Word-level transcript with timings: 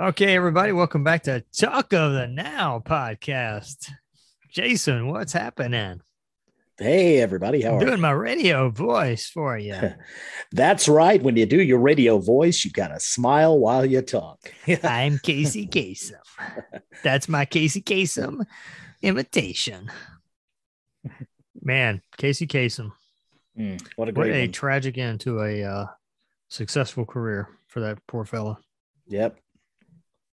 Okay, 0.00 0.36
everybody, 0.36 0.70
welcome 0.70 1.02
back 1.02 1.24
to 1.24 1.42
Talk 1.52 1.92
of 1.92 2.12
the 2.12 2.28
Now 2.28 2.80
podcast. 2.86 3.90
Jason, 4.48 5.08
what's 5.08 5.32
happening? 5.32 6.02
Hey, 6.78 7.20
everybody, 7.20 7.62
how 7.62 7.70
I'm 7.70 7.76
are 7.78 7.84
doing 7.84 8.00
my 8.00 8.12
radio 8.12 8.70
voice 8.70 9.28
for 9.28 9.58
you. 9.58 9.74
you? 9.82 9.94
That's 10.52 10.86
right. 10.86 11.20
When 11.20 11.36
you 11.36 11.46
do 11.46 11.60
your 11.60 11.80
radio 11.80 12.18
voice, 12.18 12.64
you 12.64 12.70
got 12.70 12.88
to 12.88 13.00
smile 13.00 13.58
while 13.58 13.84
you 13.84 14.00
talk. 14.00 14.38
I'm 14.84 15.18
Casey 15.18 15.66
Kasem. 15.66 16.12
That's 17.02 17.28
my 17.28 17.44
Casey 17.44 17.82
Kasem 17.82 18.46
imitation. 19.02 19.90
Man, 21.60 22.02
Casey 22.16 22.46
Kasem. 22.46 22.92
Mm, 23.58 23.82
what 23.96 24.08
a 24.08 24.12
What 24.12 24.26
great 24.26 24.36
a 24.36 24.40
one. 24.42 24.52
tragic 24.52 24.96
end 24.96 25.18
to 25.22 25.40
a 25.40 25.64
uh, 25.64 25.86
successful 26.46 27.04
career 27.04 27.48
for 27.66 27.80
that 27.80 27.98
poor 28.06 28.24
fella. 28.24 28.58
Yep. 29.08 29.40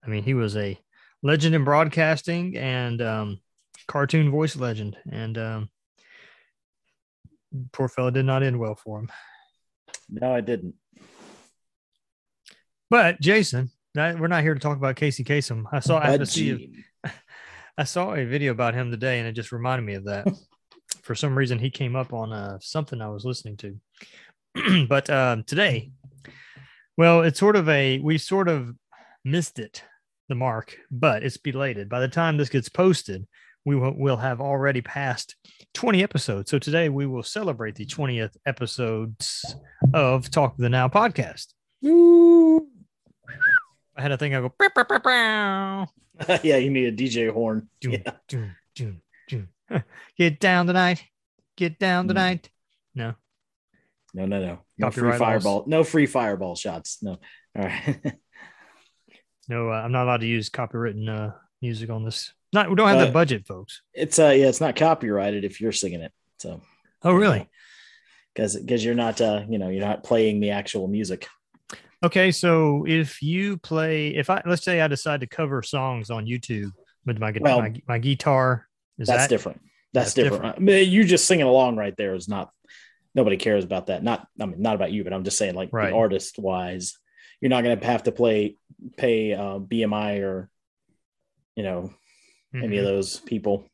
I 0.04 0.08
mean, 0.08 0.22
he 0.22 0.34
was 0.34 0.56
a 0.56 0.78
legend 1.22 1.54
in 1.54 1.64
broadcasting 1.64 2.56
and 2.56 3.02
um, 3.02 3.40
cartoon 3.86 4.30
voice 4.30 4.56
legend, 4.56 4.96
and 5.10 5.38
um, 5.38 5.70
poor 7.72 7.88
fellow 7.88 8.10
did 8.10 8.24
not 8.24 8.42
end 8.42 8.58
well 8.58 8.74
for 8.74 9.00
him. 9.00 9.10
No, 10.08 10.34
I 10.34 10.40
didn't. 10.40 10.74
But 12.90 13.20
Jason, 13.20 13.70
we're 13.94 14.28
not 14.28 14.42
here 14.42 14.54
to 14.54 14.60
talk 14.60 14.76
about 14.76 14.96
Casey 14.96 15.24
Kasem. 15.24 15.64
I 15.70 15.80
saw 15.80 15.98
I 15.98 16.06
had 16.06 16.12
to 16.12 16.18
But 16.20 16.28
see. 16.28 16.84
A, 17.04 17.10
I 17.76 17.84
saw 17.84 18.14
a 18.14 18.24
video 18.24 18.52
about 18.52 18.74
him 18.74 18.90
today, 18.90 19.18
and 19.18 19.28
it 19.28 19.32
just 19.32 19.52
reminded 19.52 19.84
me 19.84 19.94
of 19.94 20.04
that. 20.04 20.26
For 21.02 21.14
some 21.14 21.36
reason, 21.36 21.58
he 21.58 21.70
came 21.70 21.96
up 21.96 22.12
on 22.12 22.32
uh, 22.32 22.58
something 22.60 23.00
I 23.00 23.08
was 23.08 23.24
listening 23.24 23.56
to. 23.58 24.86
but 24.88 25.08
um, 25.10 25.44
today, 25.44 25.90
well, 26.96 27.22
it's 27.22 27.38
sort 27.38 27.56
of 27.56 27.68
a 27.68 27.98
we 27.98 28.18
sort 28.18 28.48
of 28.48 28.74
missed 29.30 29.58
it, 29.58 29.84
the 30.28 30.34
mark, 30.34 30.76
but 30.90 31.22
it's 31.22 31.36
belated. 31.36 31.88
By 31.88 32.00
the 32.00 32.08
time 32.08 32.36
this 32.36 32.48
gets 32.48 32.68
posted, 32.68 33.26
we 33.64 33.76
will 33.76 33.94
will 33.96 34.16
have 34.16 34.40
already 34.40 34.80
passed 34.80 35.36
20 35.74 36.02
episodes. 36.02 36.50
So 36.50 36.58
today 36.58 36.88
we 36.88 37.06
will 37.06 37.22
celebrate 37.22 37.74
the 37.74 37.86
20th 37.86 38.36
episodes 38.46 39.44
of 39.94 40.30
Talk 40.30 40.52
of 40.52 40.58
the 40.58 40.68
Now 40.70 40.88
podcast. 40.88 41.48
Woo. 41.82 42.66
I 43.96 44.02
had 44.02 44.12
a 44.12 44.16
thing 44.16 44.34
I 44.34 44.40
go. 44.40 44.52
"Bow, 44.58 44.68
bow, 44.74 44.84
bow, 44.84 44.98
bow." 44.98 45.86
yeah, 46.42 46.56
you 46.56 46.70
need 46.70 46.86
a 46.86 46.92
DJ 46.92 47.30
horn. 47.32 47.68
Doom, 47.80 47.92
Yeah. 47.92 48.12
doom, 48.28 48.56
doom, 48.74 49.02
doom. 49.28 49.48
Get 50.16 50.40
down 50.40 50.66
tonight. 50.66 51.04
Get 51.56 51.78
down 51.78 52.04
Mm. 52.04 52.08
tonight. 52.08 52.50
No. 52.94 53.14
No, 54.14 54.24
no, 54.26 54.40
no. 54.40 54.58
No 54.78 54.90
free 54.90 55.02
Copyright 55.10 55.20
laws. 55.20 55.42
fireball. 55.42 55.64
No 55.66 55.84
free 55.84 56.06
fireball 56.06 56.54
shots. 56.56 57.02
No. 57.02 57.18
All 57.56 57.64
right. 57.64 57.98
No, 59.48 59.70
uh, 59.70 59.74
I'm 59.76 59.92
not 59.92 60.04
allowed 60.04 60.20
to 60.20 60.26
use 60.26 60.50
copywritten 60.50 61.08
uh, 61.08 61.34
music 61.62 61.90
on 61.90 62.04
this. 62.04 62.32
Not 62.52 62.68
we 62.70 62.76
don't 62.76 62.88
have 62.88 62.98
the 62.98 63.08
Uh, 63.08 63.12
budget, 63.12 63.46
folks. 63.46 63.82
it's 63.92 64.18
uh 64.18 64.28
yeah, 64.28 64.48
it's 64.48 64.60
not 64.60 64.74
copyrighted 64.76 65.44
if 65.44 65.60
you're 65.60 65.72
singing 65.72 66.00
it. 66.00 66.12
So 66.38 66.62
Oh, 67.02 67.12
really? 67.12 67.46
because 68.34 68.56
because 68.56 68.84
you're 68.84 68.94
not 68.94 69.20
uh 69.20 69.44
you 69.48 69.58
know 69.58 69.68
you're 69.68 69.84
not 69.86 70.02
playing 70.04 70.40
the 70.40 70.50
actual 70.50 70.88
music. 70.88 71.26
Okay, 72.02 72.30
so 72.30 72.84
if 72.86 73.20
you 73.22 73.56
play, 73.58 74.08
if 74.14 74.30
I 74.30 74.40
let's 74.46 74.62
say 74.64 74.80
I 74.80 74.88
decide 74.88 75.20
to 75.20 75.26
cover 75.26 75.62
songs 75.62 76.10
on 76.10 76.26
YouTube 76.26 76.70
with 77.04 77.18
my 77.18 77.34
Well, 77.40 77.60
my, 77.60 77.74
my 77.88 77.98
guitar, 77.98 78.66
is 78.98 79.08
That's 79.08 79.24
that 79.24 79.28
different. 79.28 79.60
That's, 79.92 80.14
that's 80.14 80.30
different. 80.30 80.56
I 80.56 80.60
mean, 80.60 80.90
you 80.90 81.04
just 81.04 81.26
singing 81.26 81.46
along 81.46 81.76
right 81.76 81.96
there 81.96 82.14
is 82.14 82.28
not. 82.28 82.50
Nobody 83.14 83.36
cares 83.36 83.64
about 83.64 83.86
that. 83.86 84.02
Not 84.04 84.26
I 84.40 84.46
mean 84.46 84.62
not 84.62 84.74
about 84.76 84.92
you, 84.92 85.02
but 85.04 85.12
I'm 85.12 85.24
just 85.24 85.36
saying 85.38 85.54
like 85.54 85.70
Right. 85.72 85.90
the 85.90 85.96
artist 85.96 86.38
wise, 86.38 86.96
you're 87.40 87.50
not 87.50 87.64
going 87.64 87.78
to 87.78 87.86
have 87.86 88.02
to 88.04 88.12
play 88.12 88.56
pay 88.96 89.32
uh, 89.34 89.58
BMI 89.58 90.20
or 90.22 90.48
you 91.56 91.62
know 91.62 91.92
any 92.54 92.76
Mhm. 92.76 92.78
of 92.78 92.84
those 92.84 93.20
people. 93.20 93.64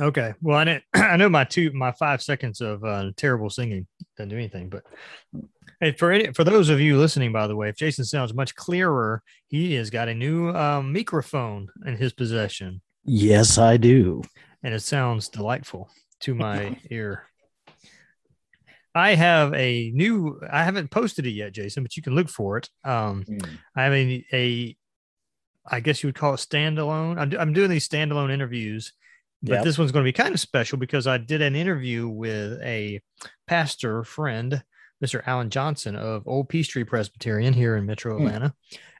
Okay, 0.00 0.34
well 0.40 0.56
I 0.56 0.64
know 0.64 0.78
I 0.94 1.16
know 1.16 1.28
my 1.28 1.44
two 1.44 1.72
my 1.72 1.92
five 1.92 2.22
seconds 2.22 2.60
of 2.60 2.84
uh, 2.84 3.10
terrible 3.16 3.50
singing 3.50 3.86
doesn't 4.16 4.28
do 4.30 4.36
anything, 4.36 4.68
but 4.68 4.82
hey, 5.80 5.92
for 5.92 6.12
any, 6.12 6.32
for 6.32 6.44
those 6.44 6.68
of 6.68 6.80
you 6.80 6.96
listening, 6.98 7.32
by 7.32 7.46
the 7.46 7.56
way, 7.56 7.68
if 7.68 7.76
Jason 7.76 8.04
sounds 8.04 8.34
much 8.34 8.54
clearer, 8.54 9.22
he 9.48 9.74
has 9.74 9.90
got 9.90 10.08
a 10.08 10.14
new 10.14 10.50
um, 10.50 10.92
microphone 10.92 11.68
in 11.86 11.96
his 11.96 12.12
possession. 12.12 12.80
Yes, 13.04 13.58
I 13.58 13.76
do. 13.78 14.22
and 14.62 14.74
it 14.74 14.80
sounds 14.82 15.28
delightful 15.28 15.88
to 16.20 16.34
my 16.34 16.76
ear. 16.90 17.24
I 18.94 19.14
have 19.14 19.54
a 19.54 19.90
new. 19.94 20.40
I 20.50 20.64
haven't 20.64 20.90
posted 20.90 21.26
it 21.26 21.30
yet, 21.30 21.52
Jason, 21.52 21.82
but 21.84 21.96
you 21.96 22.02
can 22.02 22.14
look 22.14 22.28
for 22.28 22.56
it. 22.58 22.68
Um, 22.84 23.24
Mm. 23.28 23.48
I 23.76 23.84
have 23.84 23.92
a, 23.92 24.24
a, 24.32 24.76
I 25.70 25.80
guess 25.80 26.02
you 26.02 26.08
would 26.08 26.14
call 26.16 26.34
it 26.34 26.38
standalone. 26.38 27.18
I'm, 27.18 27.38
I'm 27.40 27.52
doing 27.52 27.70
these 27.70 27.88
standalone 27.88 28.32
interviews, 28.32 28.92
but 29.42 29.54
Yep. 29.56 29.64
this 29.64 29.78
one's 29.78 29.92
going 29.92 30.04
to 30.04 30.08
be 30.08 30.12
kind 30.12 30.34
of 30.34 30.40
special 30.40 30.76
because 30.78 31.06
I 31.06 31.18
did 31.18 31.40
an 31.42 31.54
interview 31.54 32.08
with 32.08 32.60
a 32.62 33.00
pastor 33.46 34.02
friend, 34.04 34.62
Mr. 35.04 35.22
Alan 35.26 35.50
Johnson 35.50 35.94
of 35.96 36.26
Old 36.26 36.48
Peachtree 36.48 36.84
Presbyterian 36.84 37.52
here 37.54 37.76
in 37.76 37.86
Metro 37.86 38.16
Hmm. 38.18 38.26
Atlanta, 38.26 38.54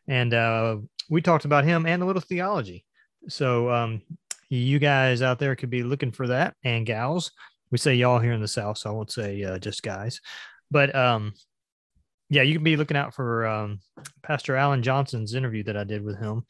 and 0.06 0.32
uh, 0.34 0.76
we 1.08 1.20
talked 1.20 1.44
about 1.46 1.64
him 1.64 1.84
and 1.86 2.02
a 2.02 2.06
little 2.06 2.22
theology. 2.22 2.84
So 3.28 3.70
um, 3.70 4.02
you 4.48 4.78
guys 4.78 5.20
out 5.20 5.38
there 5.40 5.56
could 5.56 5.70
be 5.70 5.82
looking 5.82 6.12
for 6.12 6.28
that, 6.28 6.54
and 6.64 6.86
gals. 6.86 7.32
We 7.70 7.78
say 7.78 7.94
y'all 7.94 8.18
here 8.18 8.32
in 8.32 8.40
the 8.40 8.48
South, 8.48 8.78
so 8.78 8.90
I 8.90 8.92
won't 8.92 9.12
say 9.12 9.42
uh, 9.44 9.58
just 9.58 9.82
guys, 9.82 10.20
but 10.70 10.94
um, 10.94 11.34
yeah, 12.28 12.42
you 12.42 12.54
can 12.54 12.64
be 12.64 12.76
looking 12.76 12.96
out 12.96 13.14
for 13.14 13.46
um, 13.46 13.80
Pastor 14.22 14.56
Alan 14.56 14.82
Johnson's 14.82 15.34
interview 15.34 15.64
that 15.64 15.76
I 15.76 15.84
did 15.84 16.04
with 16.04 16.18
him. 16.18 16.44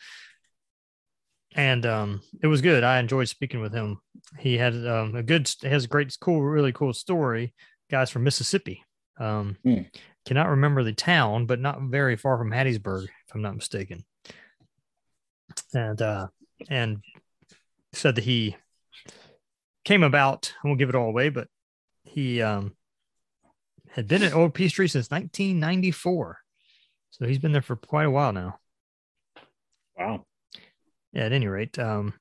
And 1.57 1.85
um, 1.85 2.21
it 2.43 2.47
was 2.47 2.61
good. 2.61 2.85
I 2.85 3.01
enjoyed 3.01 3.29
speaking 3.29 3.61
with 3.61 3.73
him. 3.73 3.99
He 4.39 4.57
had 4.57 4.75
um, 4.87 5.17
a 5.17 5.23
good, 5.23 5.51
has 5.63 5.85
a 5.85 5.89
great, 5.89 6.17
cool, 6.21 6.43
really 6.43 6.73
cool 6.73 6.93
story. 6.93 7.55
Guys 7.91 8.11
from 8.11 8.25
Mississippi. 8.25 8.85
Um, 9.19 9.57
Hmm. 9.65 9.83
Cannot 10.27 10.51
remember 10.51 10.85
the 10.85 10.93
town, 10.93 11.47
but 11.47 11.61
not 11.61 11.81
very 11.81 12.15
far 12.15 12.37
from 12.37 12.51
Hattiesburg, 12.51 13.05
if 13.05 13.35
I'm 13.35 13.43
not 13.43 13.57
mistaken. 13.57 14.05
And 15.75 16.01
uh, 16.01 16.29
and 16.69 16.99
said 17.95 18.17
that 18.17 18.25
he 18.25 18.55
came 19.91 20.05
about. 20.05 20.55
I 20.63 20.69
won't 20.69 20.79
give 20.79 20.89
it 20.89 20.95
all 20.95 21.09
away, 21.09 21.31
but 21.31 21.49
he 22.05 22.41
um, 22.41 22.77
had 23.91 24.07
been 24.07 24.23
at 24.23 24.33
Old 24.33 24.55
Peachtree 24.55 24.87
since 24.87 25.11
1994. 25.11 26.39
So 27.11 27.27
he's 27.27 27.41
been 27.41 27.51
there 27.51 27.61
for 27.61 27.75
quite 27.75 28.07
a 28.07 28.11
while 28.11 28.33
now. 28.33 28.61
Wow. 29.99 30.27
Yeah, 31.13 31.25
at 31.25 31.33
any 31.33 31.49
rate, 31.49 31.77
um, 31.81 32.15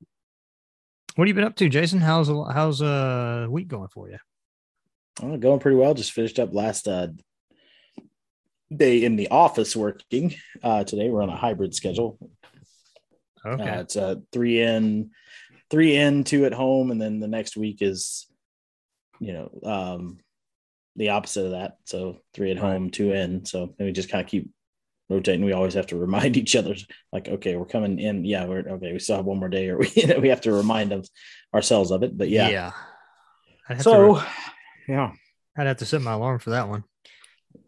what 1.14 1.28
have 1.28 1.30
you 1.30 1.36
been 1.36 1.44
up 1.44 1.56
to, 1.58 1.70
Jason? 1.70 2.00
How's 2.00 2.28
how's 2.28 2.82
uh 2.82 3.46
week 3.48 3.68
going 3.68 3.90
for 3.90 4.10
you? 4.10 4.18
Well, 5.22 5.38
going 5.38 5.60
pretty 5.60 5.78
well. 5.78 5.94
Just 5.94 6.12
finished 6.12 6.40
up 6.40 6.54
last 6.54 6.88
uh, 6.88 7.10
day 8.76 9.04
in 9.04 9.16
the 9.16 9.28
office 9.28 9.76
working. 9.76 10.34
Uh, 10.64 10.84
today 10.86 11.10
we're 11.10 11.22
on 11.22 11.30
a 11.30 11.36
hybrid 11.36 11.76
schedule. 11.76 12.18
Okay, 13.46 13.70
Uh, 13.70 13.82
it's 13.82 13.96
a 13.96 14.22
three 14.32 14.60
in, 14.60 15.12
three 15.70 15.96
in, 15.96 16.24
two 16.24 16.46
at 16.46 16.54
home, 16.54 16.92
and 16.92 17.02
then 17.02 17.20
the 17.20 17.28
next 17.28 17.58
week 17.58 17.82
is, 17.82 18.28
you 19.20 19.34
know, 19.34 19.60
um, 19.64 20.20
the 20.96 21.10
opposite 21.10 21.46
of 21.46 21.52
that. 21.52 21.78
So 21.86 22.18
three 22.34 22.52
at 22.52 22.58
home, 22.58 22.90
two 22.90 23.14
in. 23.14 23.46
So 23.46 23.74
then 23.78 23.88
we 23.88 23.94
just 23.94 24.10
kind 24.10 24.24
of 24.24 24.30
keep 24.30 24.50
rotating. 25.10 25.46
We 25.46 25.54
always 25.54 25.74
have 25.76 25.88
to 25.88 25.98
remind 25.98 26.38
each 26.38 26.56
other, 26.56 26.76
like, 27.12 27.28
okay, 27.28 27.56
we're 27.56 27.66
coming 27.66 28.00
in. 28.00 28.26
Yeah, 28.26 28.46
we're 28.46 28.60
okay. 28.60 28.94
We 28.94 29.00
still 29.00 29.18
have 29.18 29.26
one 29.26 29.40
more 29.40 29.50
day, 29.50 29.70
or 29.70 29.78
we 29.78 29.92
you 29.96 30.08
know, 30.08 30.20
we 30.20 30.30
have 30.30 30.42
to 30.42 30.54
remind 30.54 30.92
them 30.92 31.04
ourselves 31.54 31.92
of 31.92 32.04
it. 32.04 32.18
But 32.18 32.30
yeah, 32.30 32.50
yeah. 32.50 32.72
I'd 33.68 33.82
so 33.82 34.16
to, 34.16 34.26
yeah. 34.88 35.12
I'd 35.58 35.68
have 35.68 35.78
to 35.78 35.86
set 35.86 36.02
my 36.02 36.14
alarm 36.14 36.40
for 36.40 36.52
that 36.52 36.70
one. 36.70 36.84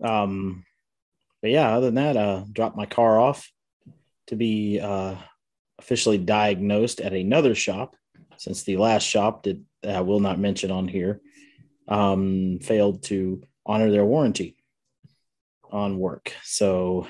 Um, 0.03 0.63
but 1.41 1.51
yeah, 1.51 1.75
other 1.75 1.87
than 1.87 1.95
that, 1.95 2.17
uh, 2.17 2.45
dropped 2.51 2.77
my 2.77 2.85
car 2.85 3.19
off 3.19 3.51
to 4.27 4.35
be 4.35 4.79
uh, 4.79 5.15
officially 5.81 6.19
diagnosed 6.19 7.01
at 7.01 7.13
another 7.13 7.55
shop 7.55 7.95
since 8.37 8.63
the 8.63 8.77
last 8.77 9.03
shop 9.03 9.43
that 9.43 9.59
I 9.87 10.01
will 10.01 10.19
not 10.19 10.39
mention 10.39 10.69
on 10.69 10.87
here 10.87 11.21
um, 11.87 12.59
failed 12.61 13.03
to 13.03 13.41
honor 13.65 13.89
their 13.89 14.05
warranty 14.05 14.55
on 15.71 15.97
work. 15.97 16.33
So 16.43 17.07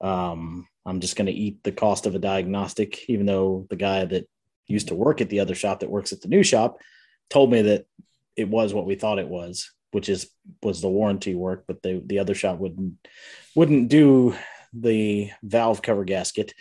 um, 0.00 0.66
I'm 0.86 1.00
just 1.00 1.16
going 1.16 1.26
to 1.26 1.32
eat 1.32 1.62
the 1.62 1.72
cost 1.72 2.06
of 2.06 2.14
a 2.14 2.18
diagnostic, 2.18 3.08
even 3.10 3.26
though 3.26 3.66
the 3.68 3.76
guy 3.76 4.04
that 4.06 4.26
used 4.66 4.88
to 4.88 4.94
work 4.94 5.20
at 5.20 5.28
the 5.28 5.40
other 5.40 5.54
shop 5.54 5.80
that 5.80 5.90
works 5.90 6.12
at 6.12 6.22
the 6.22 6.28
new 6.28 6.42
shop 6.42 6.78
told 7.28 7.52
me 7.52 7.62
that 7.62 7.86
it 8.36 8.48
was 8.48 8.72
what 8.72 8.86
we 8.86 8.94
thought 8.94 9.18
it 9.18 9.28
was, 9.28 9.70
which 9.90 10.08
is 10.08 10.30
was 10.62 10.80
the 10.80 10.88
warranty 10.88 11.34
work, 11.34 11.64
but 11.68 11.82
they, 11.82 12.00
the 12.04 12.18
other 12.18 12.34
shop 12.34 12.58
wouldn't 12.58 12.94
wouldn't 13.54 13.88
do 13.88 14.34
the 14.72 15.30
valve 15.42 15.82
cover 15.82 16.04
gasket 16.04 16.52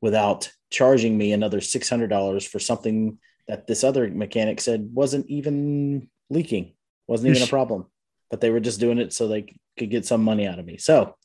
without 0.00 0.50
charging 0.70 1.16
me 1.16 1.32
another 1.32 1.60
six 1.60 1.88
hundred 1.88 2.08
dollars 2.08 2.46
for 2.46 2.58
something 2.58 3.18
that 3.46 3.66
this 3.66 3.82
other 3.82 4.08
mechanic 4.08 4.60
said 4.60 4.90
wasn't 4.92 5.26
even 5.28 6.08
leaking, 6.30 6.74
wasn't 7.06 7.34
even 7.34 7.42
a 7.42 7.50
problem, 7.50 7.86
but 8.30 8.40
they 8.40 8.50
were 8.50 8.60
just 8.60 8.80
doing 8.80 8.98
it 8.98 9.12
so 9.12 9.26
they 9.26 9.54
could 9.78 9.90
get 9.90 10.06
some 10.06 10.22
money 10.22 10.46
out 10.46 10.58
of 10.58 10.66
me. 10.66 10.76
So, 10.76 11.16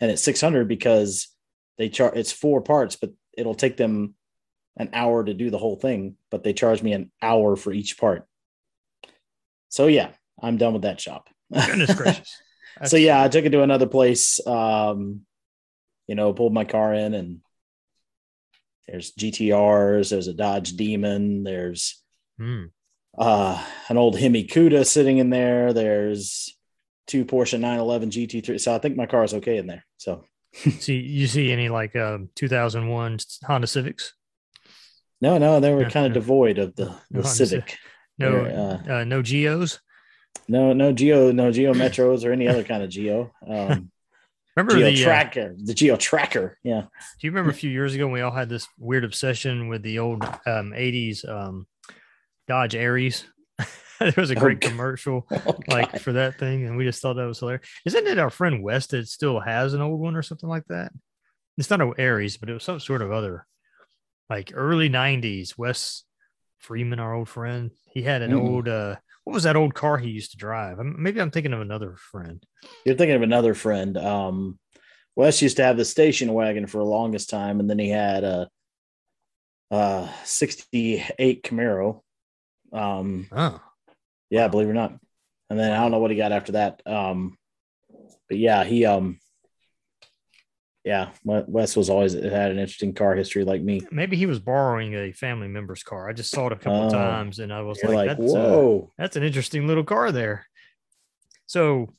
and 0.00 0.10
it's 0.10 0.22
six 0.22 0.40
hundred 0.40 0.68
because 0.68 1.28
they 1.78 1.88
charge 1.88 2.16
it's 2.16 2.32
four 2.32 2.60
parts, 2.60 2.96
but 2.96 3.10
it'll 3.36 3.54
take 3.54 3.76
them 3.76 4.14
an 4.76 4.90
hour 4.92 5.24
to 5.24 5.34
do 5.34 5.50
the 5.50 5.58
whole 5.58 5.76
thing, 5.76 6.16
but 6.30 6.44
they 6.44 6.52
charge 6.52 6.82
me 6.82 6.92
an 6.92 7.10
hour 7.22 7.56
for 7.56 7.72
each 7.72 7.98
part. 7.98 8.26
So 9.68 9.86
yeah, 9.86 10.10
I'm 10.40 10.58
done 10.58 10.74
with 10.74 10.82
that 10.82 11.00
shop. 11.00 11.28
Goodness 11.52 11.94
gracious. 11.96 12.40
so 12.84 12.96
yeah, 12.96 13.22
I 13.22 13.28
took 13.28 13.44
it 13.44 13.50
to 13.50 13.62
another 13.62 13.86
place. 13.86 14.44
Um, 14.46 15.22
you 16.06 16.14
know, 16.14 16.32
pulled 16.32 16.54
my 16.54 16.64
car 16.64 16.94
in 16.94 17.14
and 17.14 17.40
there's 18.88 19.12
GTRs, 19.12 20.10
there's 20.10 20.28
a 20.28 20.34
Dodge 20.34 20.72
Demon, 20.76 21.42
there's 21.44 22.02
Hmm. 22.38 22.64
uh, 23.18 23.64
an 23.88 23.96
old 23.96 24.18
Hemi 24.18 24.44
Cuda 24.44 24.86
sitting 24.86 25.18
in 25.18 25.30
there. 25.30 25.72
There's 25.72 26.54
two 27.06 27.24
Porsche 27.24 27.58
911 27.58 28.10
GT3. 28.10 28.60
So 28.60 28.74
I 28.74 28.78
think 28.78 28.96
my 28.96 29.06
car 29.06 29.24
is 29.24 29.34
okay 29.34 29.56
in 29.58 29.66
there. 29.66 29.84
So 29.96 30.24
See, 30.80 30.96
you 30.98 31.26
see 31.26 31.50
any 31.52 31.68
like 31.68 31.96
um, 31.96 32.28
2001 32.34 33.18
Honda 33.44 33.66
Civics? 33.66 34.14
no, 35.20 35.38
no, 35.38 35.60
they 35.60 35.72
were 35.72 35.82
Yeah, 35.82 35.88
kind 35.90 36.06
of 36.06 36.10
yeah. 36.10 36.14
devoid 36.20 36.58
of 36.58 36.76
the, 36.76 36.84
the 37.10 37.22
Honda 37.22 37.28
Civic. 37.28 37.78
No, 38.18 38.44
They're, 38.44 38.98
uh, 39.00 39.04
no 39.04 39.22
Geos. 39.22 39.80
No, 40.48 40.72
no 40.72 40.92
Geo, 40.92 41.32
no 41.32 41.50
Geo 41.50 41.72
Metros 41.74 42.24
or 42.24 42.32
any 42.32 42.48
other 42.48 42.62
kind 42.62 42.82
of 42.82 42.90
Geo. 42.90 43.32
Um, 43.46 43.90
Remember 44.56 44.76
Geo 44.76 44.90
the 44.90 45.02
uh, 45.02 45.04
Tracker, 45.04 45.54
the 45.58 45.74
Geo 45.74 45.96
Tracker. 45.96 46.58
Yeah. 46.62 46.80
Do 46.82 46.88
you 47.26 47.30
remember 47.30 47.50
a 47.50 47.54
few 47.54 47.70
years 47.70 47.94
ago 47.94 48.06
when 48.06 48.14
we 48.14 48.20
all 48.22 48.30
had 48.30 48.48
this 48.48 48.66
weird 48.78 49.04
obsession 49.04 49.68
with 49.68 49.82
the 49.82 49.98
old 49.98 50.24
um, 50.24 50.72
80s 50.72 51.28
um, 51.28 51.66
Dodge 52.48 52.74
Aries? 52.74 53.26
there 54.00 54.14
was 54.16 54.30
a 54.30 54.36
Oh, 54.36 54.40
great 54.40 54.60
God. 54.60 54.70
commercial 54.70 55.26
Oh, 55.46 55.58
like 55.68 55.98
for 56.00 56.12
that 56.14 56.38
thing, 56.38 56.64
and 56.66 56.76
we 56.76 56.84
just 56.84 57.02
thought 57.02 57.14
that 57.16 57.26
was 57.26 57.38
hilarious. 57.40 57.68
Isn't 57.84 58.06
it 58.06 58.18
our 58.18 58.30
friend 58.30 58.62
West 58.62 58.90
that 58.90 59.08
still 59.08 59.40
has 59.40 59.74
an 59.74 59.82
old 59.82 60.00
one 60.00 60.16
or 60.16 60.22
something 60.22 60.48
like 60.48 60.64
that? 60.68 60.90
It's 61.58 61.70
not 61.70 61.80
an 61.82 61.92
Aries, 61.98 62.36
but 62.38 62.48
it 62.50 62.54
was 62.54 62.64
some 62.64 62.80
sort 62.80 63.02
of 63.02 63.12
other 63.12 63.46
like 64.30 64.52
early 64.54 64.88
90s. 64.90 65.56
Wes 65.58 66.02
Freeman, 66.58 66.98
our 66.98 67.14
old 67.14 67.28
friend, 67.28 67.70
he 67.86 68.02
had 68.02 68.22
an 68.22 68.32
Mm-mm. 68.32 68.40
old 68.48 68.68
uh 68.68 68.96
what 69.26 69.34
was 69.34 69.42
that 69.42 69.56
old 69.56 69.74
car 69.74 69.98
he 69.98 70.08
used 70.08 70.30
to 70.30 70.36
drive? 70.36 70.78
Maybe 70.78 71.20
I'm 71.20 71.32
thinking 71.32 71.52
of 71.52 71.60
another 71.60 71.96
friend. 71.96 72.40
You're 72.84 72.94
thinking 72.94 73.16
of 73.16 73.22
another 73.22 73.54
friend. 73.54 73.98
Um, 73.98 74.56
Wes 75.16 75.42
used 75.42 75.56
to 75.56 75.64
have 75.64 75.76
the 75.76 75.84
station 75.84 76.32
wagon 76.32 76.68
for 76.68 76.78
the 76.78 76.84
longest 76.84 77.28
time, 77.28 77.58
and 77.58 77.68
then 77.68 77.80
he 77.80 77.88
had 77.88 78.22
a, 78.22 78.48
a 79.72 80.08
68 80.22 81.42
Camaro. 81.42 82.02
Um, 82.72 83.26
Oh, 83.32 83.60
yeah, 84.30 84.46
believe 84.46 84.68
it 84.68 84.70
or 84.70 84.74
not. 84.74 84.96
And 85.50 85.58
then 85.58 85.72
I 85.72 85.78
don't 85.78 85.90
know 85.90 85.98
what 85.98 86.12
he 86.12 86.16
got 86.16 86.30
after 86.30 86.52
that. 86.52 86.80
Um, 86.86 87.36
but 88.28 88.38
yeah, 88.38 88.62
he 88.62 88.86
um, 88.86 89.18
yeah, 90.86 91.10
Wes 91.24 91.76
was 91.76 91.90
always 91.90 92.12
had 92.14 92.50
an 92.52 92.58
interesting 92.60 92.94
car 92.94 93.14
history 93.16 93.44
like 93.44 93.60
me. 93.60 93.82
maybe 93.90 94.16
he 94.16 94.24
was 94.24 94.38
borrowing 94.38 94.94
a 94.94 95.10
family 95.12 95.48
member's 95.48 95.82
car. 95.82 96.08
I 96.08 96.12
just 96.12 96.30
saw 96.30 96.46
it 96.46 96.52
a 96.52 96.56
couple 96.56 96.84
Oh. 96.84 96.88
times, 96.90 97.40
and 97.40 97.52
I 97.52 97.60
was 97.62 97.82
like, 97.82 97.92
like, 97.92 98.08
"That's 98.18 98.32
uh, 98.34 98.38
whoa, 98.38 98.92
that's 98.96 99.16
an 99.16 99.24
interesting 99.24 99.66
little 99.66 99.82
car 99.84 100.12
there." 100.12 100.46
So, 101.46 101.92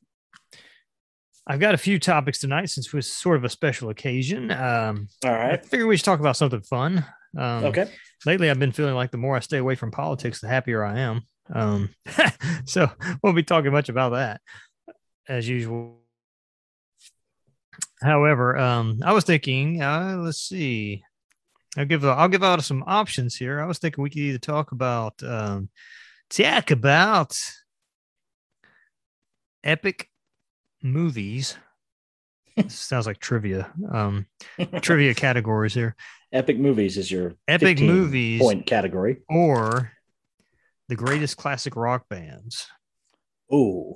I've 1.45 1.59
got 1.59 1.73
a 1.73 1.77
few 1.77 1.99
topics 1.99 2.39
tonight 2.39 2.69
since 2.69 2.87
it 2.87 2.93
was 2.93 3.11
sort 3.11 3.35
of 3.37 3.43
a 3.43 3.49
special 3.49 3.89
occasion. 3.89 4.51
Um, 4.51 5.07
all 5.25 5.31
I 5.31 5.37
right, 5.49 5.65
figure 5.65 5.85
we 5.87 5.97
should 5.97 6.05
talk 6.05 6.19
about 6.21 6.37
something 6.37 6.61
fun. 6.61 7.05
Um, 7.37 7.65
okay, 7.65 7.89
Lately, 8.25 8.49
I've 8.49 8.57
been 8.59 8.71
feeling 8.71 8.95
like 8.95 9.11
the 9.11 9.17
more 9.17 9.35
I 9.35 9.41
stay 9.41 9.57
away 9.57 9.75
from 9.75 9.91
politics, 9.91 10.39
the 10.41 10.47
happier 10.47 10.83
I 10.83 10.97
am. 10.99 11.21
Um, 11.53 11.89
so 12.65 12.89
we'll 13.21 13.33
be 13.33 13.43
talking 13.43 13.71
much 13.71 13.89
about 13.89 14.09
that 14.13 14.39
as 15.29 15.47
usual. 15.47 15.99
However, 18.01 18.57
um, 18.57 18.99
I 19.03 19.13
was 19.13 19.23
thinking, 19.23 19.81
uh, 19.81 20.17
let's 20.19 20.39
see, 20.39 21.03
I'll 21.77 21.85
give 21.85 22.05
I'll 22.05 22.27
give 22.27 22.43
out 22.43 22.63
some 22.63 22.83
options 22.85 23.35
here. 23.35 23.59
I 23.59 23.65
was 23.65 23.79
thinking 23.79 24.03
we 24.03 24.09
could 24.09 24.19
either 24.19 24.37
talk 24.37 24.71
about 24.71 25.21
um, 25.23 25.69
talk 26.29 26.71
about 26.71 27.39
epic 29.63 30.09
movies. 30.81 31.57
Sounds 32.67 33.05
like 33.05 33.19
trivia. 33.19 33.71
Um, 33.91 34.25
trivia 34.81 35.13
categories 35.15 35.73
here. 35.73 35.95
epic 36.31 36.57
movies 36.59 36.97
is 36.97 37.11
your 37.11 37.35
Epic 37.47 37.79
movies 37.79 38.41
point 38.41 38.65
category. 38.65 39.17
or 39.29 39.91
the 40.89 40.95
greatest 40.95 41.37
classic 41.37 41.75
rock 41.75 42.07
bands. 42.09 42.67
Oh, 43.51 43.95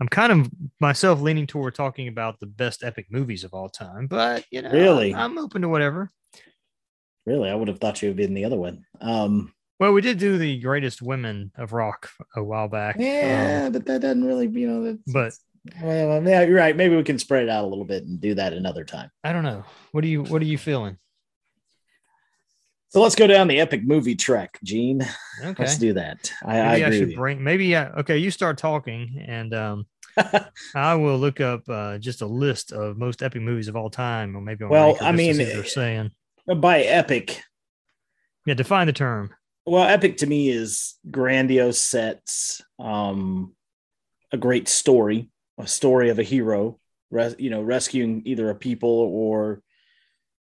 I'm 0.00 0.08
kind 0.08 0.32
of 0.32 0.50
myself 0.80 1.20
leaning 1.20 1.46
toward 1.46 1.74
talking 1.74 2.06
about 2.08 2.38
the 2.40 2.46
best 2.46 2.84
epic 2.84 3.06
movies 3.10 3.42
of 3.44 3.52
all 3.52 3.68
time, 3.68 4.06
but 4.06 4.44
you 4.50 4.62
know, 4.62 4.70
Really? 4.70 5.14
I'm 5.14 5.38
open 5.38 5.62
to 5.62 5.68
whatever. 5.68 6.08
really? 7.26 7.50
I 7.50 7.54
would 7.54 7.68
have 7.68 7.78
thought 7.80 8.00
you 8.02 8.08
would 8.08 8.16
be 8.16 8.24
in 8.24 8.34
the 8.34 8.44
other 8.44 8.56
one. 8.56 8.84
Um, 9.00 9.52
Well, 9.80 9.92
we 9.92 10.00
did 10.00 10.18
do 10.18 10.38
the 10.38 10.58
greatest 10.60 11.02
women 11.02 11.50
of 11.56 11.72
rock 11.72 12.10
a 12.36 12.42
while 12.42 12.68
back. 12.68 12.96
um, 12.96 13.02
yeah, 13.02 13.68
but 13.70 13.86
that 13.86 14.00
doesn't 14.02 14.24
really, 14.24 14.46
you 14.48 14.68
know, 14.68 14.84
that's, 14.84 15.12
but 15.12 15.32
well, 15.82 16.22
yeah, 16.26 16.42
you're 16.42 16.56
right. 16.56 16.76
Maybe 16.76 16.96
we 16.96 17.02
can 17.02 17.18
spread 17.18 17.42
it 17.44 17.48
out 17.50 17.64
a 17.64 17.68
little 17.68 17.84
bit 17.84 18.04
and 18.04 18.20
do 18.20 18.34
that 18.36 18.52
another 18.52 18.84
time. 18.84 19.10
I 19.24 19.32
don't 19.32 19.44
know. 19.44 19.64
What 19.92 20.04
are 20.04 20.08
you 20.08 20.22
What 20.22 20.40
are 20.42 20.46
you 20.46 20.56
feeling? 20.58 20.96
So 22.90 23.02
let's 23.02 23.14
go 23.14 23.26
down 23.26 23.48
the 23.48 23.60
epic 23.60 23.84
movie 23.84 24.14
trek, 24.14 24.58
Gene. 24.64 25.02
Okay. 25.44 25.62
Let's 25.62 25.76
do 25.76 25.92
that. 25.92 26.32
I, 26.44 26.58
I 26.58 26.62
Maybe 26.72 26.84
I, 26.84 26.86
agree. 26.86 26.98
should 26.98 27.14
bring. 27.14 27.44
Maybe 27.44 27.76
I, 27.76 27.90
okay. 27.90 28.16
You 28.16 28.30
start 28.30 28.56
talking, 28.56 29.22
and 29.28 29.54
um, 29.54 29.86
I 30.74 30.94
will 30.94 31.18
look 31.18 31.40
up 31.40 31.68
uh, 31.68 31.98
just 31.98 32.22
a 32.22 32.26
list 32.26 32.72
of 32.72 32.96
most 32.96 33.22
epic 33.22 33.42
movies 33.42 33.68
of 33.68 33.76
all 33.76 33.90
time, 33.90 34.34
or 34.36 34.40
maybe 34.40 34.64
Well, 34.64 34.96
I 35.00 35.12
mean, 35.12 35.36
they're 35.36 35.64
saying. 35.64 36.12
By 36.46 36.80
epic, 36.80 37.42
Yeah, 38.46 38.54
define 38.54 38.86
the 38.86 38.94
term. 38.94 39.34
well, 39.66 39.84
epic 39.86 40.16
to 40.18 40.26
me 40.26 40.48
is 40.48 40.94
grandiose 41.10 41.78
sets, 41.78 42.62
um, 42.78 43.54
a 44.32 44.38
great 44.38 44.66
story, 44.66 45.28
a 45.58 45.66
story 45.66 46.08
of 46.08 46.18
a 46.18 46.22
hero, 46.22 46.80
res- 47.10 47.36
you 47.38 47.50
know, 47.50 47.60
rescuing 47.60 48.22
either 48.24 48.48
a 48.48 48.54
people 48.54 48.88
or 48.88 49.60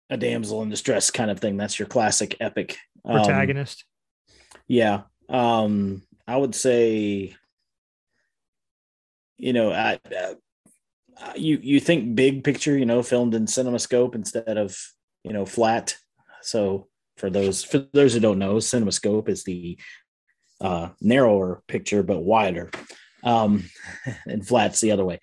a 0.09 0.17
damsel 0.17 0.61
in 0.61 0.69
distress 0.69 1.11
kind 1.11 1.29
of 1.29 1.39
thing. 1.39 1.57
That's 1.57 1.77
your 1.77 1.87
classic 1.87 2.35
epic. 2.39 2.77
Um, 3.05 3.17
Protagonist. 3.17 3.85
yeah. 4.67 5.01
Um, 5.29 6.03
I 6.27 6.37
would 6.37 6.55
say, 6.55 7.35
you 9.37 9.53
know, 9.53 9.71
I, 9.71 9.99
uh, 10.15 10.33
you 11.35 11.59
you 11.61 11.79
think 11.79 12.15
big 12.15 12.43
picture, 12.43 12.77
you 12.77 12.85
know, 12.85 13.03
filmed 13.03 13.35
in 13.35 13.45
CinemaScope 13.45 14.15
instead 14.15 14.57
of 14.57 14.77
you 15.23 15.33
know 15.33 15.45
flat. 15.45 15.95
So 16.41 16.87
for 17.17 17.29
those 17.29 17.63
for 17.63 17.85
those 17.93 18.13
who 18.13 18.19
don't 18.19 18.39
know, 18.39 18.55
CinemaScope 18.55 19.29
is 19.29 19.43
the 19.43 19.77
uh, 20.61 20.89
narrower 21.01 21.61
picture 21.67 22.03
but 22.03 22.19
wider, 22.19 22.71
um, 23.23 23.65
and 24.25 24.45
flat's 24.45 24.81
the 24.81 24.91
other 24.91 25.05
way. 25.05 25.19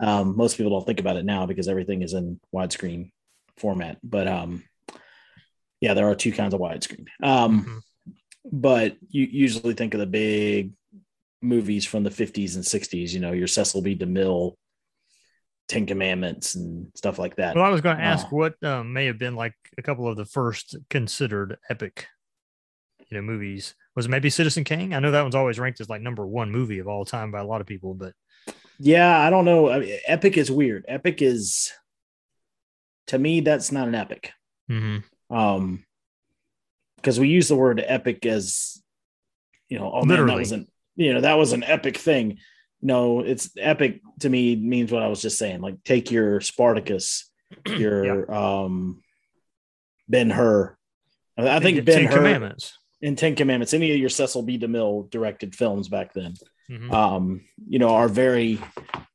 Um, 0.00 0.36
most 0.36 0.56
people 0.56 0.72
don't 0.72 0.86
think 0.86 1.00
about 1.00 1.16
it 1.16 1.24
now 1.24 1.46
because 1.46 1.68
everything 1.68 2.02
is 2.02 2.12
in 2.12 2.38
widescreen 2.54 3.10
format. 3.56 3.98
But 4.02 4.28
um, 4.28 4.64
yeah, 5.80 5.94
there 5.94 6.08
are 6.08 6.14
two 6.14 6.32
kinds 6.32 6.54
of 6.54 6.60
widescreen. 6.60 7.06
Um, 7.22 7.64
Mhm. 7.64 7.80
but 8.52 8.96
you 9.08 9.24
usually 9.30 9.74
think 9.74 9.94
of 9.94 10.00
the 10.00 10.06
big 10.06 10.72
movies 11.42 11.84
from 11.84 12.02
the 12.02 12.10
50s 12.10 12.54
and 12.56 12.64
60s, 12.64 13.12
you 13.12 13.20
know, 13.20 13.32
your 13.32 13.46
Cecil 13.46 13.82
B. 13.82 13.94
DeMille, 13.96 14.54
Ten 15.68 15.86
Commandments, 15.86 16.54
and 16.54 16.90
stuff 16.96 17.18
like 17.18 17.36
that. 17.36 17.54
Well, 17.56 17.64
I 17.64 17.68
was 17.70 17.80
going 17.80 17.96
to 17.96 18.02
ask 18.02 18.26
Oh. 18.32 18.36
what 18.36 18.62
um, 18.64 18.92
may 18.92 19.06
have 19.06 19.18
been 19.18 19.36
like 19.36 19.54
a 19.76 19.82
couple 19.82 20.08
of 20.08 20.16
the 20.16 20.24
first 20.24 20.76
considered 20.90 21.58
epic, 21.68 22.06
you 23.10 23.16
know, 23.16 23.22
movies. 23.22 23.74
Was 23.94 24.06
it 24.06 24.10
maybe 24.10 24.30
Citizen 24.30 24.64
Kane? 24.64 24.92
I 24.92 24.98
know 25.00 25.10
that 25.10 25.22
one's 25.22 25.34
always 25.34 25.58
ranked 25.58 25.80
as 25.80 25.88
like 25.88 26.02
number 26.02 26.26
one 26.26 26.50
movie 26.50 26.78
of 26.78 26.88
all 26.88 27.04
time 27.04 27.30
by 27.30 27.40
a 27.40 27.46
lot 27.46 27.60
of 27.60 27.66
people, 27.66 27.94
but 27.94 28.12
Yeah, 28.78 29.18
I 29.20 29.30
don't 29.30 29.44
know. 29.44 29.70
I 29.70 29.78
mean, 29.80 29.98
epic 30.06 30.36
is 30.36 30.50
weird. 30.50 30.84
Epic 30.88 31.20
is, 31.22 31.72
to 33.08 33.18
me, 33.18 33.40
that's 33.40 33.70
not 33.72 33.88
an 33.88 33.94
epic. 33.94 34.32
Mhm. 34.70 35.04
Um, 35.30 35.84
because 36.96 37.20
we 37.20 37.28
use 37.28 37.48
the 37.48 37.56
word 37.56 37.82
epic 37.86 38.26
as, 38.26 38.82
you 39.68 39.78
know, 39.78 39.90
oh 39.92 40.04
man, 40.04 40.08
that 40.08 40.22
Literally. 40.22 40.38
was 40.40 40.52
an, 40.52 40.66
you 40.96 41.14
know, 41.14 41.20
that 41.20 41.34
was 41.34 41.52
an 41.52 41.62
epic 41.62 41.96
thing. 41.96 42.38
No, 42.82 43.20
it's 43.20 43.50
epic 43.58 44.00
to 44.20 44.28
me 44.28 44.56
means 44.56 44.90
what 44.92 45.02
I 45.02 45.08
was 45.08 45.22
just 45.22 45.38
saying. 45.38 45.60
Like, 45.60 45.82
take 45.84 46.10
your 46.10 46.40
Spartacus, 46.40 47.30
your 47.66 48.32
um, 48.32 49.02
Ben 50.08 50.30
Hur. 50.30 50.76
I 51.38 51.60
think 51.60 51.76
Ten 51.76 51.84
Ben 51.84 52.04
Hur 52.06 52.16
Commandments. 52.16 52.78
in 53.02 53.14
Ten 53.16 53.34
Commandments, 53.36 53.74
any 53.74 53.92
of 53.92 53.98
your 53.98 54.08
Cecil 54.08 54.42
B. 54.42 54.58
DeMille 54.58 55.10
directed 55.10 55.54
films 55.54 55.88
back 55.88 56.12
then, 56.14 56.34
Mhm. 56.70 56.92
um, 56.92 57.44
you 57.68 57.78
know, 57.78 57.90
are 57.90 58.08
very 58.08 58.58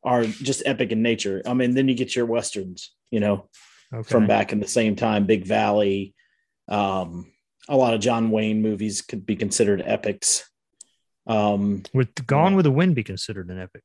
are 0.03 0.23
just 0.25 0.63
epic 0.65 0.91
in 0.91 1.01
nature. 1.01 1.41
I 1.45 1.53
mean, 1.53 1.73
then 1.75 1.87
you 1.87 1.93
get 1.95 2.15
your 2.15 2.25
westerns, 2.25 2.91
you 3.11 3.19
know, 3.19 3.49
okay. 3.93 4.09
from 4.09 4.27
back 4.27 4.51
in 4.51 4.59
the 4.59 4.67
same 4.67 4.95
time, 4.95 5.25
Big 5.25 5.45
Valley. 5.45 6.13
Um, 6.67 7.31
a 7.69 7.77
lot 7.77 7.93
of 7.93 8.01
John 8.01 8.31
Wayne 8.31 8.61
movies 8.61 9.01
could 9.01 9.25
be 9.25 9.35
considered 9.35 9.83
epics. 9.85 10.49
Um, 11.27 11.83
Would 11.93 12.27
Gone 12.27 12.55
with 12.55 12.65
the 12.65 12.71
Wind 12.71 12.95
be 12.95 13.03
considered 13.03 13.49
an 13.49 13.59
epic? 13.59 13.83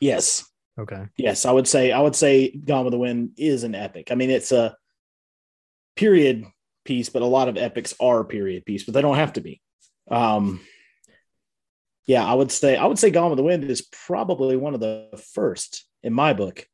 yes, 0.00 0.44
Okay. 0.78 1.06
Yes, 1.16 1.46
I 1.46 1.52
would 1.52 1.68
say 1.68 1.92
I 1.92 2.00
would 2.00 2.16
say 2.16 2.50
Gone 2.50 2.84
with 2.84 2.92
the 2.92 2.98
Wind 2.98 3.32
is 3.36 3.62
an 3.62 3.74
epic. 3.74 4.10
I 4.10 4.16
mean, 4.16 4.30
it's 4.30 4.50
a 4.52 4.76
period 5.94 6.44
piece, 6.84 7.08
but 7.08 7.22
a 7.22 7.26
lot 7.26 7.48
of 7.48 7.56
epics 7.56 7.94
are 8.00 8.24
period 8.24 8.66
piece, 8.66 8.84
but 8.84 8.94
they 8.94 9.02
don't 9.02 9.16
have 9.16 9.34
to 9.34 9.40
be. 9.40 9.60
Um, 10.10 10.60
yeah, 12.06 12.24
I 12.24 12.34
would 12.34 12.50
say 12.50 12.76
I 12.76 12.86
would 12.86 12.98
say 12.98 13.10
Gone 13.10 13.30
with 13.30 13.36
the 13.36 13.44
Wind 13.44 13.64
is 13.64 13.82
probably 13.82 14.56
one 14.56 14.74
of 14.74 14.80
the 14.80 15.08
first 15.32 15.86
in 16.02 16.12
my 16.12 16.32
book. 16.32 16.66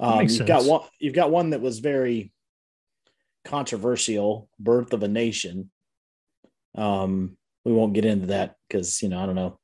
Um, 0.00 0.22
you've 0.22 0.30
sense. 0.32 0.48
got 0.48 0.64
one. 0.64 0.82
You've 0.98 1.14
got 1.14 1.30
one 1.30 1.50
that 1.50 1.60
was 1.60 1.78
very 1.78 2.32
controversial, 3.44 4.48
"Birth 4.58 4.92
of 4.92 5.02
a 5.02 5.08
Nation." 5.08 5.70
Um, 6.74 7.36
we 7.64 7.72
won't 7.72 7.92
get 7.94 8.04
into 8.04 8.26
that 8.26 8.56
because 8.68 9.02
you 9.02 9.08
know 9.08 9.20
I 9.20 9.26
don't 9.26 9.34
know. 9.34 9.58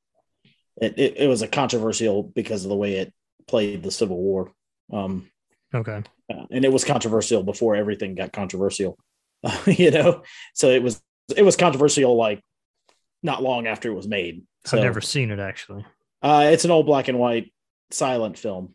It, 0.80 0.98
it 0.98 1.16
it 1.18 1.26
was 1.28 1.42
a 1.42 1.48
controversial 1.48 2.22
because 2.22 2.64
of 2.64 2.68
the 2.70 2.76
way 2.76 2.94
it 2.96 3.12
played 3.48 3.82
the 3.82 3.90
Civil 3.90 4.16
War. 4.16 4.52
Um, 4.92 5.30
Okay. 5.72 6.02
uh, 6.32 6.46
and 6.50 6.64
it 6.64 6.72
was 6.72 6.82
controversial 6.84 7.44
before 7.44 7.76
everything 7.76 8.16
got 8.16 8.32
controversial 8.32 8.98
you 9.66 9.92
know 9.92 10.24
so 10.52 10.68
it 10.68 10.82
was 10.82 11.00
it 11.36 11.44
was 11.44 11.54
controversial 11.54 12.16
like 12.16 12.42
not 13.22 13.40
long 13.40 13.68
after 13.68 13.88
it 13.88 13.94
was 13.94 14.08
made 14.08 14.42
so 14.64 14.76
I've 14.76 14.82
never 14.82 15.00
seen 15.00 15.30
it 15.30 15.38
actually. 15.38 15.86
uh 16.22 16.48
it's 16.50 16.64
an 16.64 16.72
old 16.72 16.86
black 16.86 17.06
and 17.06 17.20
white 17.20 17.52
silent 17.92 18.36
film 18.36 18.74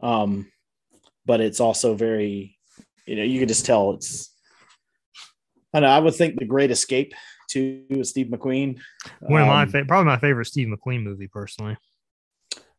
um 0.00 0.46
but 1.26 1.40
it's 1.40 1.60
also 1.60 1.94
very 1.94 2.56
you 3.06 3.16
know 3.16 3.22
you 3.22 3.38
can 3.38 3.48
just 3.48 3.66
tell 3.66 3.92
it's 3.94 4.32
I 5.74 5.80
know 5.80 5.88
I 5.88 5.98
would 5.98 6.14
think 6.14 6.38
the 6.38 6.46
Great 6.46 6.70
Escape 6.70 7.12
too 7.50 7.84
with 7.90 8.06
Steve 8.06 8.28
McQueen. 8.28 8.78
One 9.20 9.42
of 9.42 9.48
my 9.48 9.62
Um, 9.62 9.68
fa- 9.68 9.84
probably 9.86 10.06
my 10.06 10.18
favorite 10.18 10.46
Steve 10.46 10.68
McQueen 10.68 11.02
movie 11.02 11.28
personally. 11.28 11.76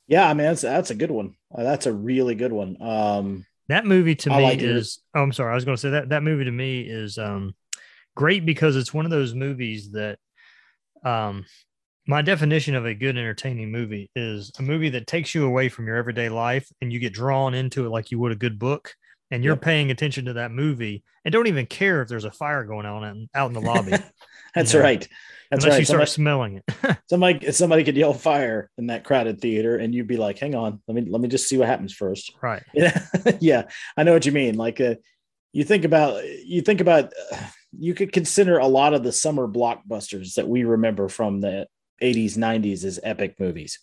yeah, 0.08 0.27
I 0.30 0.34
mean 0.34 0.48
that's 0.48 0.62
that's 0.62 0.89
a 0.89 0.96
good 0.96 1.12
one. 1.12 1.36
Uh, 1.56 1.63
that's 1.63 1.86
a 1.86 1.94
really 1.94 2.36
good 2.36 2.51
one. 2.51 2.77
Um, 2.82 3.46
That 3.70 3.86
movie 3.86 4.16
to 4.16 4.32
I 4.32 4.38
me 4.38 4.44
like 4.44 4.60
is 4.62 5.00
oh 5.16 5.22
I'm 5.24 5.34
sorry, 5.34 5.51
I 5.51 5.56
was 5.56 5.66
gonna 5.66 5.77
say 5.77 5.92
that 5.92 6.10
that 6.10 6.24
movie 6.24 6.46
to 6.46 6.51
me 6.51 6.82
is 6.82 7.18
um 7.18 7.54
great 8.16 8.46
because 8.46 8.75
it's 8.75 8.94
one 8.94 9.06
of 9.06 9.12
those 9.12 9.36
movies 9.36 9.92
that 9.92 10.18
um 11.06 11.46
my 12.08 12.22
definition 12.22 12.74
of 12.76 12.86
a 12.86 12.94
good 12.94 13.18
entertaining 13.18 13.72
movie 13.72 14.10
is 14.16 14.52
a 14.60 14.62
movie 14.62 14.90
that 14.90 15.08
takes 15.08 15.36
you 15.36 15.46
away 15.46 15.70
from 15.70 15.86
your 15.88 15.98
everyday 15.98 16.30
life 16.30 16.68
and 16.82 16.92
you 16.92 17.00
get 17.00 17.14
drawn 17.14 17.54
into 17.54 17.86
it 17.86 17.90
like 17.90 18.12
you 18.12 18.20
would 18.20 18.32
a 18.32 18.36
good 18.36 18.58
book 18.58 18.94
and 19.30 19.44
you're 19.44 19.54
Yep. 19.56 19.62
paying 19.62 19.92
attention 19.92 20.26
to 20.26 20.34
that 20.34 20.52
movie 20.52 21.04
and 21.26 21.32
don't 21.34 21.48
even 21.48 21.66
care 21.66 22.02
if 22.02 22.08
there's 22.08 22.24
a 22.26 22.32
fire 22.32 22.64
going 22.64 22.86
on 22.86 23.28
out 23.36 23.48
in 23.48 23.54
the 23.54 23.62
lobby 23.62 23.94
that's 24.56 24.74
Yeah. 24.74 24.80
right. 24.80 25.08
That's 25.52 25.64
unless 25.64 25.76
right. 25.76 25.80
you 25.80 25.86
start 25.86 26.10
Somebody, 26.10 26.12
smelling 26.12 26.64
it. 26.68 26.98
somebody 27.10 27.52
somebody 27.54 27.84
could 27.86 27.96
yell 27.96 28.14
fire 28.14 28.70
in 28.78 28.88
that 28.88 29.06
crowded 29.06 29.40
theater, 29.40 29.78
and 29.78 29.96
you'd 29.96 30.06
be 30.08 30.18
like, 30.18 30.38
"Hang 30.40 30.56
on, 30.56 30.82
let 30.90 30.96
me 30.96 31.10
let 31.10 31.22
me 31.22 31.30
just 31.30 31.48
see 31.48 31.58
what 31.58 31.68
happens 31.70 31.94
first. 31.94 32.34
right. 32.42 32.64
Yeah, 32.74 33.02
yeah, 33.40 33.64
I 33.96 34.04
know 34.04 34.12
what 34.12 34.26
you 34.26 34.34
mean. 34.34 34.56
Like, 34.58 34.82
uh, 34.82 34.96
you 35.54 35.64
think 35.64 35.86
about 35.86 36.22
you 36.26 36.62
think 36.62 36.82
about 36.82 37.14
uh, 37.32 37.38
you 37.80 37.94
could 37.94 38.12
consider 38.12 38.58
a 38.58 38.68
lot 38.68 38.94
of 38.94 39.04
the 39.04 39.14
summer 39.14 39.48
blockbusters 39.48 40.34
that 40.34 40.50
we 40.50 40.66
remember 40.66 41.08
from 41.08 41.40
the 41.40 41.68
80s, 42.01 42.38
90s 42.38 42.84
as 42.84 43.00
epic 43.04 43.39
movies. 43.39 43.80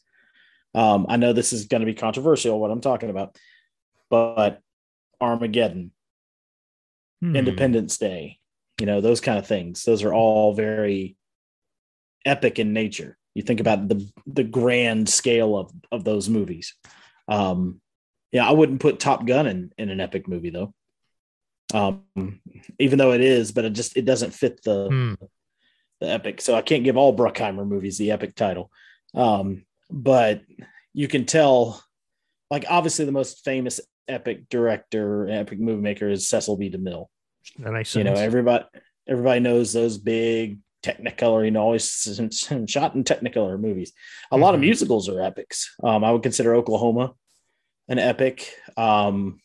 Um, 0.75 1.06
I 1.09 1.16
know 1.16 1.33
this 1.33 1.52
is 1.52 1.66
going 1.66 1.80
to 1.80 1.87
be 1.87 1.94
controversial 1.94 2.59
what 2.59 2.71
I'm 2.71 2.80
talking 2.80 3.11
about, 3.11 3.37
but 4.11 4.61
Armageddon, 5.21 5.92
Hmm. 7.21 7.37
Independence 7.37 7.97
Day, 7.97 8.38
you 8.78 8.87
know, 8.87 9.00
those 9.00 9.21
kind 9.21 9.38
of 9.38 9.47
things. 9.47 9.85
Those 9.85 10.02
are 10.02 10.12
all 10.12 10.52
very 10.52 11.16
epic 12.26 12.59
in 12.59 12.73
nature. 12.73 13.16
You 13.35 13.42
think 13.42 13.61
about 13.61 13.88
the 13.88 14.06
the 14.26 14.44
grand 14.44 15.09
scale 15.09 15.56
of 15.56 15.73
of 15.90 16.04
those 16.04 16.28
movies. 16.28 16.75
Um, 17.26 17.80
yeah, 18.30 18.47
I 18.47 18.52
wouldn't 18.52 18.80
put 18.80 19.00
Top 19.00 19.26
Gun 19.26 19.47
in, 19.47 19.73
in 19.78 19.88
an 19.90 20.00
epic 20.00 20.28
movie 20.28 20.50
though. 20.50 20.75
Um, 21.73 22.40
even 22.78 22.99
though 22.99 23.12
it 23.12 23.21
is, 23.21 23.52
but 23.52 23.64
it 23.64 23.73
just 23.73 23.97
it 23.97 24.04
doesn't 24.04 24.35
fit 24.35 24.62
the 24.62 24.88
Hmm. 24.88 25.25
The 26.00 26.08
epic. 26.10 26.40
So 26.40 26.54
I 26.54 26.62
can't 26.62 26.84
give 26.84 26.96
all 26.96 27.16
Bruckheimer 27.16 27.66
movies 27.66 27.98
the 27.98 28.10
epic 28.10 28.34
title. 28.34 28.70
Um, 29.14 29.64
but 29.90 30.42
you 30.92 31.08
can 31.08 31.24
tell, 31.26 31.82
like 32.50 32.64
obviously 32.68 33.04
the 33.04 33.12
most 33.12 33.44
famous 33.44 33.80
epic 34.08 34.48
director, 34.48 35.28
epic 35.28 35.58
movie 35.60 35.82
maker 35.82 36.08
is 36.08 36.28
Cecil 36.28 36.56
B. 36.56 36.70
DeMille. 36.70 37.06
That 37.58 37.72
makes 37.72 37.90
sense. 37.90 38.04
You 38.06 38.12
know, 38.14 38.20
everybody 38.20 38.64
everybody 39.06 39.40
knows 39.40 39.72
those 39.72 39.98
big 39.98 40.58
Technicolor, 40.82 41.44
you 41.46 41.50
know, 41.50 41.62
always 41.62 41.84
shot 42.68 42.94
in 42.94 43.04
Technicolor 43.04 43.58
movies. 43.58 43.92
A 44.30 44.36
lot 44.36 44.54
of 44.54 44.60
Mhm. 44.60 44.64
musicals 44.64 45.08
are 45.08 45.22
epics. 45.22 45.74
Um, 45.82 46.04
I 46.04 46.10
would 46.12 46.22
consider 46.22 46.54
Oklahoma 46.54 47.14
an 47.88 47.98
epic. 47.98 48.50
Um, 48.76 49.40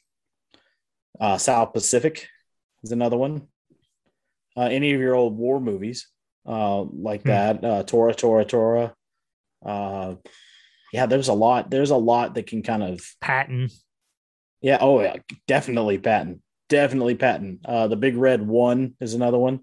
uh, 1.19 1.37
South 1.37 1.71
Pacific 1.73 2.27
is 2.83 2.91
another 2.91 3.15
one. 3.17 3.47
Uh, 4.57 4.63
any 4.63 4.91
of 4.93 4.99
your 4.99 5.15
old 5.15 5.37
war 5.37 5.61
movies 5.61 6.09
uh, 6.49 6.81
like 6.81 7.21
Hmm. 7.21 7.29
that, 7.29 7.63
uh, 7.63 7.83
Tora, 7.83 8.13
Tora, 8.13 8.43
Tora. 8.45 8.93
Uh, 9.65 10.15
yeah, 10.91 11.05
there's 11.05 11.27
a 11.27 11.33
lot. 11.33 11.69
There's 11.69 11.91
a 11.91 11.95
lot 11.97 12.33
that 12.35 12.47
can 12.47 12.63
kind 12.63 12.81
of 12.83 12.99
Patton. 13.21 13.69
yeah. 14.61 14.79
Oh, 14.81 15.01
yeah. 15.01 15.17
Definitely 15.47 15.99
Patton. 15.99 16.41
Definitely 16.69 17.15
Patton. 17.15 17.59
Uh, 17.63 17.87
the 17.87 17.95
Big 17.95 18.15
Red 18.15 18.41
One 18.45 18.95
is 18.99 19.13
another 19.13 19.37
one. 19.37 19.59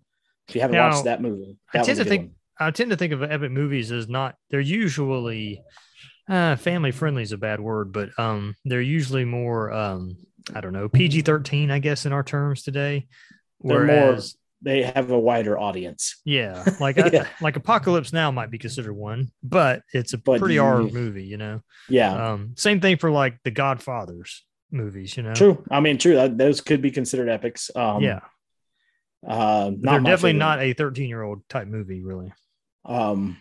If 0.48 0.54
you 0.54 0.60
haven't 0.60 0.76
Now, 0.76 0.90
watched 0.90 1.04
that 1.04 1.20
movie, 1.20 1.56
I 1.74 1.82
tend 1.82 1.98
to 1.98 2.04
think- 2.04 2.30
I 2.58 2.70
tend 2.70 2.90
to 2.90 2.96
think 2.96 3.12
of 3.12 3.22
epic 3.22 3.50
movies 3.50 3.90
as 3.92 4.08
not 4.08 4.36
they're 4.50 4.60
usually 4.60 5.60
uh, 6.28 6.56
family 6.56 6.90
friendly 6.90 7.22
is 7.22 7.32
a 7.32 7.36
bad 7.38 7.60
word, 7.60 7.92
but 7.92 8.10
um 8.18 8.54
they're 8.64 8.80
usually 8.80 9.24
more 9.24 9.72
um 9.72 10.16
I 10.54 10.60
don't 10.60 10.72
know, 10.72 10.88
PG 10.88 11.22
thirteen, 11.22 11.70
I 11.72 11.80
guess 11.80 12.06
in 12.06 12.12
our 12.12 12.22
terms 12.22 12.62
today. 12.62 13.06
They're 13.60 13.84
more- 13.84 13.96
Whereas 13.96 14.36
They 14.62 14.82
have 14.82 15.10
a 15.10 15.18
wider 15.18 15.58
audience. 15.58 16.20
yeah, 16.24 16.64
like 16.80 16.98
I- 16.98 17.28
like 17.40 17.56
Apocalypse 17.56 18.12
Now 18.12 18.30
might 18.30 18.50
be 18.50 18.58
considered 18.58 18.94
one, 18.94 19.30
but 19.42 19.82
it's 19.92 20.12
a 20.14 20.18
But 20.18 20.38
pretty 20.40 20.58
R 20.58 20.82
movie, 20.82 21.24
you 21.24 21.36
know. 21.36 21.60
Yeah, 21.88 22.32
Um 22.32 22.54
same 22.56 22.80
thing 22.80 22.96
for 22.96 23.10
like 23.10 23.38
the 23.44 23.50
Godfathers 23.50 24.44
movies, 24.72 25.16
you 25.16 25.22
know. 25.22 25.34
true. 25.34 25.62
I 25.70 25.80
mean, 25.80 25.98
true. 25.98 26.14
That, 26.16 26.36
those 26.38 26.60
could 26.60 26.82
be 26.82 26.90
considered 26.90 27.28
epics. 27.28 27.70
Um, 27.76 28.02
yeah. 28.02 28.20
uh, 29.26 29.70
not 29.78 29.92
they're 29.92 30.00
definitely 30.00 30.30
favorite. 30.32 30.38
not 30.38 30.62
a 30.62 30.72
13 30.72 31.08
year 31.08 31.22
old 31.22 31.48
type 31.48 31.68
movie, 31.68 32.02
really. 32.02 32.32
Um, 32.84 33.38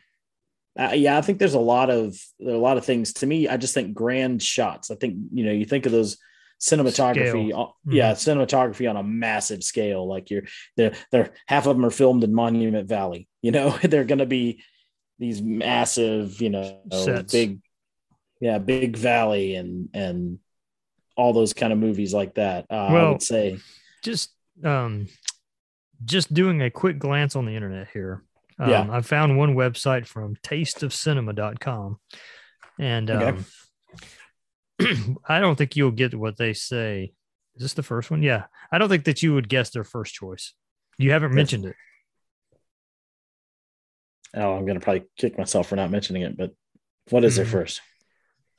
uh, 0.78 0.92
yeah, 0.94 1.18
I 1.18 1.22
think 1.22 1.40
there's 1.40 1.54
a 1.54 1.60
lot 1.60 1.90
of 1.90 2.18
there 2.40 2.54
are 2.54 2.58
a 2.58 2.60
lot 2.60 2.78
of 2.78 2.86
things. 2.86 3.14
To 3.14 3.26
me, 3.26 3.48
I 3.48 3.58
just 3.58 3.74
think 3.74 3.94
grand 3.94 4.44
shots. 4.44 4.92
I 4.92 4.96
think 4.96 5.16
you 5.32 5.46
know 5.46 5.52
you 5.52 5.66
think 5.66 5.86
of 5.86 5.92
those 5.94 6.18
cinematography. 6.60 7.52
uh, 7.54 7.72
Yeah, 7.88 8.12
cinematography 8.14 8.90
on 8.90 8.98
a 8.98 9.04
massive 9.04 9.64
scale. 9.64 10.08
Like 10.08 10.30
you're 10.30 10.44
they're 10.78 10.94
they're 11.12 11.34
half 11.48 11.68
of 11.68 11.76
them 11.76 11.86
are 11.86 11.90
filmed 11.92 12.24
in 12.24 12.34
Monument 12.34 12.88
Valley. 12.88 13.28
You 13.42 13.52
know, 13.52 13.70
they're 13.84 14.04
going 14.06 14.20
to 14.20 14.26
be 14.26 14.64
these 15.20 15.42
massive, 15.42 16.42
you 16.42 16.50
know, 16.50 16.82
Sets. 16.92 17.32
big, 17.32 17.60
yeah, 18.42 18.58
big 18.58 18.98
valley 18.98 19.56
and 19.56 19.90
and 19.94 20.40
all 21.16 21.32
those 21.32 21.54
kind 21.54 21.72
of 21.72 21.80
movies 21.80 22.14
like 22.14 22.36
that. 22.36 22.66
Uh, 22.70 22.74
I 22.74 22.94
Well, 22.94 23.12
would 23.14 23.24
say, 23.24 23.58
just 24.04 24.32
um 24.64 25.08
just 26.04 26.34
doing 26.34 26.62
a 26.62 26.70
quick 26.70 27.00
glance 27.00 27.36
on 27.38 27.46
the 27.46 27.54
internet 27.56 27.88
here 27.94 28.22
um, 28.60 28.70
Yeah. 28.70 28.88
i 28.92 29.02
found 29.02 29.38
one 29.38 29.56
website 29.56 30.06
from 30.06 30.36
tasteofcinema.com 30.44 31.98
and 32.80 33.10
Okay. 33.10 33.26
um, 33.30 33.46
i 35.28 35.40
don't 35.40 35.58
think 35.58 35.76
you'll 35.76 35.92
get 35.92 36.14
what 36.16 36.38
they 36.38 36.54
say 36.54 37.14
is 37.56 37.62
this 37.62 37.74
the 37.74 37.84
first 37.84 38.12
one 38.12 38.22
yeah 38.24 38.46
i 38.72 38.78
don't 38.78 38.90
think 38.90 39.06
that 39.06 39.24
you 39.24 39.34
would 39.34 39.48
guess 39.50 39.70
their 39.70 39.84
first 39.84 40.14
choice 40.14 40.54
you 40.98 41.12
haven't 41.12 41.32
Yes. 41.32 41.36
mentioned 41.36 41.66
it 41.66 41.76
oh, 44.38 44.54
I'm 44.54 44.66
going 44.66 44.78
to 44.78 44.84
probably 44.84 45.06
kick 45.18 45.38
myself 45.38 45.68
for 45.70 45.78
not 45.78 45.92
mentioning 45.92 46.24
it. 46.24 46.36
But 46.36 46.52
what 47.10 47.24
is 47.24 47.38
their 47.38 47.46
Mhm. 47.46 47.52
first? 47.52 47.82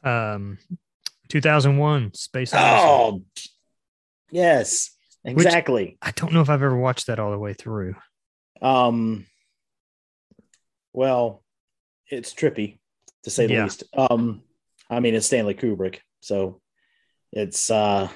um 0.05 0.59
2001 1.29 2.15
space 2.15 2.55
odyssey 2.55 2.87
Oh, 2.87 3.23
yes, 4.31 4.91
exactly. 5.25 5.99
i 6.03 6.13
don't 6.13 6.33
know 6.33 6.41
if 6.41 6.49
i've 6.49 6.63
ever 6.63 6.79
watched 6.79 7.09
that 7.09 7.19
all 7.19 7.31
the 7.31 7.39
way 7.39 7.53
through 7.55 7.95
Um, 8.63 9.27
well, 10.95 11.43
it's 12.09 12.33
trippy 12.33 12.79
to 13.25 13.31
say 13.31 13.47
the 13.47 13.53
Yeah. 13.55 13.65
least. 13.65 13.85
Um, 13.93 14.43
I 14.91 15.01
mean, 15.01 15.15
it's 15.15 15.27
Stanley 15.27 15.55
Kubrick, 15.55 15.99
so 16.21 16.61
it's 17.33 17.71
uh, 17.71 18.09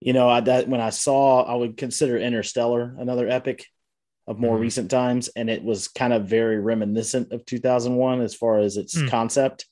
you 0.00 0.12
know, 0.12 0.28
I 0.28 0.40
that 0.40 0.68
when 0.68 0.80
I 0.80 0.90
saw, 0.90 1.42
I 1.42 1.54
would 1.54 1.76
consider 1.76 2.18
Interstellar 2.18 2.94
another 2.98 3.28
epic 3.28 3.66
of 4.26 4.38
more 4.38 4.56
Mhm. 4.56 4.60
recent 4.60 4.90
times, 4.90 5.28
and 5.36 5.50
it 5.50 5.62
was 5.62 5.88
kind 5.88 6.12
of 6.12 6.26
very 6.28 6.58
reminiscent 6.58 7.32
of 7.32 7.44
2001 7.44 8.20
as 8.20 8.34
far 8.34 8.58
as 8.58 8.76
its 8.76 8.98
Hmm. 8.98 9.08
concept. 9.08 9.66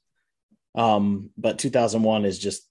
Um, 0.75 1.31
but 1.37 1.59
2001 1.59 2.25
is 2.25 2.39
just 2.39 2.69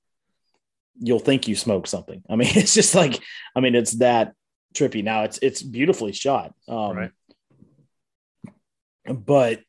you'll 0.99 1.19
think 1.19 1.47
you 1.47 1.55
smoke 1.55 1.87
something. 1.87 2.21
I 2.29 2.35
mean, 2.35 2.49
it's 2.55 2.73
just 2.73 2.93
like, 2.93 3.19
I 3.55 3.59
mean, 3.59 3.75
it's 3.75 3.93
that 3.93 4.33
trippy. 4.73 5.03
Now 5.03 5.23
it's 5.23 5.37
it's 5.41 5.61
beautifully 5.63 6.11
shot. 6.11 6.53
Um, 6.67 6.97
Right. 6.97 7.11
but 9.07 9.61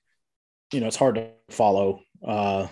you 0.73 0.81
know, 0.81 0.87
it's 0.87 0.97
hard 0.97 1.17
to 1.17 1.31
follow. 1.51 2.01
Uh, 2.27 2.69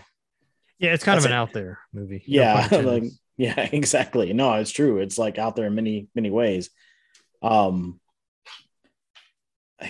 Yeah, 0.78 0.92
it's 0.95 1.04
kind 1.04 1.19
of 1.19 1.25
an 1.25 1.33
it. 1.33 1.35
out 1.35 1.52
there 1.52 1.78
movie. 1.92 2.23
Yeah 2.26 2.69
like 2.73 3.04
yeah 3.37 3.61
exactly 3.73 4.33
no 4.33 4.52
it's 4.54 4.71
true 4.71 4.99
it's 4.99 5.19
like 5.19 5.38
out 5.38 5.57
there 5.57 5.66
in 5.66 5.75
many 5.75 6.09
many 6.14 6.30
ways 6.30 6.71
um 7.42 7.99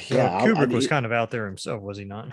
yeah 0.09 0.17
Well, 0.17 0.37
I- 0.37 0.47
Kubrick 0.47 0.73
I- 0.73 0.75
was 0.75 0.87
kind 0.87 1.05
of 1.07 1.13
out 1.13 1.31
there 1.31 1.47
himself, 1.47 1.83
was 1.83 1.99
he 1.99 2.05
not? 2.05 2.29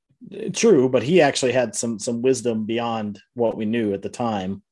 true 0.52 0.88
but 0.88 1.02
he 1.02 1.20
actually 1.20 1.50
had 1.52 1.74
some 1.74 1.98
some 1.98 2.22
wisdom 2.22 2.64
beyond 2.64 3.20
what 3.34 3.56
we 3.56 3.64
knew 3.64 3.92
at 3.92 4.02
the 4.02 4.08
time 4.08 4.62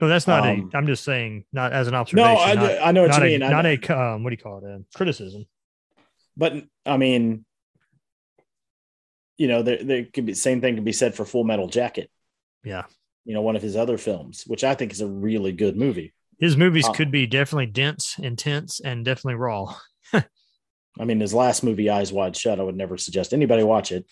No, 0.00 0.06
that's 0.08 0.26
not 0.28 0.48
Um, 0.48 0.70
a. 0.72 0.76
I'm 0.76 0.86
just 0.86 1.02
saying, 1.04 1.44
not 1.52 1.72
as 1.72 1.88
an 1.88 1.94
observation. 1.94 2.32
no. 2.32 2.40
I, 2.40 2.54
not, 2.54 2.70
I 2.88 2.92
know 2.92 3.02
what 3.02 3.16
you 3.16 3.22
a, 3.22 3.26
mean 3.26 3.40
not 3.40 3.66
a 3.66 3.76
um, 4.00 4.22
what 4.22 4.30
do 4.30 4.34
you 4.34 4.42
call 4.42 4.58
it? 4.58 4.64
A 4.64 4.84
criticism. 4.96 5.44
but 6.36 6.54
i 6.86 6.96
mean 6.96 7.44
you 9.40 9.48
know 9.48 9.62
there, 9.62 9.82
there 9.82 10.04
could 10.04 10.26
be 10.26 10.34
same 10.34 10.60
thing 10.60 10.74
could 10.74 10.84
be 10.84 10.92
said 10.92 11.14
for 11.14 11.24
full 11.24 11.44
metal 11.44 11.66
jacket. 11.66 12.10
Yeah, 12.62 12.84
you 13.24 13.32
know 13.32 13.40
one 13.40 13.56
of 13.56 13.62
his 13.62 13.74
other 13.74 13.96
films 13.96 14.44
which 14.46 14.64
i 14.64 14.74
think 14.74 14.92
is 14.92 15.00
a 15.00 15.06
really 15.06 15.52
good 15.52 15.76
movie. 15.76 16.12
His 16.38 16.56
movies 16.56 16.86
Uh, 16.86 16.92
could 16.92 17.10
be 17.10 17.26
definitely 17.26 17.66
dense, 17.66 18.16
intense, 18.18 18.80
and 18.80 19.04
definitely 19.04 19.34
raw. 19.34 19.74
I 21.00 21.04
mean, 21.04 21.20
his 21.20 21.32
last 21.34 21.62
movie, 21.62 21.88
Eyes 21.88 22.12
Wide 22.12 22.36
Shut, 22.36 22.60
I 22.60 22.62
would 22.62 22.76
never 22.76 22.98
suggest 22.98 23.32
anybody 23.32 23.62
watch 23.62 23.92
it, 23.92 24.04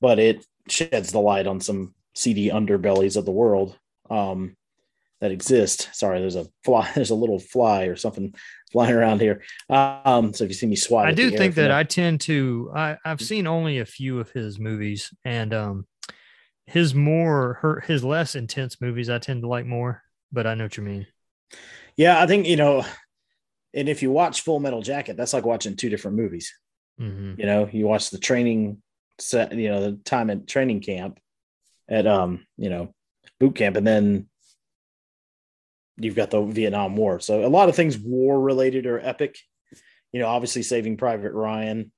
but 0.00 0.18
it 0.18 0.44
sheds 0.68 1.10
the 1.10 1.20
light 1.20 1.46
on 1.46 1.60
some 1.60 1.94
seedy 2.14 2.48
underbellies 2.50 3.16
of 3.16 3.24
the 3.24 3.32
world. 3.32 3.76
Um, 4.10 4.56
that 5.22 5.30
exist. 5.30 5.88
Sorry, 5.92 6.18
there's 6.20 6.34
a 6.36 6.46
fly, 6.64 6.90
there's 6.96 7.10
a 7.10 7.14
little 7.14 7.38
fly 7.38 7.84
or 7.84 7.94
something 7.96 8.34
flying 8.72 8.92
around 8.94 9.20
here. 9.20 9.42
Um, 9.70 10.34
so 10.34 10.42
if 10.44 10.50
you 10.50 10.54
see 10.54 10.66
me 10.66 10.76
swat, 10.76 11.06
I 11.06 11.12
do 11.12 11.30
think 11.30 11.54
that 11.54 11.68
that- 11.68 11.70
I 11.70 11.84
tend 11.84 12.20
to. 12.22 12.70
I, 12.74 12.98
I've 13.04 13.20
seen 13.22 13.46
only 13.46 13.78
a 13.78 13.86
few 13.86 14.18
of 14.20 14.30
his 14.32 14.58
movies, 14.58 15.14
and 15.24 15.54
um, 15.54 15.86
his 16.66 16.92
more 16.94 17.58
her 17.62 17.80
his 17.80 18.02
less 18.04 18.34
intense 18.34 18.80
movies 18.80 19.08
I 19.08 19.18
tend 19.18 19.42
to 19.42 19.48
like 19.48 19.64
more. 19.64 20.02
But 20.32 20.46
I 20.46 20.54
know 20.54 20.64
what 20.64 20.76
you 20.76 20.82
mean. 20.82 21.06
yeah, 21.96 22.20
I 22.20 22.26
think 22.26 22.46
you 22.46 22.56
know. 22.56 22.84
And 23.74 23.88
if 23.88 24.02
you 24.02 24.10
watch 24.10 24.42
Full 24.42 24.60
Metal 24.60 24.82
Jacket, 24.82 25.16
that's 25.16 25.32
like 25.32 25.46
watching 25.46 25.76
two 25.76 25.88
different 25.88 26.16
movies. 26.18 26.52
hmm 26.98 27.34
You 27.38 27.46
know, 27.46 27.68
you 27.72 27.86
watch 27.86 28.10
the 28.10 28.18
training 28.18 28.82
set, 29.18 29.54
you 29.54 29.70
know, 29.70 29.80
the 29.80 29.92
time 30.04 30.28
at 30.30 30.46
training 30.46 30.80
camp 30.80 31.18
at 31.88 32.06
um, 32.06 32.44
you 32.58 32.68
know, 32.70 32.92
boot 33.40 33.54
camp, 33.54 33.76
and 33.76 33.86
then 33.86 34.28
you've 35.96 36.14
got 36.16 36.30
the 36.30 36.42
Vietnam 36.42 36.96
War. 36.96 37.20
So 37.20 37.44
a 37.44 37.48
lot 37.48 37.68
of 37.68 37.76
things 37.76 37.98
war 37.98 38.40
related 38.40 38.86
or 38.86 38.98
epic. 39.00 39.36
You 40.12 40.20
know, 40.20 40.26
obviously 40.28 40.62
Saving 40.62 40.96
Private 40.96 41.32
Ryan 41.32 41.92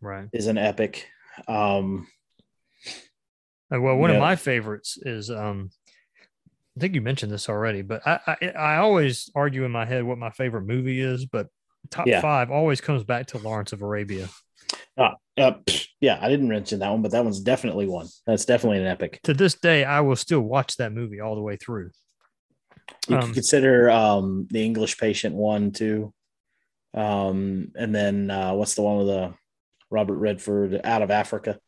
Right. 0.00 0.28
is 0.32 0.46
an 0.46 0.58
epic. 0.58 1.08
Um, 1.48 2.06
Uh, 3.74 3.80
Well, 3.80 3.96
one 3.96 4.10
Yeah. 4.10 4.16
of 4.16 4.20
my 4.20 4.36
favorites 4.36 4.98
is 5.00 5.30
um, 5.30 5.70
I 6.76 6.80
think 6.80 6.94
you 6.94 7.00
mentioned 7.02 7.32
this 7.32 7.48
already, 7.48 7.82
but 7.82 8.06
I, 8.06 8.18
I 8.26 8.48
I 8.48 8.76
always 8.78 9.30
argue 9.34 9.64
in 9.64 9.70
my 9.70 9.84
head 9.84 10.04
what 10.04 10.18
my 10.18 10.30
favorite 10.30 10.62
movie 10.66 11.00
is, 11.00 11.26
but 11.26 11.48
top 11.90 12.06
Yeah. 12.06 12.20
five 12.20 12.50
always 12.50 12.80
comes 12.80 13.04
back 13.04 13.26
to 13.28 13.38
Lawrence 13.38 13.72
of 13.72 13.82
Arabia. 13.82 14.28
uh, 14.98 15.12
pff, 15.38 15.88
yeah, 16.00 16.18
I 16.20 16.28
didn't 16.28 16.48
mention 16.48 16.78
that 16.80 16.90
one, 16.90 17.02
but 17.02 17.10
that 17.12 17.24
one's 17.24 17.40
definitely 17.40 17.86
one. 17.86 18.08
That's 18.26 18.44
definitely 18.44 18.78
an 18.80 18.86
epic. 18.86 19.20
To 19.24 19.34
this 19.34 19.54
day, 19.54 19.84
I 19.84 20.00
will 20.00 20.16
still 20.16 20.40
watch 20.40 20.76
that 20.76 20.92
movie 20.92 21.20
all 21.20 21.34
the 21.34 21.42
way 21.42 21.56
through. 21.56 21.90
You 23.08 23.16
Um, 23.16 23.22
can 23.22 23.34
consider 23.34 23.90
um, 23.90 24.46
the 24.50 24.64
English 24.64 24.98
Patient 24.98 25.34
one 25.34 25.72
too, 25.72 26.12
um, 26.94 27.72
and 27.76 27.94
then 27.94 28.30
uh, 28.30 28.52
what's 28.54 28.74
the 28.74 28.82
one 28.82 28.98
with 28.98 29.06
the 29.08 29.34
Robert 29.90 30.16
Redford 30.18 30.80
out 30.84 31.02
of 31.02 31.10
Africa? 31.10 31.58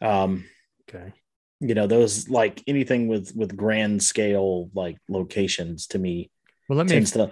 Um, 0.00 0.44
Okay. 0.88 1.12
you 1.60 1.74
know 1.74 1.86
those 1.86 2.28
like 2.28 2.62
anything 2.66 3.08
with 3.08 3.34
with 3.34 3.56
grand 3.56 4.02
scale 4.02 4.70
like 4.74 4.96
locations 5.08 5.86
to 5.88 5.98
me 5.98 6.30
Well, 6.68 6.76
let 6.78 6.86
me 6.86 6.92
tends 6.92 7.10
to 7.12 7.30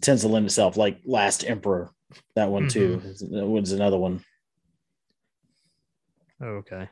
tends 0.00 0.22
to 0.22 0.28
lend 0.28 0.46
itself 0.46 0.76
like 0.76 0.98
Last 1.04 1.44
Emperor. 1.44 1.90
That 2.36 2.50
one 2.50 2.68
too 2.68 3.00
is- 3.04 3.20
that 3.20 3.46
was 3.46 3.72
another 3.72 3.98
one. 3.98 4.24
oh, 6.40 6.62
okay. 6.64 6.88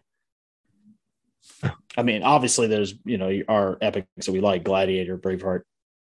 I 1.99 2.03
mean, 2.05 2.23
obviously 2.23 2.69
there's 2.69 2.95
you 3.05 3.19
know 3.19 3.31
our 3.49 3.77
epics 3.81 4.27
that 4.27 4.33
we 4.33 4.41
like 4.41 4.63
Gladiator, 4.65 5.19
Braveheart. 5.19 5.63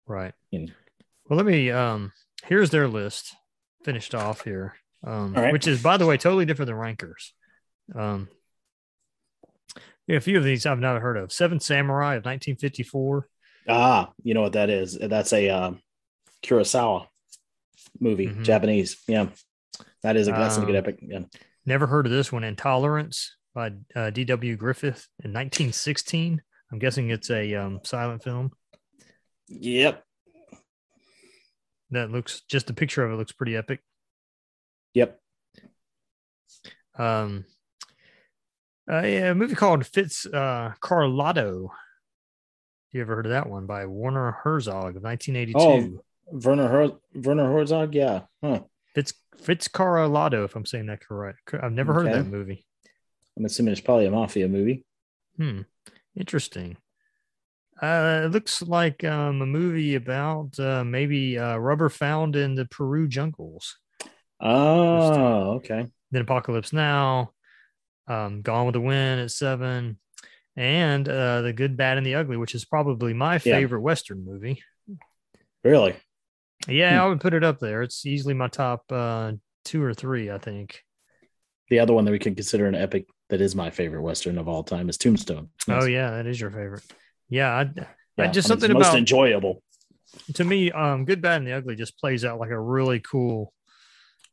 Right. 0.07 0.33
Well, 0.51 1.37
let 1.37 1.45
me 1.45 1.69
um 1.71 2.11
here's 2.45 2.69
their 2.69 2.87
list 2.87 3.35
finished 3.83 4.15
off 4.15 4.43
here. 4.43 4.75
Um 5.05 5.33
right. 5.33 5.51
which 5.51 5.67
is 5.67 5.83
by 5.83 5.97
the 5.97 6.05
way 6.05 6.15
totally 6.17 6.45
different 6.45 6.67
than 6.67 6.77
Ranker's. 6.77 7.33
Um 7.93 8.29
yeah, 10.07 10.17
a 10.17 10.21
few 10.21 10.37
of 10.37 10.43
these 10.43 10.65
I've 10.65 10.79
never 10.79 10.99
heard 10.99 11.17
of. 11.17 11.31
Seven 11.31 11.59
Samurai 11.59 12.15
of 12.15 12.25
1954. 12.25 13.27
Ah, 13.69 14.11
you 14.23 14.33
know 14.33 14.41
what 14.41 14.53
that 14.53 14.69
is? 14.69 14.97
That's 14.99 15.31
a 15.31 15.49
um, 15.49 15.79
Kurosawa 16.43 17.07
movie, 18.01 18.27
Mhm. 18.27 18.43
Japanese. 18.43 19.01
Yeah, 19.07 19.27
that 20.01 20.17
is 20.17 20.27
a 20.27 20.31
that's 20.31 20.57
a 20.57 20.61
good 20.61 20.71
Um, 20.71 20.75
epic. 20.75 20.99
Yeah. 21.01 21.21
Never 21.65 21.87
heard 21.87 22.05
of 22.05 22.11
this 22.11 22.31
one. 22.33 22.43
Intolerance 22.43 23.35
by 23.53 23.71
uh, 23.95 24.09
D.W. 24.09 24.55
Griffith 24.55 25.07
in 25.23 25.31
1916. 25.31 26.41
I'm 26.71 26.79
guessing 26.79 27.09
it's 27.09 27.29
a 27.29 27.53
um, 27.55 27.79
silent 27.83 28.23
film. 28.23 28.51
Yep. 29.47 30.03
That 31.91 32.11
looks 32.11 32.41
just 32.49 32.67
the 32.67 32.73
picture 32.73 33.03
of 33.03 33.11
it 33.11 33.15
looks 33.15 33.31
pretty 33.31 33.55
epic. 33.55 33.81
Yep. 34.95 35.19
Um, 36.97 37.45
uh, 38.91 39.01
yeah, 39.01 39.31
a 39.31 39.35
movie 39.35 39.55
called 39.55 39.85
Fitz 39.85 40.25
uh, 40.25 40.73
Carlotto. 40.79 41.71
You 42.91 43.01
ever 43.01 43.15
heard 43.15 43.25
of 43.25 43.31
that 43.31 43.49
one 43.49 43.65
by 43.65 43.85
Warner 43.85 44.31
Herzog 44.43 44.95
of 44.95 45.03
1982? 45.03 45.59
Oh. 45.59 46.03
Werner 46.25 46.67
Her- 46.67 46.97
Werner 47.13 47.51
Herzog. 47.51 47.93
Yeah. 47.93 48.21
Huh. 48.43 48.61
Fitz 48.95 49.13
Fitz 49.37 49.67
Carlotto, 49.67 50.43
if 50.43 50.55
I'm 50.55 50.65
saying 50.65 50.87
that 50.87 51.01
correct. 51.01 51.53
I've 51.61 51.71
never 51.71 51.93
heard 51.93 52.07
of 52.07 52.13
that 52.13 52.27
movie. 52.27 52.65
I'm 53.37 53.45
assuming 53.45 53.71
it's 53.71 53.81
probably 53.81 54.05
a 54.05 54.11
mafia 54.11 54.47
movie. 54.47 54.85
Hmm. 55.37 55.61
Interesting. 56.15 56.77
Uh, 57.81 58.21
it 58.25 58.31
looks 58.31 58.61
like 58.61 59.03
um, 59.03 59.41
a 59.41 59.45
movie 59.45 59.95
about 59.95 60.57
uh, 60.59 60.83
maybe 60.83 61.37
uh, 61.37 61.57
rubber 61.57 61.89
found 61.89 62.35
in 62.35 62.55
the 62.55 62.65
Peru 62.65 63.07
jungles. 63.07 63.77
Oh, 64.39 65.53
okay. 65.55 65.87
Then 66.11 66.21
Apocalypse 66.21 66.71
Now, 66.71 67.31
um, 68.07 68.41
Gone 68.41 68.67
with 68.67 68.73
the 68.73 68.81
Wind 68.81 69.21
at 69.21 69.31
seven, 69.31 69.97
and 70.55 71.09
uh, 71.09 71.41
The 71.41 71.53
Good, 71.53 71.75
Bad, 71.75 71.97
and 71.97 72.05
the 72.05 72.15
Ugly, 72.15 72.37
which 72.37 72.53
is 72.53 72.63
probably 72.65 73.13
my 73.13 73.33
Yeah. 73.35 73.39
favorite 73.39 73.81
Western 73.81 74.23
movie. 74.23 74.61
Really? 75.63 75.95
Yeah, 76.67 76.99
Hmm. 76.99 77.05
I 77.05 77.07
would 77.07 77.21
put 77.21 77.33
it 77.33 77.43
up 77.43 77.59
there. 77.59 77.81
It's 77.81 78.05
easily 78.05 78.33
my 78.35 78.47
top 78.49 78.83
uh, 78.91 79.33
two 79.65 79.81
or 79.83 79.93
three, 79.93 80.29
I 80.29 80.37
think. 80.37 80.83
The 81.69 81.79
other 81.79 81.93
one 81.93 82.05
that 82.05 82.11
we 82.11 82.19
can 82.19 82.35
consider 82.35 82.67
an 82.67 82.75
epic 82.75 83.07
that 83.29 83.41
is 83.41 83.55
my 83.55 83.69
favorite 83.69 84.01
western 84.01 84.37
of 84.37 84.47
all 84.47 84.63
time 84.63 84.89
is 84.89 84.97
Tombstone. 84.97 85.49
Oh 85.69 85.85
yeah, 85.85 86.11
that 86.11 86.25
is 86.27 86.39
your 86.39 86.51
favorite. 86.51 86.83
Yeah, 87.29 87.49
I, 87.49 87.61
Yeah, 87.61 87.85
just 88.17 88.19
I 88.19 88.25
it's 88.39 88.47
something 88.47 88.73
most 88.73 88.87
about 88.89 88.97
enjoyable. 88.99 89.63
to 90.35 90.43
me, 90.43 90.71
um, 90.71 91.05
Good, 91.05 91.21
Bad, 91.21 91.37
and 91.37 91.47
the 91.47 91.53
Ugly 91.53 91.75
just 91.75 91.97
plays 91.97 92.23
out 92.25 92.39
like 92.39 92.51
a 92.51 92.59
really 92.59 92.99
cool, 92.99 93.51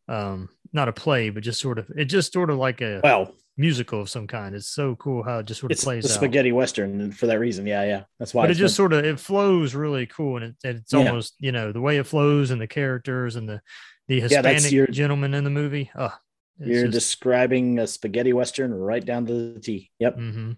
um, 0.08 0.48
not 0.72 0.88
a 0.88 0.92
play, 0.92 1.30
but 1.30 1.42
just 1.42 1.60
sort 1.60 1.78
of 1.78 1.90
it 1.96 2.06
just 2.06 2.32
sort 2.32 2.50
of 2.50 2.58
like 2.58 2.80
a 2.80 3.00
Well, 3.02 3.34
musical 3.56 4.00
of 4.02 4.10
some 4.10 4.26
kind. 4.26 4.54
It's 4.54 4.68
so 4.68 4.96
cool 4.96 5.22
how 5.22 5.38
it 5.38 5.46
just 5.46 5.60
sort 5.60 5.72
of 5.72 5.76
it's 5.76 5.84
plays 5.84 6.04
out. 6.04 6.10
spaghetti 6.10 6.52
western 6.52 7.10
for 7.12 7.26
that 7.26 7.38
reason. 7.38 7.66
Yeah, 7.66 7.84
yeah. 7.84 8.02
That's 8.18 8.34
why. 8.34 8.42
but 8.44 8.50
it 8.50 8.54
just 8.54 8.72
meant- 8.72 8.76
sort 8.76 8.92
of 8.92 9.04
it 9.04 9.20
flows 9.20 9.74
really 9.74 10.06
cool, 10.06 10.36
and 10.36 10.46
it, 10.46 10.56
it's 10.64 10.92
Yeah. 10.92 10.98
almost 10.98 11.34
you 11.38 11.52
know 11.52 11.72
the 11.72 11.80
way 11.80 11.96
it 11.98 12.06
flows 12.06 12.50
and 12.50 12.60
the 12.60 12.66
characters 12.66 13.36
and 13.36 13.48
the 13.48 13.60
the 14.08 14.16
Yeah, 14.16 14.22
Hispanic 14.22 14.72
your- 14.72 14.86
gentleman 14.88 15.32
in 15.34 15.44
the 15.44 15.50
movie. 15.50 15.90
Oh, 15.94 16.12
you're 16.60 16.88
describing 16.88 17.78
a 17.78 17.86
spaghetti 17.86 18.32
western 18.32 18.72
right 18.72 19.04
down 19.04 19.26
to 19.26 19.52
the 19.54 19.60
T. 19.60 19.90
Yep. 19.98 20.14
hmm 20.16 20.52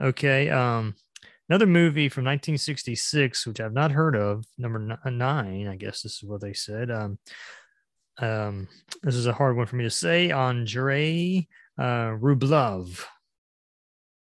Okay. 0.00 0.50
Um, 0.50 0.94
another 1.48 1.66
movie 1.66 2.08
from 2.08 2.24
1966, 2.24 3.46
which 3.46 3.60
I've 3.60 3.72
not 3.72 3.92
heard 3.92 4.16
of, 4.16 4.44
number 4.58 4.98
nine, 5.10 5.68
I 5.68 5.76
guess 5.76 6.02
this 6.02 6.16
is 6.16 6.24
what 6.24 6.40
they 6.40 6.52
said. 6.52 6.90
Um, 6.90 7.18
um, 8.18 8.68
this 9.02 9.14
is 9.14 9.26
a 9.26 9.32
hard 9.32 9.56
one 9.56 9.66
for 9.66 9.76
me 9.76 9.84
to 9.84 9.90
say. 9.90 10.30
Andrei 10.30 11.46
uh, 11.78 12.16
Rublev. 12.18 13.04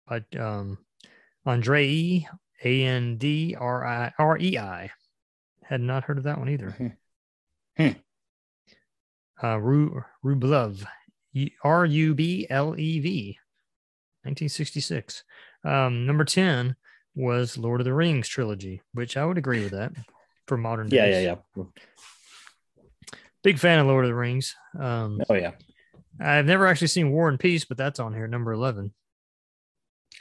But 0.07 0.25
um, 0.39 0.79
Andrei, 1.45 2.27
A 2.65 2.83
N 2.83 3.17
D 3.19 3.57
R 3.59 3.85
I 3.87 4.13
R 4.19 4.39
E 4.39 4.59
I. 4.59 4.91
Had 5.65 5.81
not 5.81 6.05
heard 6.05 6.19
of 6.19 6.25
that 6.25 6.39
one 6.39 6.49
either. 6.49 6.97
Hmm. 7.77 7.89
Uh, 9.43 9.59
Ru- 9.59 10.03
Rublev, 10.25 10.87
R 11.63 11.85
U 11.87 12.15
B 12.15 12.47
L 12.51 12.75
E 12.79 13.01
V, 13.01 13.39
1966. 14.23 15.25
Um, 15.65 16.07
number 16.07 16.25
10 16.25 16.77
was 17.15 17.57
Lord 17.59 17.81
of 17.81 17.85
the 17.85 17.95
Rings 17.95 18.29
trilogy, 18.29 18.83
which 18.93 19.17
I 19.17 19.25
would 19.25 19.39
agree 19.39 19.63
with 19.63 19.73
that 19.73 19.93
for 20.47 20.57
modern 20.57 20.89
Yeah, 20.91 21.07
days. 21.07 21.25
yeah, 21.25 21.37
yeah. 21.57 21.65
Big 23.43 23.59
fan 23.59 23.79
of 23.79 23.87
Lord 23.87 24.05
of 24.05 24.11
the 24.11 24.15
Rings. 24.15 24.55
Um, 24.79 25.21
Oh 25.29 25.35
yeah. 25.35 25.53
I've 26.21 26.47
never 26.47 26.67
actually 26.67 26.87
seen 26.89 27.11
War 27.13 27.29
and 27.29 27.39
Peace, 27.39 27.65
but 27.65 27.77
that's 27.77 28.01
on 28.01 28.15
here, 28.15 28.27
number 28.27 28.53
11. 28.53 28.93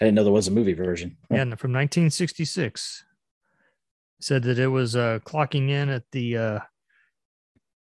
I 0.01 0.05
didn't 0.05 0.15
know 0.15 0.23
there 0.25 0.33
was 0.33 0.47
a 0.49 0.51
movie 0.51 0.73
version. 0.73 1.17
Yeah, 1.31 1.43
from 1.55 1.71
1966. 1.71 3.03
Said 4.21 4.43
that 4.43 4.59
it 4.59 4.67
was 4.67 4.95
uh, 4.95 5.19
clocking 5.25 5.69
in 5.69 5.89
at 5.89 6.03
the 6.11 6.37
uh, 6.37 6.59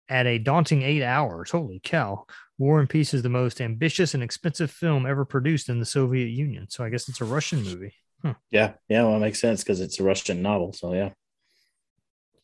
at 0.08 0.26
a 0.26 0.38
daunting 0.38 0.82
eight 0.82 1.02
hours. 1.02 1.50
Holy 1.50 1.80
cow! 1.82 2.26
War 2.58 2.80
and 2.80 2.88
Peace 2.88 3.14
is 3.14 3.22
the 3.22 3.28
most 3.28 3.60
ambitious 3.60 4.14
and 4.14 4.22
expensive 4.22 4.70
film 4.70 5.06
ever 5.06 5.24
produced 5.24 5.68
in 5.68 5.80
the 5.80 5.86
Soviet 5.86 6.28
Union. 6.28 6.66
So 6.68 6.84
I 6.84 6.88
guess 6.88 7.08
it's 7.08 7.20
a 7.20 7.24
Russian 7.24 7.62
movie. 7.62 7.94
Huh. 8.22 8.34
Yeah, 8.50 8.72
yeah, 8.88 9.02
well, 9.02 9.16
it 9.16 9.20
makes 9.20 9.40
sense 9.40 9.62
because 9.62 9.80
it's 9.80 10.00
a 10.00 10.04
Russian 10.04 10.40
novel. 10.40 10.72
So 10.72 10.94
yeah, 10.94 11.10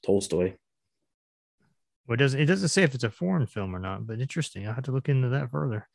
Tolstoy. 0.05 0.55
Well, 2.07 2.15
it 2.15 2.19
doesn't 2.19 2.41
it 2.41 2.47
doesn't 2.47 2.69
say 2.69 2.83
if 2.83 2.95
it's 2.95 3.05
a 3.05 3.11
foreign 3.11 3.47
film 3.47 3.75
or 3.75 3.79
not, 3.79 4.07
but 4.07 4.21
interesting. 4.21 4.67
I'll 4.67 4.75
have 4.75 4.85
to 4.85 4.93
look 4.93 5.09
into 5.09 5.29
that 5.29 5.51
further. 5.51 5.87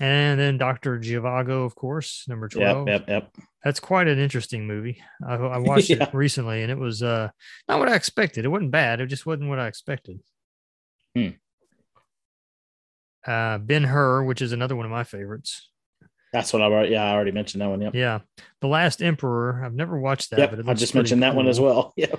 And 0.00 0.38
then 0.38 0.58
Dr. 0.58 0.98
Zhivago, 0.98 1.64
of 1.64 1.74
course, 1.74 2.24
number 2.28 2.48
12. 2.48 2.86
Yep, 2.86 3.08
yep, 3.08 3.08
yep. 3.08 3.44
That's 3.64 3.80
quite 3.80 4.06
an 4.06 4.18
interesting 4.18 4.66
movie. 4.66 5.02
I, 5.26 5.34
I 5.34 5.58
watched 5.58 5.90
yeah. 5.90 6.04
it 6.04 6.14
recently 6.14 6.62
and 6.62 6.70
it 6.70 6.78
was 6.78 7.02
uh, 7.02 7.30
not 7.68 7.80
what 7.80 7.88
I 7.88 7.94
expected. 7.94 8.44
It 8.44 8.48
wasn't 8.48 8.70
bad. 8.70 9.00
It 9.00 9.06
just 9.06 9.26
wasn't 9.26 9.48
what 9.48 9.58
I 9.58 9.66
expected. 9.66 10.20
Hmm. 11.16 11.30
Uh, 13.26 13.58
Ben 13.58 13.84
Hur, 13.84 14.22
which 14.22 14.40
is 14.40 14.52
another 14.52 14.76
one 14.76 14.84
of 14.84 14.92
my 14.92 15.04
favorites. 15.04 15.68
That's 16.32 16.52
what 16.52 16.62
I 16.62 16.66
already, 16.66 16.92
yeah, 16.92 17.04
I 17.04 17.14
already 17.14 17.32
mentioned 17.32 17.62
that 17.62 17.68
one. 17.68 17.80
Yep. 17.80 17.94
Yeah. 17.94 18.20
The 18.60 18.68
Last 18.68 19.02
Emperor. 19.02 19.62
I've 19.64 19.74
never 19.74 19.98
watched 19.98 20.30
that, 20.30 20.38
yep, 20.38 20.50
but 20.50 20.68
I 20.68 20.74
just 20.74 20.94
mentioned 20.94 21.22
cool. 21.22 21.30
that 21.30 21.36
one 21.36 21.48
as 21.48 21.60
well. 21.60 21.94
Yeah. 21.96 22.14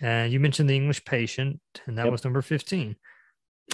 And 0.00 0.28
uh, 0.28 0.32
you 0.32 0.40
mentioned 0.40 0.68
The 0.68 0.76
English 0.76 1.04
Patient, 1.04 1.60
and 1.86 1.96
that 1.98 2.04
yep. 2.04 2.12
was 2.12 2.24
number 2.24 2.42
15. 2.42 2.96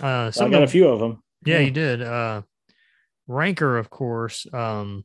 Uh, 0.02 0.30
I 0.38 0.48
got 0.48 0.62
a 0.62 0.66
few 0.66 0.88
of 0.88 0.98
them. 0.98 1.22
Yeah, 1.44 1.58
yeah, 1.58 1.64
you 1.64 1.70
did. 1.70 2.02
Uh, 2.02 2.42
Ranker, 3.26 3.78
of 3.78 3.90
course, 3.90 4.46
um, 4.52 5.04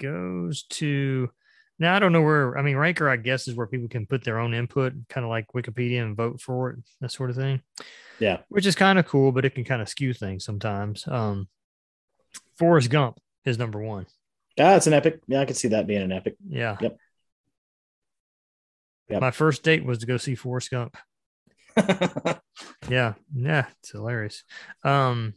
goes 0.00 0.64
to 0.64 1.30
now. 1.78 1.94
I 1.94 1.98
don't 1.98 2.12
know 2.12 2.22
where. 2.22 2.58
I 2.58 2.62
mean, 2.62 2.76
Ranker, 2.76 3.08
I 3.08 3.16
guess, 3.16 3.46
is 3.46 3.54
where 3.54 3.66
people 3.66 3.88
can 3.88 4.06
put 4.06 4.24
their 4.24 4.38
own 4.38 4.54
input, 4.54 4.92
kind 5.08 5.24
of 5.24 5.30
like 5.30 5.46
Wikipedia, 5.54 6.02
and 6.02 6.16
vote 6.16 6.40
for 6.40 6.70
it, 6.70 6.78
that 7.00 7.12
sort 7.12 7.30
of 7.30 7.36
thing. 7.36 7.62
Yeah, 8.18 8.38
which 8.48 8.66
is 8.66 8.74
kind 8.74 8.98
of 8.98 9.06
cool, 9.06 9.32
but 9.32 9.44
it 9.44 9.54
can 9.54 9.64
kind 9.64 9.82
of 9.82 9.88
skew 9.88 10.12
things 10.12 10.44
sometimes. 10.44 11.06
Um, 11.06 11.48
Forrest 12.58 12.90
Gump 12.90 13.18
is 13.44 13.58
number 13.58 13.80
one. 13.80 14.06
Yeah, 14.56 14.76
it's 14.76 14.86
an 14.86 14.92
epic. 14.92 15.20
Yeah, 15.26 15.40
I 15.40 15.44
could 15.46 15.56
see 15.56 15.68
that 15.68 15.86
being 15.86 16.02
an 16.02 16.12
epic. 16.12 16.36
Yeah. 16.48 16.76
Yep. 16.80 16.96
Yep. 19.08 19.20
My 19.20 19.30
first 19.32 19.62
date 19.62 19.84
was 19.84 19.98
to 19.98 20.06
go 20.06 20.16
see 20.16 20.34
Forrest 20.34 20.70
Gump. 20.70 20.96
yeah, 22.88 23.14
yeah, 23.34 23.66
it's 23.80 23.90
hilarious. 23.90 24.44
Um, 24.82 25.34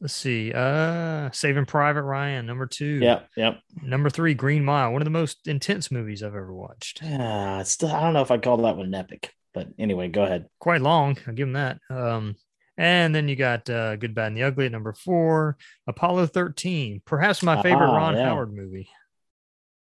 let's 0.00 0.14
see. 0.14 0.52
Uh, 0.52 1.30
Saving 1.32 1.66
Private 1.66 2.02
Ryan, 2.02 2.46
number 2.46 2.66
two. 2.66 2.98
Yeah, 3.02 3.20
yeah. 3.36 3.54
Number 3.82 4.10
three, 4.10 4.34
Green 4.34 4.64
Mile, 4.64 4.92
one 4.92 5.02
of 5.02 5.06
the 5.06 5.10
most 5.10 5.46
intense 5.46 5.90
movies 5.90 6.22
I've 6.22 6.34
ever 6.34 6.54
watched. 6.54 7.02
Yeah, 7.02 7.62
still, 7.62 7.90
I 7.90 8.02
don't 8.02 8.14
know 8.14 8.22
if 8.22 8.30
I 8.30 8.38
call 8.38 8.58
that 8.58 8.76
one 8.76 8.86
an 8.86 8.94
epic, 8.94 9.32
but 9.54 9.68
anyway, 9.78 10.08
go 10.08 10.24
ahead. 10.24 10.46
Quite 10.58 10.82
long. 10.82 11.16
I'll 11.26 11.34
give 11.34 11.48
him 11.48 11.54
that. 11.54 11.78
Um, 11.88 12.36
and 12.76 13.14
then 13.14 13.28
you 13.28 13.36
got 13.36 13.68
uh, 13.68 13.96
Good, 13.96 14.14
Bad, 14.14 14.28
and 14.28 14.36
the 14.36 14.44
Ugly 14.44 14.66
at 14.66 14.72
number 14.72 14.94
four. 14.94 15.58
Apollo 15.86 16.26
13, 16.28 17.02
perhaps 17.04 17.42
my 17.42 17.60
favorite 17.62 17.90
uh 17.90 17.96
Ron 17.96 18.16
yeah. 18.16 18.24
Howard 18.24 18.54
movie. 18.54 18.88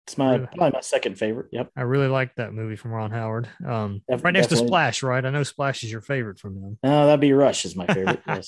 It's 0.07 0.19
my 0.19 0.35
really, 0.35 0.47
probably 0.49 0.71
my 0.73 0.81
second 0.81 1.17
favorite. 1.17 1.47
Yep. 1.51 1.71
I 1.77 1.83
really 1.83 2.09
like 2.09 2.35
that 2.35 2.53
movie 2.53 2.77
from 2.77 2.93
Ron 2.93 3.11
Howard. 3.11 3.49
Um, 3.67 4.03
Def- 4.09 4.23
right 4.23 4.35
next 4.35 4.49
definitely. 4.49 4.67
to 4.67 4.69
Splash, 4.69 5.03
right? 5.03 5.25
I 5.25 5.31
know 5.31 5.43
Splash 5.43 5.83
is 5.83 5.91
your 5.91 6.03
favorite 6.03 6.39
from 6.39 6.61
them. 6.61 6.79
No, 6.83 7.07
that'd 7.07 7.21
be 7.21 7.33
Rush 7.33 7.65
is 7.65 7.75
my 7.75 7.87
favorite. 7.87 8.21
yes. 8.29 8.47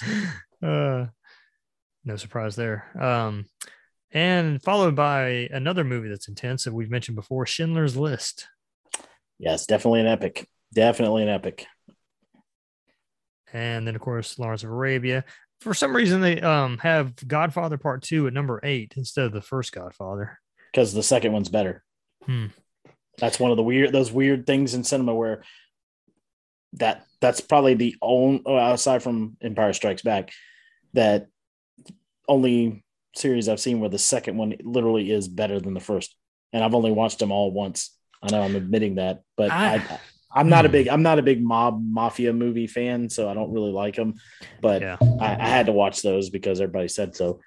uh, 0.62 1.06
no 2.04 2.16
surprise 2.16 2.56
there. 2.56 2.84
Um, 3.02 3.46
and 4.12 4.62
followed 4.62 4.94
by 4.94 5.48
another 5.50 5.82
movie 5.82 6.10
that's 6.10 6.28
intense 6.28 6.64
that 6.64 6.74
we've 6.74 6.90
mentioned 6.90 7.16
before, 7.16 7.46
Schindler's 7.46 7.96
List. 7.96 8.48
Yes, 9.38 9.64
definitely 9.64 10.00
an 10.00 10.06
epic. 10.06 10.46
Definitely 10.74 11.22
an 11.22 11.30
epic. 11.30 11.66
And 13.52 13.86
then, 13.86 13.94
of 13.94 14.02
course, 14.02 14.38
Lawrence 14.38 14.62
of 14.62 14.70
Arabia. 14.70 15.24
For 15.62 15.72
some 15.72 15.96
reason, 15.96 16.20
they 16.20 16.38
um, 16.40 16.76
have 16.78 17.16
Godfather 17.26 17.78
Part 17.78 18.02
Two 18.02 18.26
at 18.26 18.34
number 18.34 18.60
eight 18.62 18.92
instead 18.96 19.24
of 19.24 19.32
the 19.32 19.40
first 19.40 19.72
Godfather 19.72 20.38
because 20.76 20.92
the 20.92 21.02
second 21.02 21.32
one's 21.32 21.48
better. 21.48 21.82
Hmm. 22.26 22.48
That's 23.16 23.40
one 23.40 23.50
of 23.50 23.56
the 23.56 23.62
weird 23.62 23.92
those 23.92 24.12
weird 24.12 24.46
things 24.46 24.74
in 24.74 24.84
cinema 24.84 25.14
where 25.14 25.42
that 26.74 27.06
that's 27.18 27.40
probably 27.40 27.72
the 27.72 27.96
only 28.02 28.42
aside 28.46 29.02
from 29.02 29.38
Empire 29.40 29.72
Strikes 29.72 30.02
Back 30.02 30.32
that 30.92 31.28
only 32.28 32.84
series 33.14 33.48
I've 33.48 33.60
seen 33.60 33.80
where 33.80 33.88
the 33.88 33.98
second 33.98 34.36
one 34.36 34.54
literally 34.62 35.10
is 35.10 35.28
better 35.28 35.58
than 35.58 35.72
the 35.72 35.80
first. 35.80 36.14
And 36.52 36.62
I've 36.62 36.74
only 36.74 36.92
watched 36.92 37.20
them 37.20 37.32
all 37.32 37.50
once. 37.50 37.96
I 38.22 38.30
know 38.30 38.42
I'm 38.42 38.56
admitting 38.56 38.96
that, 38.96 39.22
but 39.34 39.50
I, 39.50 39.76
I 39.76 40.00
I'm 40.30 40.50
not 40.50 40.66
a 40.66 40.68
hmm. 40.68 40.72
big 40.72 40.88
I'm 40.88 41.02
not 41.02 41.18
a 41.18 41.22
big 41.22 41.42
mob 41.42 41.82
mafia 41.82 42.34
movie 42.34 42.66
fan, 42.66 43.08
so 43.08 43.30
I 43.30 43.34
don't 43.34 43.52
really 43.52 43.72
like 43.72 43.96
them. 43.96 44.16
But 44.60 44.82
yeah. 44.82 44.98
I, 45.00 45.36
I, 45.36 45.48
had 45.48 45.66
to 45.66 45.72
watch 45.72 46.02
those 46.02 46.28
because 46.28 46.60
everybody 46.60 46.88
said 46.88 47.16
so. 47.16 47.40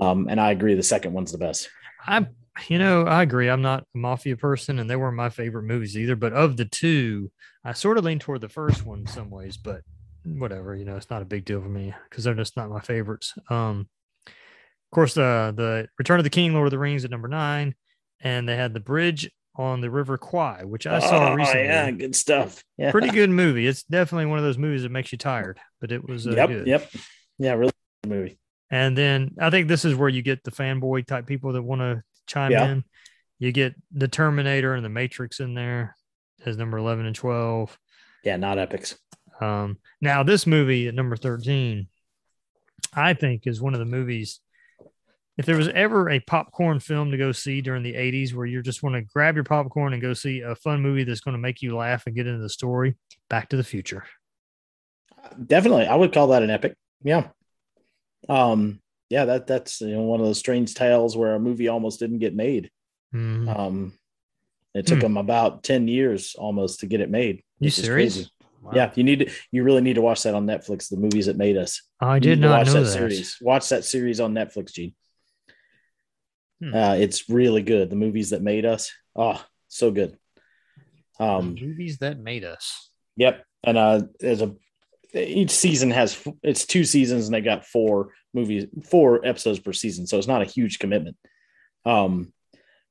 Um, 0.00 0.26
and 0.28 0.40
I 0.40 0.50
agree, 0.50 0.74
the 0.74 0.82
second 0.82 1.12
one's 1.12 1.30
the 1.30 1.38
best. 1.38 1.68
I'm 2.04 2.28
you 2.68 2.78
know, 2.78 3.04
I 3.04 3.22
agree. 3.22 3.48
I'm 3.48 3.62
not 3.62 3.84
a 3.94 3.98
mafia 3.98 4.36
person, 4.36 4.78
and 4.78 4.88
they 4.88 4.96
weren't 4.96 5.16
my 5.16 5.28
favorite 5.28 5.64
movies 5.64 5.96
either. 5.96 6.16
But 6.16 6.32
of 6.32 6.56
the 6.56 6.64
two, 6.64 7.30
I 7.64 7.72
sort 7.72 7.98
of 7.98 8.04
lean 8.04 8.18
toward 8.18 8.40
the 8.40 8.48
first 8.48 8.84
one 8.84 9.00
in 9.00 9.06
some 9.06 9.30
ways. 9.30 9.56
But 9.56 9.82
whatever, 10.24 10.74
you 10.74 10.84
know, 10.84 10.96
it's 10.96 11.10
not 11.10 11.22
a 11.22 11.26
big 11.26 11.44
deal 11.44 11.60
for 11.60 11.68
me 11.68 11.94
because 12.08 12.24
they're 12.24 12.34
just 12.34 12.56
not 12.56 12.70
my 12.70 12.80
favorites. 12.80 13.34
Um, 13.50 13.88
of 14.26 14.94
course, 14.94 15.14
the 15.14 15.52
the 15.56 15.88
Return 15.98 16.20
of 16.20 16.24
the 16.24 16.30
King, 16.30 16.54
Lord 16.54 16.66
of 16.66 16.70
the 16.70 16.78
Rings 16.78 17.04
at 17.04 17.10
number 17.10 17.28
nine, 17.28 17.74
and 18.20 18.48
they 18.48 18.56
had 18.56 18.74
the 18.74 18.80
Bridge 18.80 19.30
on 19.58 19.80
the 19.80 19.90
River 19.90 20.18
Kwai, 20.18 20.64
which 20.64 20.86
I 20.86 20.98
saw 20.98 21.30
oh, 21.30 21.34
recently. 21.34 21.64
Yeah, 21.64 21.90
good 21.90 22.14
stuff. 22.14 22.62
Yeah. 22.76 22.90
Pretty 22.90 23.08
good 23.08 23.30
movie. 23.30 23.66
It's 23.66 23.82
definitely 23.84 24.26
one 24.26 24.38
of 24.38 24.44
those 24.44 24.58
movies 24.58 24.82
that 24.82 24.92
makes 24.92 25.12
you 25.12 25.18
tired, 25.18 25.58
but 25.80 25.92
it 25.92 26.06
was 26.06 26.26
uh, 26.26 26.32
yep, 26.32 26.48
good. 26.48 26.66
Yep. 26.66 26.90
Yeah, 27.38 27.52
really 27.52 27.72
good 28.02 28.10
movie. 28.10 28.38
And 28.70 28.96
then 28.96 29.34
I 29.40 29.50
think 29.50 29.68
this 29.68 29.84
is 29.84 29.94
where 29.94 30.08
you 30.08 30.22
get 30.22 30.42
the 30.44 30.50
fanboy 30.50 31.06
type 31.06 31.26
people 31.26 31.52
that 31.52 31.62
want 31.62 31.80
to 31.80 32.02
chime 32.26 32.52
yeah. 32.52 32.70
in. 32.70 32.84
You 33.38 33.52
get 33.52 33.74
the 33.92 34.08
Terminator 34.08 34.74
and 34.74 34.84
the 34.84 34.90
Matrix 34.90 35.40
in 35.40 35.54
there 35.54 35.96
as 36.44 36.56
number 36.56 36.78
11 36.78 37.06
and 37.06 37.14
12. 37.14 37.78
Yeah, 38.24 38.36
not 38.36 38.58
epics. 38.58 38.96
Um, 39.40 39.78
now, 40.00 40.22
this 40.22 40.46
movie 40.46 40.88
at 40.88 40.94
number 40.94 41.16
13, 41.16 41.88
I 42.94 43.14
think 43.14 43.46
is 43.46 43.60
one 43.60 43.74
of 43.74 43.80
the 43.80 43.84
movies. 43.84 44.40
If 45.36 45.44
there 45.44 45.58
was 45.58 45.68
ever 45.68 46.08
a 46.08 46.20
popcorn 46.20 46.80
film 46.80 47.10
to 47.10 47.18
go 47.18 47.30
see 47.30 47.60
during 47.60 47.82
the 47.82 47.92
80s 47.92 48.32
where 48.32 48.46
you 48.46 48.62
just 48.62 48.82
want 48.82 48.94
to 48.94 49.02
grab 49.02 49.34
your 49.34 49.44
popcorn 49.44 49.92
and 49.92 50.00
go 50.00 50.14
see 50.14 50.40
a 50.40 50.54
fun 50.54 50.80
movie 50.80 51.04
that's 51.04 51.20
going 51.20 51.34
to 51.34 51.40
make 51.40 51.60
you 51.60 51.76
laugh 51.76 52.04
and 52.06 52.16
get 52.16 52.26
into 52.26 52.40
the 52.40 52.48
story, 52.48 52.96
Back 53.28 53.50
to 53.50 53.56
the 53.56 53.64
Future. 53.64 54.04
Definitely. 55.44 55.86
I 55.86 55.94
would 55.94 56.14
call 56.14 56.28
that 56.28 56.42
an 56.42 56.50
epic. 56.50 56.74
Yeah. 57.02 57.28
Um, 58.28 58.80
yeah, 59.08 59.24
that 59.26 59.46
that's 59.46 59.80
you 59.80 59.94
know 59.94 60.02
one 60.02 60.20
of 60.20 60.26
those 60.26 60.38
strange 60.38 60.74
tales 60.74 61.16
where 61.16 61.34
a 61.34 61.40
movie 61.40 61.68
almost 61.68 62.00
didn't 62.00 62.18
get 62.18 62.34
made. 62.34 62.70
Mm. 63.14 63.56
Um, 63.56 63.92
it 64.74 64.86
took 64.86 64.98
mm. 64.98 65.02
them 65.02 65.16
about 65.16 65.62
ten 65.62 65.88
years 65.88 66.34
almost 66.36 66.80
to 66.80 66.86
get 66.86 67.00
it 67.00 67.10
made. 67.10 67.42
You 67.60 67.70
serious? 67.70 68.30
Wow. 68.62 68.72
Yeah, 68.74 68.90
you 68.96 69.04
need 69.04 69.20
to. 69.20 69.30
You 69.52 69.62
really 69.62 69.80
need 69.80 69.94
to 69.94 70.02
watch 70.02 70.24
that 70.24 70.34
on 70.34 70.46
Netflix. 70.46 70.88
The 70.88 70.96
movies 70.96 71.26
that 71.26 71.36
made 71.36 71.56
us. 71.56 71.82
I 72.00 72.18
did 72.18 72.40
not 72.40 72.58
watch 72.58 72.66
know 72.66 72.72
that, 72.74 72.80
that, 72.80 72.92
series. 72.92 73.38
Watch 73.40 73.68
that 73.68 73.84
series 73.84 74.18
on 74.18 74.34
Netflix, 74.34 74.72
Gene. 74.72 74.94
Hmm. 76.60 76.74
Uh, 76.74 76.94
it's 76.94 77.28
really 77.28 77.62
good. 77.62 77.90
The 77.90 77.96
movies 77.96 78.30
that 78.30 78.42
made 78.42 78.66
us. 78.66 78.90
Oh, 79.14 79.42
so 79.68 79.92
good. 79.92 80.18
Um, 81.20 81.54
the 81.54 81.66
movies 81.66 81.98
that 81.98 82.18
made 82.18 82.44
us. 82.44 82.90
Yep, 83.16 83.44
and 83.62 83.78
uh, 83.78 84.02
there's 84.18 84.42
a 84.42 84.54
each 85.14 85.50
season 85.50 85.90
has 85.90 86.22
it's 86.42 86.66
two 86.66 86.84
seasons 86.84 87.26
and 87.26 87.34
they 87.34 87.40
got 87.40 87.64
four 87.64 88.10
movies, 88.36 88.66
four 88.84 89.26
episodes 89.26 89.58
per 89.58 89.72
season, 89.72 90.06
so 90.06 90.18
it's 90.18 90.28
not 90.28 90.42
a 90.42 90.46
huge 90.46 90.78
commitment. 90.78 91.16
Um, 91.84 92.32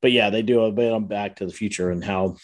but 0.01 0.11
yeah, 0.11 0.29
they 0.29 0.41
do 0.41 0.63
a 0.63 0.71
bit 0.71 0.91
on 0.91 1.05
Back 1.05 1.37
to 1.37 1.45
the 1.45 1.53
Future 1.53 1.91
and 1.91 2.03
how 2.03 2.35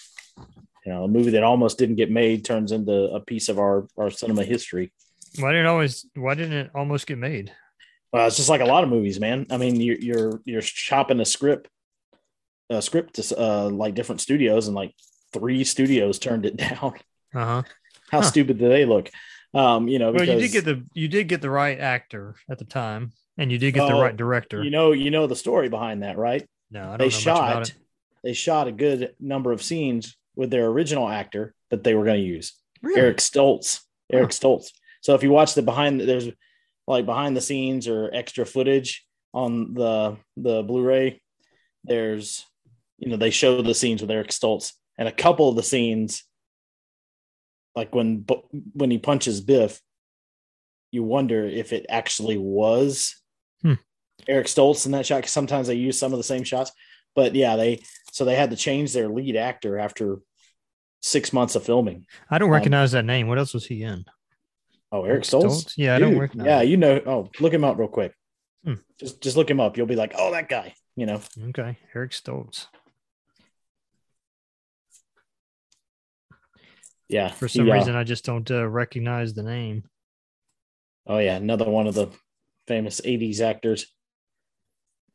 you 0.86 0.92
know 0.92 1.04
a 1.04 1.08
movie 1.08 1.32
that 1.32 1.44
almost 1.44 1.78
didn't 1.78 1.98
get 1.98 2.10
made 2.10 2.46
turns 2.46 2.72
into 2.72 2.94
a 3.12 3.20
piece 3.20 3.50
of 3.50 3.60
our 3.60 3.88
our 3.98 4.10
cinema 4.10 4.44
history. 4.44 4.94
Why 5.40 5.52
didn't 5.52 5.68
always? 5.68 6.06
Why 6.16 6.36
didn't 6.36 6.54
it 6.54 6.72
almost 6.74 7.08
get 7.08 7.18
made? 7.18 7.52
Well, 8.12 8.28
it's 8.28 8.38
just 8.38 8.50
like 8.50 8.62
a 8.62 8.66
lot 8.66 8.84
of 8.84 8.90
movies, 8.90 9.20
man. 9.20 9.48
I 9.50 9.58
mean, 9.58 9.80
you're 9.80 10.00
you're 10.00 10.42
you're 10.46 10.62
chopping 10.62 11.20
a 11.20 11.26
script, 11.26 11.70
a 12.70 12.82
script 12.82 13.16
to 13.16 13.40
uh, 13.40 13.70
like 13.70 13.96
different 13.96 14.22
studios, 14.22 14.68
and 14.68 14.76
like 14.76 14.94
three 15.34 15.64
studios 15.64 16.20
turned 16.20 16.46
it 16.46 16.58
down. 16.70 16.94
Uh 17.34 17.46
huh. 17.46 17.64
How 18.12 18.22
huh. 18.22 18.24
stupid 18.24 18.58
do 18.58 18.68
they 18.68 18.86
look? 18.86 19.10
Um, 19.54 19.88
you 19.88 20.00
know, 20.00 20.12
well, 20.12 20.24
you 20.24 20.40
did 20.40 20.52
get 20.52 20.66
the 20.66 20.84
you 20.94 21.08
did 21.08 21.28
get 21.28 21.42
the 21.42 21.50
right 21.50 21.80
actor 21.80 22.36
at 22.50 22.58
the 22.58 22.66
time, 22.66 23.12
and 23.38 23.52
you 23.52 23.58
did 23.58 23.74
get 23.74 23.88
the 23.88 23.94
right 23.94 24.16
director. 24.16 24.64
You 24.64 24.72
know, 24.72 24.92
you 24.94 25.12
know 25.12 25.28
the 25.28 25.36
story 25.36 25.68
behind 25.68 26.04
that, 26.04 26.18
right? 26.18 26.48
No, 26.70 26.96
they 26.98 27.10
shot 27.10 27.74
they 28.24 28.34
shot 28.34 28.68
a 28.68 28.72
good 28.72 29.14
number 29.20 29.52
of 29.52 29.62
scenes 29.62 30.16
with 30.36 30.52
their 30.52 30.68
original 30.68 31.10
actor 31.10 31.54
that 31.70 31.84
they 31.84 31.96
were 31.96 32.06
going 32.06 32.22
to 32.22 32.26
use, 32.26 32.54
really? 32.82 33.02
Eric 33.02 33.18
Stoltz. 33.18 33.82
Eric 34.12 34.32
huh. 34.32 34.48
Stoltz. 34.48 34.68
So 35.02 35.16
if 35.16 35.24
you 35.24 35.32
watch 35.32 35.54
the 35.54 35.62
behind, 35.62 36.00
there's 36.02 36.30
like 36.88 37.06
behind 37.06 37.36
the 37.36 37.42
scenes 37.42 37.88
or 37.88 38.10
extra 38.14 38.46
footage. 38.46 39.06
on 39.34 39.74
the 39.74 40.18
the 40.38 40.64
Blu-ray, 40.64 41.22
there's 41.84 42.46
you 42.98 43.10
know 43.10 43.18
they 43.18 43.32
show 43.32 43.62
the 43.62 43.74
scenes 43.74 44.02
with 44.02 44.12
Eric 44.12 44.30
Stoltz, 44.30 44.74
and 44.98 45.08
a 45.08 45.12
couple 45.12 45.50
of 45.50 45.56
the 45.56 45.64
scenes, 45.64 46.24
like 47.76 47.94
when 47.96 48.26
when 48.74 48.92
he 48.92 48.98
punches 48.98 49.42
Biff, 49.42 49.82
you 50.92 51.04
wonder 51.04 51.46
if 51.46 51.74
it 51.74 51.86
actually 51.90 52.38
was 52.38 53.16
Hmm. 53.62 53.74
Eric 54.28 54.48
Stoltz 54.48 54.86
in 54.86 54.92
that 54.94 55.06
shot. 55.06 55.22
Cause 55.24 55.32
sometimes 55.32 55.68
they 55.68 55.76
use 55.76 55.98
some 55.98 56.12
of 56.14 56.18
the 56.18 56.24
same 56.24 56.44
shots, 56.44 56.72
but 57.16 57.34
yeah, 57.36 57.56
they 57.56 57.82
so 58.12 58.26
they 58.26 58.36
had 58.36 58.50
to 58.50 58.56
change 58.58 58.94
their 58.94 59.08
lead 59.08 59.36
actor 59.36 59.78
after 59.80 60.20
six 61.02 61.32
months 61.34 61.56
of 61.56 61.64
filming. 61.64 62.06
I 62.30 62.38
don't 62.38 62.50
Um, 62.50 62.54
recognize 62.54 62.92
that 62.92 63.06
name. 63.06 63.28
What 63.28 63.38
else 63.38 63.54
was 63.54 63.66
he 63.66 63.84
in? 63.84 64.06
Oh, 64.92 65.04
Eric 65.06 65.12
Eric 65.12 65.24
Stoltz. 65.24 65.44
Stoltz? 65.66 65.74
Yeah, 65.78 65.96
I 65.96 66.00
don't 66.00 66.18
recognize 66.20 66.46
Yeah, 66.46 66.62
you 66.62 66.78
know. 66.78 67.02
Oh, 67.06 67.30
look 67.40 67.54
him 67.54 67.64
up 67.64 67.78
real 67.78 67.88
quick. 67.88 68.14
Hmm. 68.66 68.76
Just 69.00 69.22
just 69.22 69.38
look 69.38 69.50
him 69.50 69.60
up. 69.60 69.78
You'll 69.78 69.88
be 69.88 69.96
like, 69.96 70.14
oh, 70.18 70.32
that 70.32 70.50
guy. 70.50 70.74
You 70.98 71.06
know. 71.06 71.22
Okay, 71.50 71.78
Eric 71.96 72.12
Stoltz. 72.12 72.68
Yeah. 77.12 77.30
For 77.32 77.48
some 77.48 77.70
uh, 77.70 77.74
reason, 77.74 77.96
I 77.96 78.04
just 78.04 78.24
don't 78.26 78.50
uh, 78.50 78.68
recognize 78.68 79.34
the 79.34 79.44
name. 79.44 79.84
Oh 81.06 81.18
yeah, 81.18 81.36
another 81.36 81.66
one 81.70 81.88
of 81.88 81.94
the 81.94 82.08
famous 82.68 83.02
'80s 83.02 83.42
actors. 83.42 83.86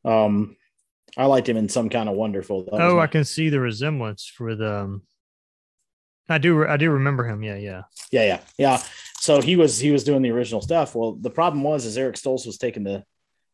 Um, 0.05 0.57
I 1.17 1.27
liked 1.27 1.49
him 1.49 1.57
in 1.57 1.69
some 1.69 1.89
kind 1.89 2.09
of 2.09 2.15
wonderful. 2.15 2.65
That 2.65 2.75
Oh, 2.81 2.97
my- 2.97 3.03
I 3.05 3.07
can 3.07 3.25
see 3.25 3.49
the 3.49 3.61
resemblance 3.61 4.33
with 4.39 4.61
um. 4.61 5.03
I 6.29 6.39
do. 6.39 6.67
I 6.67 6.77
do 6.77 6.91
remember 6.91 7.25
him. 7.25 7.43
Yeah, 7.45 7.57
yeah. 7.57 7.83
yeah, 8.11 8.25
yeah, 8.25 8.41
yeah. 8.59 8.83
So 9.21 9.41
he 9.41 9.55
was 9.57 9.79
he 9.79 9.93
was 9.93 10.05
doing 10.05 10.23
the 10.23 10.31
original 10.33 10.61
stuff. 10.61 10.95
Well, 10.95 11.13
the 11.15 11.31
problem 11.31 11.63
was 11.63 11.85
is 11.87 11.97
Eric 11.97 12.17
Stoltz 12.17 12.47
was 12.47 12.59
taking 12.59 12.83
the 12.85 13.05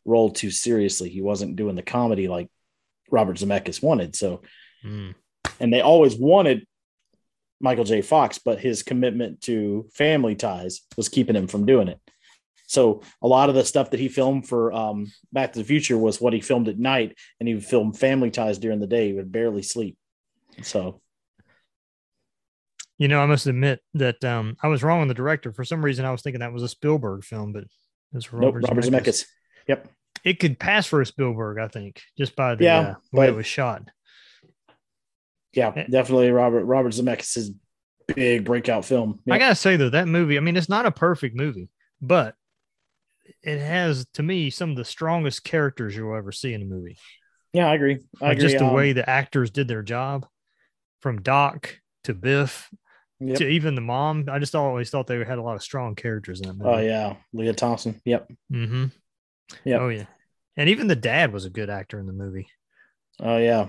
role 0.05 0.31
too 0.31 0.51
seriously. 0.51 1.11
He 1.11 1.21
wasn't 1.21 1.57
doing 1.57 1.77
the 1.77 1.83
comedy 1.83 2.29
like 2.29 2.49
Robert 3.11 3.37
Zemeckis 3.37 3.83
wanted. 3.83 4.17
So, 4.17 4.41
Mm. 4.85 5.15
and 5.61 5.73
they 5.73 5.81
always 5.83 6.17
wanted 6.17 6.67
Michael 7.63 7.85
J. 7.85 8.03
Fox, 8.03 8.39
but 8.39 8.61
his 8.61 8.83
commitment 8.83 9.41
to 9.43 9.89
family 9.95 10.35
ties 10.35 10.83
was 10.97 11.09
keeping 11.09 11.37
him 11.37 11.47
from 11.47 11.65
doing 11.65 11.89
it. 11.89 11.99
So 12.67 13.03
a 13.23 13.29
lot 13.29 13.49
of 13.49 13.55
the 13.55 13.65
stuff 13.65 13.91
that 13.91 14.01
he 14.01 14.09
filmed 14.09 14.49
for 14.49 14.73
um, 14.73 15.13
Back 15.33 15.53
to 15.53 15.59
the 15.59 15.65
Future 15.65 15.97
was 15.97 16.21
what 16.21 16.33
he 16.33 16.41
filmed 16.41 16.69
at 16.69 16.79
night, 16.79 17.17
and 17.39 17.49
he 17.49 17.55
would 17.55 17.65
film 17.65 17.93
Family 17.93 18.31
Ties 18.31 18.59
during 18.59 18.81
the 18.81 18.87
day. 18.87 19.09
He 19.09 19.13
would 19.13 19.31
barely 19.31 19.63
sleep. 19.63 19.97
So 20.63 21.01
You 22.99 23.09
know, 23.09 23.21
I 23.21 23.27
must 23.27 23.47
admit 23.47 23.81
that 23.95 24.25
um, 24.25 24.57
I 24.63 24.69
was 24.69 24.83
wrong 24.83 25.01
on 25.01 25.09
the 25.09 25.15
director. 25.15 25.53
For 25.53 25.65
some 25.65 25.85
reason, 25.85 26.05
I 26.05 26.11
was 26.13 26.23
thinking 26.23 26.41
that 26.41 26.53
was 26.53 26.63
a 26.63 26.69
Spielberg 26.69 27.25
film, 27.25 27.53
but 27.53 27.65
it's 28.15 28.33
nope, 28.33 28.55
Robert, 28.55 28.65
Robert 28.69 28.85
Zemeckis. 28.85 28.91
Zemeckis. 28.91 29.27
Yep. 29.69 29.89
It 30.25 30.41
could 30.41 30.59
pass 30.59 30.87
for 30.87 31.01
a 31.01 31.07
Spielberg, 31.07 31.59
I 31.59 31.69
think, 31.69 32.01
just 32.17 32.37
by 32.37 32.55
the 32.55 32.65
Yeah, 32.65 32.81
uh, 32.81 32.95
way 33.13 33.29
it 33.29 33.35
was 33.35 33.47
shot. 33.47 33.83
Yeah, 35.55 35.73
Eh. 35.77 35.85
definitely 35.91 36.31
Robert 36.31 36.65
Robert 36.65 36.93
Zemeckis' 36.95 37.51
big 38.15 38.45
breakout 38.45 38.85
film. 38.85 39.21
I 39.31 39.39
gotta 39.39 39.55
say 39.55 39.77
though, 39.77 39.91
that 39.91 40.09
movie. 40.09 40.37
I 40.37 40.41
mean, 40.41 40.57
it's 40.57 40.69
not 40.69 40.87
a 40.87 40.91
perfect 40.91 41.37
movie, 41.37 41.69
but 42.01 42.35
it 43.43 43.59
has, 43.61 44.07
to 44.15 44.23
me, 44.23 44.51
some 44.51 44.71
of 44.71 44.77
the 44.77 44.85
strongest 44.85 45.45
characters 45.45 45.95
you'll 45.97 46.17
ever 46.17 46.33
see 46.33 46.53
in 46.55 46.63
a 46.63 46.65
movie. 46.67 46.97
yeah, 47.53 47.69
I 47.69 47.75
agree. 47.75 47.99
I 48.21 48.29
Like 48.29 48.33
agree. 48.39 48.49
just 48.49 48.59
the 48.59 48.67
Um, 48.67 48.73
way 48.75 48.93
the 48.93 49.09
actors 49.09 49.51
did 49.51 49.69
their 49.69 49.83
job, 49.83 50.27
from 51.01 51.21
Doc 51.23 51.79
to 52.05 52.15
Biff 52.15 52.69
yep. 53.21 53.39
to 53.39 53.49
even 53.49 53.75
the 53.75 53.81
mom. 53.81 54.25
I 54.31 54.39
just 54.39 54.55
always 54.55 54.91
thought 54.91 55.07
they 55.07 55.23
had 55.25 55.39
a 55.39 55.43
lot 55.43 55.55
of 55.57 55.63
strong 55.63 55.95
characters 55.95 56.41
in 56.41 56.49
that 56.49 56.55
movie. 56.55 56.71
Oh 56.71 56.79
yeah, 56.79 57.17
Lea 57.33 57.53
Thompson. 57.53 58.01
Yep. 58.05 58.31
Mm-hmm. 58.53 58.85
Yeah. 59.65 59.79
Oh 59.79 59.89
yeah. 59.89 60.07
And 60.57 60.69
even 60.69 60.87
the 60.87 60.97
dad 60.97 61.33
was 61.33 61.45
a 61.45 61.51
good 61.51 61.71
actor 61.71 61.99
in 61.99 62.07
the 62.07 62.13
movie. 62.13 62.49
Oh 63.21 63.37
yeah. 63.39 63.69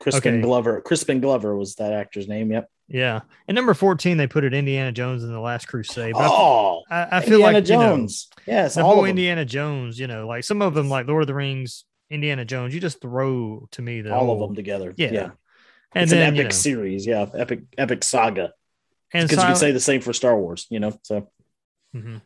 Crispin 0.00 0.34
Okay. 0.36 0.42
Glover. 0.42 0.80
Crispin 0.80 1.20
Glover 1.20 1.56
was 1.56 1.74
that 1.76 1.92
actor's 1.92 2.28
name. 2.28 2.50
Yep. 2.52 2.68
Yeah. 2.88 3.20
And 3.48 3.54
number 3.54 3.72
14, 3.74 4.16
they 4.16 4.26
put 4.26 4.44
it 4.44 4.52
Indiana 4.52 4.92
Jones 4.92 5.22
in 5.24 5.32
the 5.32 5.40
Last 5.40 5.66
Crusade. 5.68 6.12
But 6.14 6.28
Oh, 6.30 6.82
I, 6.90 7.18
I 7.18 7.20
feel 7.20 7.34
Indiana 7.34 7.58
like 7.58 7.68
you 7.68 7.76
know, 7.76 7.82
Jones. 7.96 8.28
yes, 8.46 8.74
the 8.74 8.82
all 8.84 8.96
whole. 8.96 9.04
Indiana 9.06 9.44
Jones, 9.44 9.98
you 9.98 10.06
know, 10.06 10.26
like 10.26 10.44
some 10.44 10.60
of 10.60 10.74
them, 10.74 10.88
like 10.90 11.06
Lord 11.06 11.22
of 11.22 11.26
the 11.26 11.34
Rings, 11.34 11.84
Indiana 12.10 12.44
Jones, 12.44 12.74
you 12.74 12.80
just 12.80 13.00
throw 13.00 13.66
to 13.70 13.82
me 13.82 14.02
the 14.02 14.12
all 14.12 14.26
whole, 14.26 14.42
of 14.42 14.48
them 14.50 14.56
together. 14.56 14.92
Yeah. 14.96 15.12
yeah. 15.12 15.30
And 15.94 16.02
it's 16.04 16.12
then 16.12 16.28
an 16.28 16.34
you 16.34 16.40
epic 16.42 16.52
know, 16.52 16.56
series. 16.56 17.06
Yeah, 17.06 17.26
epic 17.34 17.60
epic 17.78 18.04
saga. 18.04 18.52
and 19.12 19.28
Because 19.28 19.42
you 19.42 19.48
could 19.48 19.56
say 19.58 19.72
the 19.72 19.80
same 19.80 20.00
for 20.02 20.12
Star 20.12 20.38
Wars. 20.38 20.66
You 20.68 20.80
know, 20.80 20.98
so 21.02 21.30
Mhm. 21.94 22.20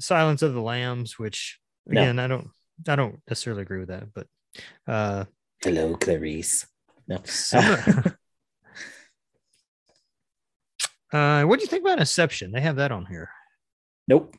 Silence 0.00 0.42
of 0.42 0.54
the 0.54 0.60
Lambs, 0.62 1.18
which 1.18 1.58
No. 1.86 2.00
again, 2.00 2.18
I 2.18 2.26
don't, 2.28 2.48
I 2.86 2.94
don't 2.96 3.20
necessarily 3.28 3.62
agree 3.62 3.80
with 3.80 3.88
that, 3.88 4.12
but 4.14 4.26
uh, 4.86 5.24
hello, 5.62 5.96
Clarice. 5.96 6.66
No, 7.06 7.16
uh, 11.12 11.42
what 11.44 11.58
do 11.58 11.62
you 11.62 11.68
think 11.68 11.82
about 11.82 11.98
Inception? 11.98 12.52
They 12.52 12.60
have 12.60 12.76
that 12.76 12.92
on 12.92 13.06
here. 13.06 13.30
nope. 14.06 14.34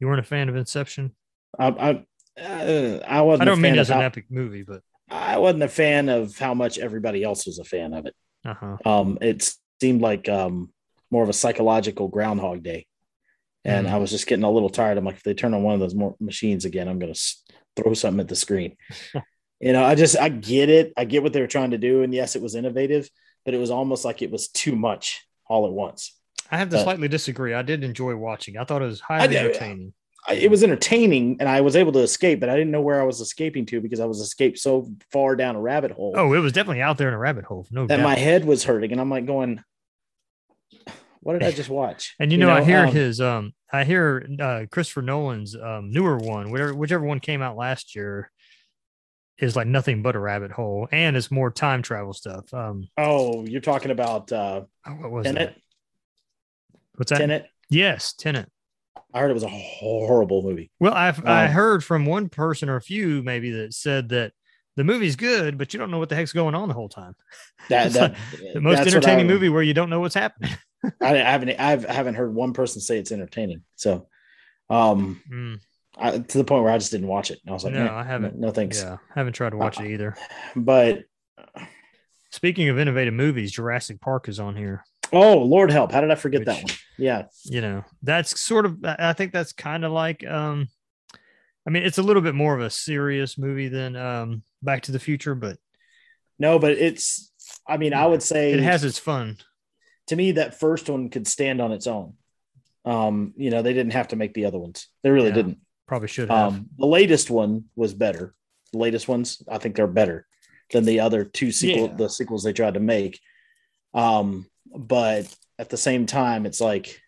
You 0.00 0.06
weren't 0.08 0.20
a 0.20 0.24
fan 0.24 0.48
of 0.48 0.56
Inception? 0.56 1.12
I 1.58 1.68
I, 1.68 2.40
uh, 2.42 3.00
I 3.06 3.20
wasn't. 3.22 3.42
I 3.42 3.44
don't 3.44 3.58
a 3.58 3.60
mean 3.60 3.72
fan 3.72 3.78
as 3.78 3.90
an 3.90 3.98
how- 3.98 4.02
epic 4.04 4.24
movie, 4.30 4.62
but 4.62 4.80
I 5.10 5.38
wasn't 5.38 5.62
a 5.64 5.68
fan 5.68 6.08
of 6.08 6.36
how 6.38 6.54
much 6.54 6.78
everybody 6.78 7.22
else 7.22 7.46
was 7.46 7.58
a 7.58 7.64
fan 7.64 7.92
of 7.92 8.06
it. 8.06 8.14
uh 8.44 8.54
huh. 8.54 8.76
Um, 8.84 9.18
it 9.20 9.54
seemed 9.80 10.00
like 10.00 10.28
um 10.28 10.72
more 11.10 11.22
of 11.22 11.28
a 11.28 11.32
psychological 11.34 12.08
Groundhog 12.08 12.62
Day, 12.62 12.86
and 13.64 13.86
Mm. 13.86 13.90
I 13.92 13.98
was 13.98 14.10
just 14.10 14.26
getting 14.26 14.44
a 14.44 14.50
little 14.50 14.70
tired. 14.70 14.96
I'm 14.98 15.04
like, 15.04 15.16
if 15.16 15.22
they 15.22 15.34
turn 15.34 15.52
on 15.54 15.62
one 15.62 15.74
of 15.74 15.80
those 15.80 15.94
more 15.94 16.16
machines 16.18 16.64
again, 16.64 16.88
I'm 16.88 16.98
gonna 16.98 17.10
s- 17.12 17.42
throw 17.76 17.92
something 17.94 18.20
at 18.20 18.28
the 18.28 18.36
screen. 18.36 18.76
you 19.62 19.72
know, 19.72 19.84
I 19.84 19.94
just 19.94 20.18
I 20.18 20.28
get 20.28 20.68
it. 20.68 20.92
I 20.96 21.04
get 21.04 21.22
what 21.22 21.32
they 21.32 21.40
were 21.40 21.46
trying 21.46 21.70
to 21.70 21.78
do, 21.78 22.02
and 22.02 22.12
yes, 22.12 22.36
it 22.36 22.42
was 22.42 22.54
innovative, 22.54 23.08
but 23.44 23.54
it 23.54 23.58
was 23.58 23.70
almost 23.70 24.04
like 24.04 24.20
it 24.20 24.30
was 24.30 24.48
too 24.48 24.76
much 24.76 25.24
all 25.46 25.66
at 25.66 25.72
once. 25.72 26.18
I 26.50 26.58
have 26.58 26.68
to 26.70 26.76
But- 26.76 26.82
slightly 26.82 27.08
disagree. 27.08 27.54
I 27.54 27.62
did 27.62 27.82
enjoy 27.84 28.14
watching. 28.16 28.58
I 28.58 28.64
thought 28.64 28.82
it 28.82 28.86
was 28.86 29.00
highly 29.00 29.28
did- 29.28 29.36
entertaining. 29.38 29.94
I, 30.28 30.34
it 30.34 30.50
was 30.50 30.62
entertaining, 30.62 31.36
and 31.40 31.48
I 31.48 31.62
was 31.62 31.74
able 31.74 31.90
to 31.92 31.98
escape, 32.00 32.38
but 32.38 32.48
I 32.48 32.54
didn't 32.56 32.70
know 32.70 32.80
where 32.80 33.00
I 33.00 33.04
was 33.04 33.20
escaping 33.20 33.66
to 33.66 33.80
because 33.80 33.98
I 33.98 34.04
was 34.04 34.20
escaped 34.20 34.58
so 34.58 34.88
far 35.10 35.34
down 35.34 35.56
a 35.56 35.60
rabbit 35.60 35.90
hole 35.90 36.14
Oh, 36.16 36.32
it 36.32 36.38
was 36.38 36.52
definitely 36.52 36.80
out 36.82 36.96
there 36.98 37.08
in 37.08 37.14
a 37.14 37.18
rabbit 37.18 37.44
hole. 37.44 37.66
No 37.72 37.86
that 37.86 37.96
doubt. 37.98 38.04
my 38.04 38.14
head 38.16 38.44
was 38.44 38.62
hurting, 38.64 38.92
and 38.92 39.00
I'm 39.00 39.10
like 39.10 39.26
going, 39.26 39.62
"What 41.20 41.34
did 41.34 41.42
I 41.44 41.52
just 41.52 41.68
watch?" 41.70 42.14
and 42.20 42.32
you 42.32 42.38
know, 42.38 42.50
I 42.50 42.62
hear 42.64 42.86
um, 42.86 42.92
his 42.92 43.20
um 43.20 43.52
I 43.72 43.84
hear 43.84 44.26
uh 44.40 44.66
Christopher 44.70 45.02
Nolan's 45.02 45.56
um 45.56 45.90
newer 45.90 46.16
one, 46.18 46.50
whatever 46.50 46.74
whichever 46.74 47.04
one 47.04 47.20
came 47.20 47.42
out 47.42 47.56
last 47.56 47.94
year 47.94 48.30
is 49.42 49.56
like 49.56 49.66
nothing 49.66 50.02
but 50.02 50.14
a 50.16 50.18
rabbit 50.18 50.50
hole 50.52 50.88
and 50.92 51.16
it's 51.16 51.30
more 51.30 51.50
time 51.50 51.82
travel 51.82 52.12
stuff. 52.14 52.52
Um 52.54 52.88
Oh, 52.96 53.44
you're 53.44 53.60
talking 53.60 53.90
about 53.90 54.32
uh, 54.32 54.62
oh, 54.86 54.90
what 54.92 55.10
was 55.10 55.26
Tenet. 55.26 55.54
that? 55.54 55.60
What's 56.96 57.10
that? 57.10 57.18
Tenet. 57.18 57.46
Yes, 57.70 58.12
Tenet. 58.14 58.48
I 59.14 59.20
heard 59.20 59.30
it 59.30 59.34
was 59.34 59.42
a 59.42 59.48
horrible 59.48 60.42
movie. 60.42 60.70
Well, 60.80 60.94
I've 60.94 61.24
I 61.26 61.46
Um, 61.46 61.52
heard 61.52 61.84
from 61.84 62.06
one 62.06 62.28
person 62.28 62.68
or 62.68 62.76
a 62.76 62.80
few 62.82 63.22
maybe 63.22 63.50
that 63.52 63.74
said 63.74 64.08
that 64.10 64.32
the 64.76 64.84
movie's 64.84 65.16
good, 65.16 65.58
but 65.58 65.74
you 65.74 65.78
don't 65.78 65.90
know 65.90 65.98
what 65.98 66.08
the 66.08 66.14
heck's 66.14 66.32
going 66.32 66.54
on 66.54 66.68
the 66.68 66.74
whole 66.74 66.88
time. 66.88 67.14
That, 67.68 67.92
that 67.92 68.16
The 68.54 68.60
most 68.60 68.80
entertaining 68.80 69.26
I- 69.26 69.28
movie 69.28 69.48
where 69.48 69.62
you 69.62 69.74
don't 69.74 69.90
know 69.90 70.00
what's 70.00 70.14
happening. 70.14 70.50
I, 71.00 71.14
I 71.14 71.30
haven't 71.30 71.50
I've, 71.60 71.86
I 71.86 71.92
haven't 71.92 72.14
heard 72.16 72.34
one 72.34 72.52
person 72.54 72.80
say 72.80 72.98
it's 72.98 73.12
entertaining. 73.12 73.62
So, 73.76 74.08
um, 74.68 75.20
Mm, 75.32 75.60
I, 75.98 76.18
to 76.18 76.38
the 76.38 76.44
point 76.44 76.62
where 76.64 76.72
I 76.72 76.78
just 76.78 76.90
didn't 76.90 77.08
watch 77.08 77.30
it. 77.30 77.38
And 77.44 77.50
I 77.50 77.52
was 77.54 77.64
like, 77.64 77.74
No, 77.74 77.84
"Eh, 77.86 77.92
I 77.92 78.02
haven't. 78.02 78.36
No, 78.38 78.50
thanks. 78.50 78.80
yeah, 78.82 78.94
I 78.94 79.18
haven't 79.18 79.34
tried 79.34 79.50
to 79.50 79.56
watch 79.58 79.78
it 79.80 79.90
either. 79.90 80.16
But 80.56 81.04
Speaking 82.30 82.68
of 82.70 82.78
innovative 82.78 83.12
movies, 83.14 83.52
Jurassic 83.52 84.00
Park 84.00 84.28
is 84.28 84.40
on 84.40 84.56
here. 84.56 84.84
oh 85.12 85.38
Lord 85.38 85.70
help, 85.70 85.92
how 85.92 86.00
did 86.00 86.10
I 86.10 86.14
forget 86.14 86.46
that 86.46 86.56
one? 86.64 86.72
Yeah, 86.98 87.24
You 87.44 87.60
know, 87.60 87.84
that's 88.02 88.40
sort 88.40 88.64
of. 88.66 88.78
I 88.84 89.12
think 89.12 89.32
that's 89.32 89.52
kind 89.52 89.84
of 89.84 89.92
like. 89.92 90.26
um 90.26 90.68
I 91.66 91.70
mean, 91.70 91.84
it's 91.84 91.98
a 91.98 92.02
little 92.02 92.22
bit 92.22 92.34
more 92.34 92.54
of 92.56 92.60
a 92.60 92.70
serious 92.70 93.36
movie 93.38 93.68
than 93.68 93.96
um 93.96 94.42
Back 94.62 94.82
to 94.84 94.92
the 94.92 94.98
Future, 94.98 95.34
but 95.34 95.58
no, 96.38 96.58
but 96.58 96.72
it's. 96.72 97.30
I 97.68 97.76
mean, 97.76 97.92
I 97.94 98.06
would 98.06 98.22
say 98.22 98.52
it 98.52 98.60
has 98.60 98.82
its 98.84 98.98
fun. 98.98 99.36
to 100.06 100.16
me 100.16 100.32
that 100.32 100.58
first 100.58 100.88
one 100.88 101.10
could 101.10 101.26
stand 101.28 101.60
on 101.60 101.70
its 101.72 101.86
own. 101.86 102.14
Um, 102.84 103.34
you 103.36 103.50
know, 103.50 103.62
they 103.62 103.74
didn't 103.74 103.92
have 103.92 104.08
to 104.08 104.16
make 104.16 104.32
the 104.34 104.46
other 104.46 104.58
ones. 104.58 104.88
They 105.02 105.10
really 105.10 105.28
Yeah. 105.28 105.34
didn't. 105.34 105.58
Probably 105.92 106.08
should 106.08 106.30
have. 106.30 106.54
Um, 106.54 106.68
the 106.78 106.86
latest 106.86 107.28
one 107.28 107.64
was 107.76 107.92
better. 107.92 108.32
The 108.72 108.78
latest 108.78 109.08
ones, 109.08 109.42
I 109.46 109.58
think, 109.58 109.76
they're 109.76 109.86
better 109.86 110.26
than 110.70 110.86
the 110.86 111.00
other 111.00 111.22
two 111.22 111.52
sequel 111.52 111.88
Yeah. 111.88 111.96
the 111.96 112.08
sequels 112.08 112.42
they 112.44 112.54
tried 112.54 112.72
to 112.74 112.80
make. 112.80 113.20
Um, 113.92 114.46
but 114.74 115.26
at 115.58 115.68
the 115.68 115.76
same 115.76 116.06
time, 116.06 116.46
it's 116.46 116.62
like 116.62 116.98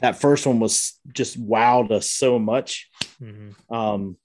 that 0.00 0.20
first 0.20 0.46
one 0.46 0.60
was 0.60 1.00
just 1.14 1.40
wowed 1.42 1.90
us 1.90 2.10
so 2.10 2.38
much. 2.38 2.90
Mhm. 3.18 3.54
Um, 3.74 4.18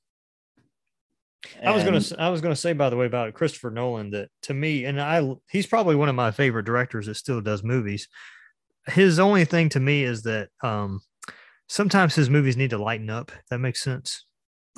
I 1.63 1.71
was 1.73 1.85
gonna. 1.85 2.21
I 2.21 2.27
was 2.29 2.41
gonna 2.41 2.57
say, 2.57 2.73
by 2.73 2.89
the 2.89 2.97
way, 2.97 3.05
about 3.05 3.33
Christopher 3.35 3.71
Nolan 3.71 4.11
that 4.11 4.27
to 4.41 4.53
me, 4.53 4.83
and 4.83 4.99
I, 4.99 5.33
he's 5.49 5.65
probably 5.65 5.95
one 5.95 6.09
of 6.09 6.15
my 6.15 6.31
favorite 6.31 6.65
directors 6.65 7.05
that 7.05 7.15
still 7.15 7.39
does 7.39 7.63
movies. 7.63 8.09
His 8.87 9.17
only 9.17 9.45
thing 9.45 9.69
to 9.69 9.79
me 9.79 10.03
is 10.03 10.23
that 10.23 10.49
um 10.61 10.99
sometimes 11.71 12.13
his 12.13 12.29
movies 12.29 12.57
need 12.57 12.71
to 12.71 12.77
lighten 12.77 13.09
up. 13.09 13.31
That 13.49 13.59
makes 13.59 13.81
sense. 13.81 14.25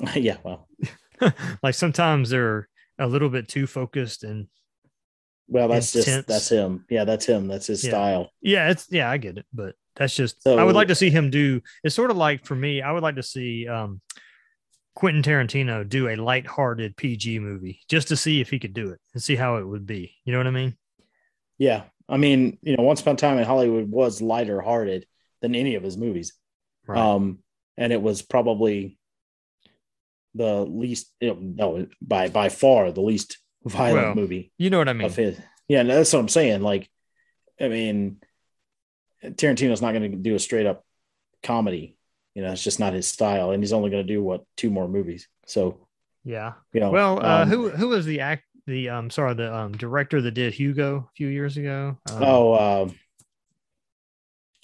yeah, 0.14 0.36
well, 0.44 0.68
like 1.62 1.74
sometimes 1.74 2.30
they're 2.30 2.68
a 2.98 3.06
little 3.06 3.28
bit 3.28 3.48
too 3.48 3.66
focused 3.66 4.24
and 4.24 4.46
well, 5.46 5.68
that's 5.68 5.94
Intense. 5.94 6.16
just 6.16 6.26
that's 6.26 6.48
him. 6.48 6.86
Yeah, 6.88 7.04
that's 7.04 7.26
him. 7.26 7.48
That's 7.48 7.66
his 7.66 7.84
Yeah. 7.84 7.90
style. 7.90 8.30
yeah, 8.40 8.70
it's 8.70 8.86
yeah, 8.90 9.10
I 9.10 9.18
get 9.18 9.36
it, 9.36 9.46
but 9.52 9.74
that's 9.94 10.16
just 10.16 10.46
I 10.46 10.64
would 10.64 10.74
like 10.74 10.88
to 10.88 10.94
see 10.94 11.10
him 11.10 11.30
do. 11.30 11.60
It's 11.82 11.94
sort 11.94 12.10
of 12.10 12.16
like 12.16 12.44
for 12.46 12.54
me, 12.54 12.80
I 12.80 12.90
would 12.92 13.02
like 13.02 13.16
to 13.16 13.22
see 13.22 13.68
um, 13.68 14.00
Quentin 14.94 15.22
Tarantino 15.22 15.86
do 15.86 16.08
a 16.08 16.16
lighthearted 16.16 16.96
PG 16.96 17.40
movie 17.40 17.80
just 17.88 18.08
to 18.08 18.16
see 18.16 18.40
if 18.40 18.50
he 18.50 18.58
could 18.58 18.72
do 18.74 18.90
it 18.90 19.00
and 19.12 19.22
see 19.22 19.36
how 19.36 19.56
it 19.56 19.68
would 19.68 19.86
be. 19.86 20.14
You 20.24 20.32
know 20.32 20.38
what 20.38 20.46
I 20.46 20.50
mean? 20.50 20.76
Yeah, 21.58 21.82
I 22.08 22.16
mean, 22.16 22.58
you 22.62 22.76
know, 22.76 22.82
Once 22.82 23.00
Upon 23.02 23.14
a 23.14 23.18
Time 23.18 23.38
in 23.38 23.44
Hollywood 23.44 23.90
was 23.90 24.22
lighter 24.22 24.60
hearted 24.60 25.06
than 25.42 25.54
any 25.54 25.74
of 25.74 25.82
his 25.82 25.96
movies. 25.96 26.32
Right. 26.86 27.00
Um, 27.00 27.38
and 27.76 27.92
it 27.92 28.00
was 28.02 28.22
probably 28.22 28.98
the 30.34 30.64
least, 30.64 31.10
you 31.20 31.34
know, 31.34 31.38
no, 31.78 31.86
by 32.02 32.28
by 32.28 32.48
far 32.48 32.90
the 32.92 33.00
least 33.00 33.38
violent 33.64 34.06
Well, 34.08 34.14
movie 34.14 34.52
you 34.58 34.70
know 34.70 34.78
what 34.78 34.88
I 34.88 34.92
mean? 34.92 35.06
of 35.06 35.16
his. 35.16 35.38
Yeah, 35.68 35.80
and 35.80 35.90
that's 35.90 36.12
what 36.12 36.20
I'm 36.20 36.28
saying. 36.28 36.60
Like, 36.60 36.90
I 37.60 37.68
mean, 37.68 38.20
Tarantino's 39.24 39.80
not 39.80 39.92
going 39.92 40.10
to 40.10 40.16
do 40.18 40.34
a 40.34 40.38
straight 40.38 40.66
up 40.66 40.84
comedy. 41.42 41.96
You 42.34 42.42
know, 42.42 42.52
it's 42.52 42.64
just 42.64 42.80
not 42.80 42.92
his 42.92 43.06
style, 43.06 43.50
and 43.52 43.62
he's 43.62 43.72
only 43.72 43.90
going 43.90 44.06
to 44.06 44.12
do 44.12 44.22
what 44.22 44.44
two 44.56 44.68
more 44.70 44.88
movies. 44.88 45.28
So, 45.46 45.86
Yeah. 46.24 46.54
you 46.72 46.80
know, 46.80 46.90
Well, 46.90 47.24
uh, 47.24 47.42
um, 47.42 47.48
who 47.48 47.70
who 47.70 47.88
was 47.88 48.04
the 48.06 48.20
act 48.20 48.44
the 48.66 48.88
um 48.88 49.08
sorry 49.10 49.34
the 49.34 49.54
um 49.54 49.72
director 49.72 50.20
that 50.22 50.32
did 50.32 50.52
Hugo 50.54 51.08
a 51.08 51.12
few 51.16 51.28
years 51.28 51.56
ago? 51.56 51.96
Um, 52.06 52.22
Oh, 52.22 52.82
um, 52.82 52.94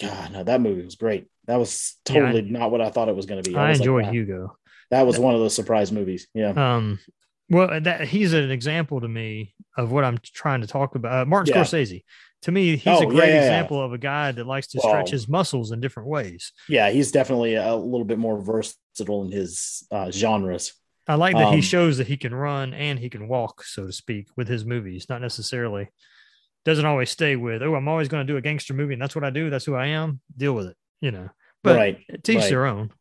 God, 0.01 0.31
no, 0.33 0.43
that 0.43 0.61
movie 0.61 0.83
was 0.83 0.95
great. 0.95 1.27
That 1.47 1.57
was 1.57 1.95
Yeah, 2.09 2.13
I- 2.13 2.19
totally 2.19 2.41
not 2.43 2.71
what 2.71 2.81
I 2.81 2.89
thought 2.89 3.09
it 3.09 3.15
was 3.15 3.25
going 3.25 3.41
to 3.43 3.49
be. 3.49 3.55
I 3.55 3.69
was 3.69 3.79
like, 3.79 3.85
enjoyed 3.85 4.05
wow. 4.05 4.11
Hugo. 4.11 4.57
That 4.91 5.05
was 5.07 5.17
one 5.19 5.33
of 5.33 5.39
those 5.39 5.55
surprise 5.55 5.91
movies. 5.91 6.27
Yeah. 6.33 6.49
Um, 6.51 6.99
well, 7.49 7.79
that 7.81 8.07
he's 8.07 8.33
an 8.33 8.51
example 8.51 9.01
to 9.01 9.07
me 9.07 9.53
of 9.77 9.91
what 9.91 10.03
I'm 10.03 10.17
trying 10.23 10.61
to 10.61 10.67
talk 10.67 10.95
about. 10.95 11.21
Uh, 11.21 11.25
Martin 11.25 11.53
Yeah. 11.55 11.63
Scorsese. 11.63 12.03
To 12.43 12.51
me, 12.51 12.75
he's 12.75 12.87
Oh, 12.87 13.03
a 13.03 13.05
great 13.05 13.29
yeah, 13.29 13.35
yeah. 13.35 13.41
example 13.41 13.81
of 13.83 13.93
a 13.93 13.97
guy 13.97 14.31
that 14.31 14.47
likes 14.47 14.67
to 14.67 14.79
stretch 14.79 15.05
Well- 15.05 15.11
his 15.11 15.27
muscles 15.27 15.71
in 15.71 15.79
different 15.79 16.09
ways. 16.09 16.51
Yeah. 16.67 16.89
He's 16.89 17.11
definitely 17.11 17.55
a 17.55 17.75
little 17.75 18.05
bit 18.05 18.17
more 18.19 18.41
versatile 18.41 19.23
in 19.25 19.31
his 19.31 19.85
uh, 19.91 20.11
genres. 20.11 20.73
I 21.07 21.15
like 21.15 21.35
that 21.35 21.49
he 21.49 21.55
Um, 21.55 21.61
shows 21.61 21.97
that 21.97 22.07
he 22.07 22.15
can 22.17 22.33
run 22.33 22.73
and 22.73 22.97
he 22.99 23.09
can 23.09 23.27
walk, 23.27 23.63
so 23.63 23.85
to 23.87 23.91
speak, 23.91 24.27
with 24.37 24.47
his 24.47 24.65
movies. 24.65 25.07
Not 25.09 25.21
necessarily 25.21 25.89
doesn't 26.63 26.85
always 26.85 27.09
stay 27.09 27.35
with, 27.35 27.61
oh, 27.63 27.75
I'm 27.75 27.87
always 27.87 28.07
going 28.07 28.25
to 28.25 28.31
do 28.33 28.37
a 28.37 28.41
gangster 28.41 28.73
movie 28.73 28.93
and 28.93 29.01
that's 29.01 29.15
what 29.15 29.23
I 29.23 29.29
do. 29.31 29.49
That's 29.49 29.65
who 29.65 29.75
I 29.75 29.87
am. 29.87 30.21
Deal 30.37 30.53
with 30.53 30.67
it, 30.67 30.77
you 31.01 31.11
know. 31.11 31.29
But 31.63 31.75
right. 31.75 32.23
to 32.23 32.31
each 32.31 32.39
right. 32.39 32.49
their 32.49 32.65
own. 32.65 32.91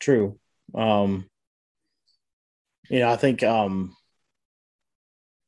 True. 0.00 0.38
Um, 0.74 1.28
you 2.90 3.00
know, 3.00 3.10
I 3.10 3.16
think 3.16 3.42
um, 3.42 3.94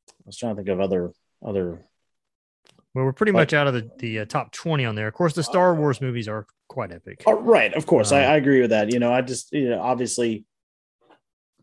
I 0.08 0.22
was 0.26 0.36
trying 0.36 0.54
to 0.54 0.56
think 0.56 0.68
of 0.68 0.80
other 0.80 1.12
other. 1.44 1.84
Well, 2.94 3.04
we're 3.04 3.12
pretty 3.12 3.32
Like- 3.32 3.42
much 3.42 3.54
out 3.54 3.66
of 3.66 3.74
the, 3.74 3.90
the 3.98 4.20
uh, 4.20 4.24
top 4.24 4.52
20 4.52 4.84
on 4.84 4.94
there. 4.94 5.08
Of 5.08 5.14
course, 5.14 5.34
the 5.34 5.42
Star 5.42 5.74
Wars 5.74 6.00
movies 6.00 6.26
are 6.26 6.46
quite 6.68 6.90
epic. 6.90 7.22
Oh, 7.26 7.38
right. 7.40 7.72
Of 7.74 7.86
course, 7.86 8.12
I, 8.12 8.24
Um, 8.24 8.32
I 8.32 8.36
agree 8.36 8.60
with 8.60 8.70
that. 8.70 8.92
You 8.92 8.98
know, 8.98 9.12
I 9.12 9.20
just 9.20 9.52
you 9.52 9.70
know, 9.70 9.80
obviously, 9.80 10.44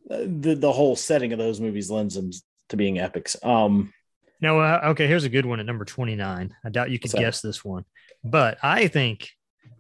uh, 0.10 0.20
the 0.26 0.56
the 0.56 0.72
whole 0.72 0.96
setting 0.96 1.34
of 1.34 1.40
those 1.40 1.60
movies 1.60 1.90
lends 1.90 2.16
them 2.16 2.32
to 2.70 2.78
being 2.78 3.00
epics. 3.00 3.36
Um, 3.44 3.94
Now, 4.42 4.60
uh, 4.60 4.82
okay, 4.92 5.08
here's 5.08 5.24
a 5.24 5.30
good 5.30 5.46
one 5.46 5.60
at 5.60 5.66
number 5.66 5.86
29. 5.86 6.56
I 6.64 6.70
doubt 6.70 6.92
you 6.92 7.00
could 7.00 7.12
guess 7.12 7.42
this 7.42 7.64
one, 7.64 7.86
but 8.24 8.58
I 8.64 8.88
think 8.88 9.30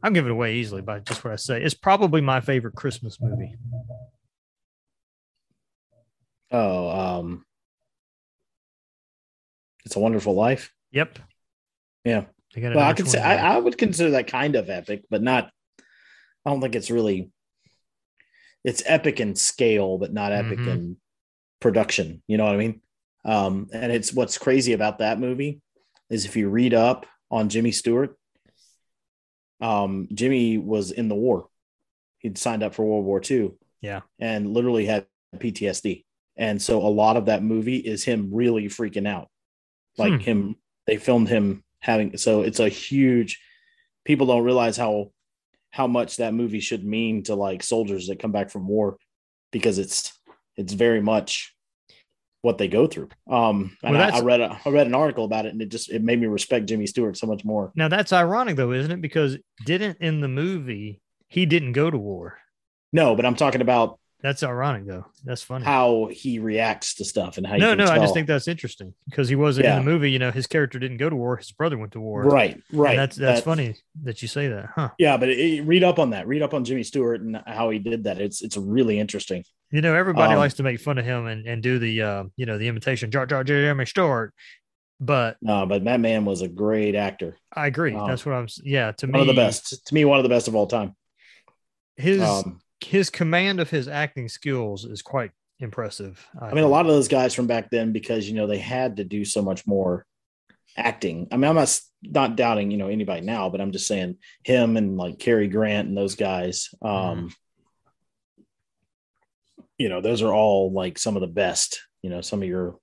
I'll 0.04 0.12
give 0.12 0.26
it 0.26 0.32
away 0.32 0.56
easily 0.56 0.82
by 0.82 1.00
just 1.00 1.24
what 1.24 1.34
I 1.34 1.36
say. 1.38 1.62
It's 1.64 1.74
probably 1.74 2.22
my 2.22 2.40
favorite 2.42 2.76
Christmas 2.76 3.20
movie. 3.20 3.56
oh, 6.52 6.90
um, 6.90 7.46
it's 9.86 9.96
a 9.96 10.00
Wonderful 10.00 10.36
Life. 10.36 10.72
Yep. 10.92 11.20
Yeah. 12.04 12.26
Well, 12.56 12.80
I 12.80 12.94
could 12.94 13.10
say 13.10 13.20
I, 13.22 13.56
I 13.56 13.58
would 13.58 13.78
consider 13.78 14.12
that 14.12 14.28
kind 14.28 14.56
of 14.56 14.70
epic, 14.70 15.04
but 15.10 15.22
not. 15.22 15.52
I 16.46 16.52
don't 16.52 16.62
think 16.62 16.76
it's 16.76 16.90
really. 16.92 17.32
It's 18.64 18.82
epic 18.86 19.20
in 19.20 19.36
scale, 19.36 19.98
but 19.98 20.14
not 20.14 20.32
epic 20.32 20.60
Mhm. 20.60 20.68
in 20.68 20.98
production. 21.60 22.24
You 22.28 22.38
know 22.38 22.46
what 22.46 22.54
I 22.54 22.58
mean? 22.58 22.82
Um, 23.26 23.68
and 23.74 23.92
it's 23.92 24.14
what's 24.14 24.38
crazy 24.38 24.74
about 24.74 25.00
that 25.00 25.20
movie 25.20 25.62
is 26.10 26.26
if 26.26 26.36
you 26.36 26.50
read 26.50 26.74
up 26.74 27.06
on 27.30 27.50
Jimmy 27.50 27.72
Stewart, 27.72 28.18
um, 29.62 30.08
Jimmy 30.14 30.58
was 30.58 30.92
in 30.92 31.08
the 31.08 31.16
war. 31.16 31.48
He'd 32.20 32.38
signed 32.38 32.64
up 32.64 32.74
for 32.76 32.86
World 32.86 33.06
War 33.06 33.22
II. 33.30 33.52
Yeah. 33.82 34.02
and 34.20 34.52
literally 34.52 34.86
had 34.88 35.06
PTSD, 35.38 36.06
and 36.38 36.60
so 36.62 36.82
a 36.82 36.90
lot 36.90 37.18
of 37.18 37.26
that 37.26 37.44
movie 37.44 37.78
is 37.78 38.04
him 38.04 38.30
really 38.34 38.66
freaking 38.66 39.08
out, 39.08 39.30
like 39.98 40.14
Hmm. 40.14 40.20
him. 40.20 40.56
They 40.88 40.98
filmed 40.98 41.30
him 41.30 41.64
having 41.80 42.18
so 42.18 42.42
it's 42.42 42.60
a 42.60 42.70
huge. 42.70 43.40
People 44.04 44.26
don't 44.28 44.44
realize 44.44 44.76
how 44.78 45.12
how 45.72 45.86
much 45.88 46.18
that 46.18 46.34
movie 46.34 46.62
should 46.62 46.84
mean 46.86 47.24
to 47.24 47.36
like 47.36 47.62
soldiers 47.64 48.08
that 48.08 48.18
come 48.20 48.32
back 48.32 48.50
from 48.50 48.68
war, 48.68 48.98
because 49.52 49.78
it's 49.78 50.14
it's 50.58 50.74
very 50.74 51.02
much 51.02 51.55
what 52.46 52.60
they 52.60 52.68
go 52.68 52.86
through. 52.86 53.10
Um, 53.28 53.76
and 53.84 53.98
Well, 53.98 54.14
I, 54.14 54.20
I 54.20 54.22
read 54.22 54.40
a, 54.40 54.58
I 54.64 54.70
read 54.70 54.86
an 54.86 54.94
article 54.94 55.26
about 55.26 55.48
it, 55.48 55.54
and 55.54 55.62
it 55.62 55.70
just 55.70 55.90
it 55.90 56.04
made 56.04 56.22
me 56.22 56.28
respect 56.28 56.68
Jimmy 56.68 56.86
Stewart 56.86 57.18
so 57.18 57.26
much 57.26 57.44
more. 57.44 57.72
Now 57.76 57.88
that's 57.88 58.14
ironic 58.14 58.56
though, 58.56 58.72
isn't 58.72 58.92
it? 58.92 59.02
Because 59.02 59.38
didn't 59.66 59.98
in 60.00 60.22
the 60.22 60.28
movie 60.28 61.02
he 61.28 61.48
didn't 61.48 61.74
go 61.74 61.90
to 61.90 61.98
war. 61.98 62.38
No, 62.94 63.16
but 63.16 63.26
I'm 63.26 63.36
talking 63.36 63.62
about 63.62 64.00
That's 64.26 64.42
ironic 64.42 64.88
though. 64.88 65.06
That's 65.24 65.44
funny. 65.44 65.66
how 65.66 66.10
he 66.12 66.40
reacts 66.40 66.96
to 66.96 67.06
stuff 67.06 67.38
and 67.38 67.46
how 67.46 67.58
no, 67.58 67.76
no, 67.76 67.86
I 67.86 68.00
just 68.00 68.16
think 68.16 68.26
that's 68.26 68.48
interesting 68.48 68.96
because 69.08 69.30
he 69.30 69.36
wasn't 69.36 69.66
Yeah. 69.66 69.78
in 69.78 69.86
the 69.86 69.92
movie. 69.92 70.10
You 70.10 70.18
know, 70.18 70.32
his 70.32 70.48
character 70.48 70.80
didn't 70.80 70.98
go 70.98 71.12
to 71.12 71.16
war. 71.16 71.38
His 71.38 71.52
brother 71.52 71.78
went 71.78 71.92
to 71.92 72.00
war. 72.00 72.24
right, 72.24 72.60
right. 72.74 72.96
That's 72.98 73.16
that's 73.16 73.42
That- 73.42 73.46
funny 73.46 73.76
that 74.04 74.24
you 74.24 74.28
say 74.28 74.48
that, 74.48 74.70
huh? 74.76 74.90
Yeah, 74.98 75.18
but 75.18 75.30
it, 75.30 75.64
read 75.64 75.84
up 75.84 76.00
on 76.00 76.10
that. 76.10 76.26
Read 76.28 76.42
up 76.42 76.56
on 76.56 76.66
Jimmy 76.66 76.82
Stewart 76.82 77.22
and 77.22 77.40
how 77.46 77.70
he 77.70 77.78
did 77.78 78.06
that. 78.06 78.20
It's 78.20 78.42
it's 78.42 78.58
really 78.58 78.98
interesting. 79.00 79.44
You 79.70 79.82
know, 79.82 79.94
everybody 79.94 80.34
Um, 80.34 80.40
likes 80.40 80.56
to 80.56 80.64
make 80.64 80.80
fun 80.80 80.98
of 80.98 81.06
him 81.06 81.28
and, 81.28 81.46
and 81.46 81.62
do 81.62 81.78
the 81.78 82.02
uh, 82.02 82.24
you 82.36 82.48
know, 82.48 82.58
the 82.58 82.68
imitation 82.68 83.12
Jar 83.12 83.28
Jar 83.28 83.44
Jeremy 83.44 83.86
Stewart. 83.86 84.34
But 85.00 85.38
No, 85.42 85.66
but 85.68 85.84
that 85.84 86.00
man 86.00 86.26
was 86.26 86.42
a 86.42 86.48
great 86.48 86.96
actor. 86.96 87.38
I 87.54 87.68
agree. 87.68 87.94
Wow. 87.94 88.08
That's 88.08 88.26
what 88.26 88.34
I'm 88.34 88.48
yeah, 88.64 88.92
to 88.94 89.06
One 89.06 89.14
me 89.14 89.20
of 89.22 89.28
the 89.28 89.34
best. 89.40 89.86
To 89.86 89.94
me, 89.94 90.04
one 90.06 90.18
of 90.18 90.24
the 90.24 90.30
best 90.30 90.48
of 90.48 90.56
all 90.56 90.66
time. 90.68 90.96
his 91.98 92.22
Um, 92.22 92.60
his 92.84 93.10
command 93.10 93.60
of 93.60 93.70
his 93.70 93.88
acting 93.88 94.28
skills 94.30 94.86
is 94.86 95.02
quite 95.02 95.32
impressive. 95.60 96.28
I 96.40 96.54
mean, 96.54 96.64
a 96.64 96.68
lot 96.68 96.86
of 96.86 96.92
those 96.92 97.08
guys 97.08 97.34
from 97.34 97.48
back 97.48 97.70
then, 97.70 97.92
because 97.94 98.28
you 98.28 98.36
know 98.36 98.48
they 98.48 98.58
had 98.58 98.98
to 98.98 99.04
do 99.04 99.26
so 99.26 99.42
much 99.42 99.66
more 99.66 100.06
acting. 100.78 101.28
I 101.32 101.38
mean, 101.38 101.50
I'm 101.50 101.56
not 101.56 101.80
not 102.04 102.36
doubting 102.36 102.72
you 102.72 102.78
know 102.78 102.88
anybody 102.88 103.22
now, 103.22 103.50
but 103.50 103.62
I'm 103.62 103.72
just 103.72 103.88
saying 103.88 104.18
him 104.44 104.78
and 104.78 104.98
like 104.98 105.20
Cary 105.20 105.48
Grant 105.48 105.88
and 105.88 105.98
those 105.98 106.16
guys. 106.16 106.70
Um, 106.82 107.34
You 109.78 109.90
know, 109.90 110.00
those 110.00 110.22
are 110.22 110.34
all 110.34 110.72
like 110.72 110.98
some 110.98 111.16
of 111.18 111.22
the 111.22 111.28
best. 111.28 111.82
You 112.02 112.10
know, 112.10 112.22
some 112.22 112.42
of 112.42 112.48
your 112.48 112.78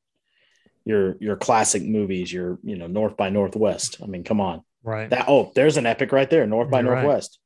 your 0.85 1.16
your 1.20 1.37
classic 1.37 1.83
movies. 1.83 2.33
Your 2.33 2.59
you 2.62 2.76
know 2.76 2.87
North 2.87 3.16
by 3.16 3.31
Northwest. 3.31 3.98
I 4.02 4.07
mean, 4.07 4.24
come 4.24 4.40
on. 4.40 4.62
right. 4.83 5.09
That 5.09 5.26
oh, 5.28 5.52
there's 5.55 5.76
an 5.76 5.87
epic 5.87 6.12
right 6.12 6.28
there. 6.28 6.46
North 6.46 6.70
by 6.70 6.81
You're 6.81 6.92
right. 6.92 7.02
Northwest. 7.02 7.38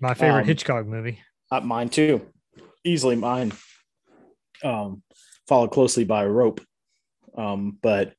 My 0.00 0.14
favorite 0.14 0.42
um, 0.42 0.46
Hitchcock 0.46 0.86
movie. 0.86 1.20
Uh, 1.50 1.60
mine 1.60 1.88
too. 1.88 2.26
Easily 2.84 3.16
mine. 3.16 3.52
Um, 4.62 5.02
followed 5.46 5.70
closely 5.70 6.04
by 6.04 6.26
Rope. 6.26 6.60
Um, 7.36 7.78
but 7.82 8.14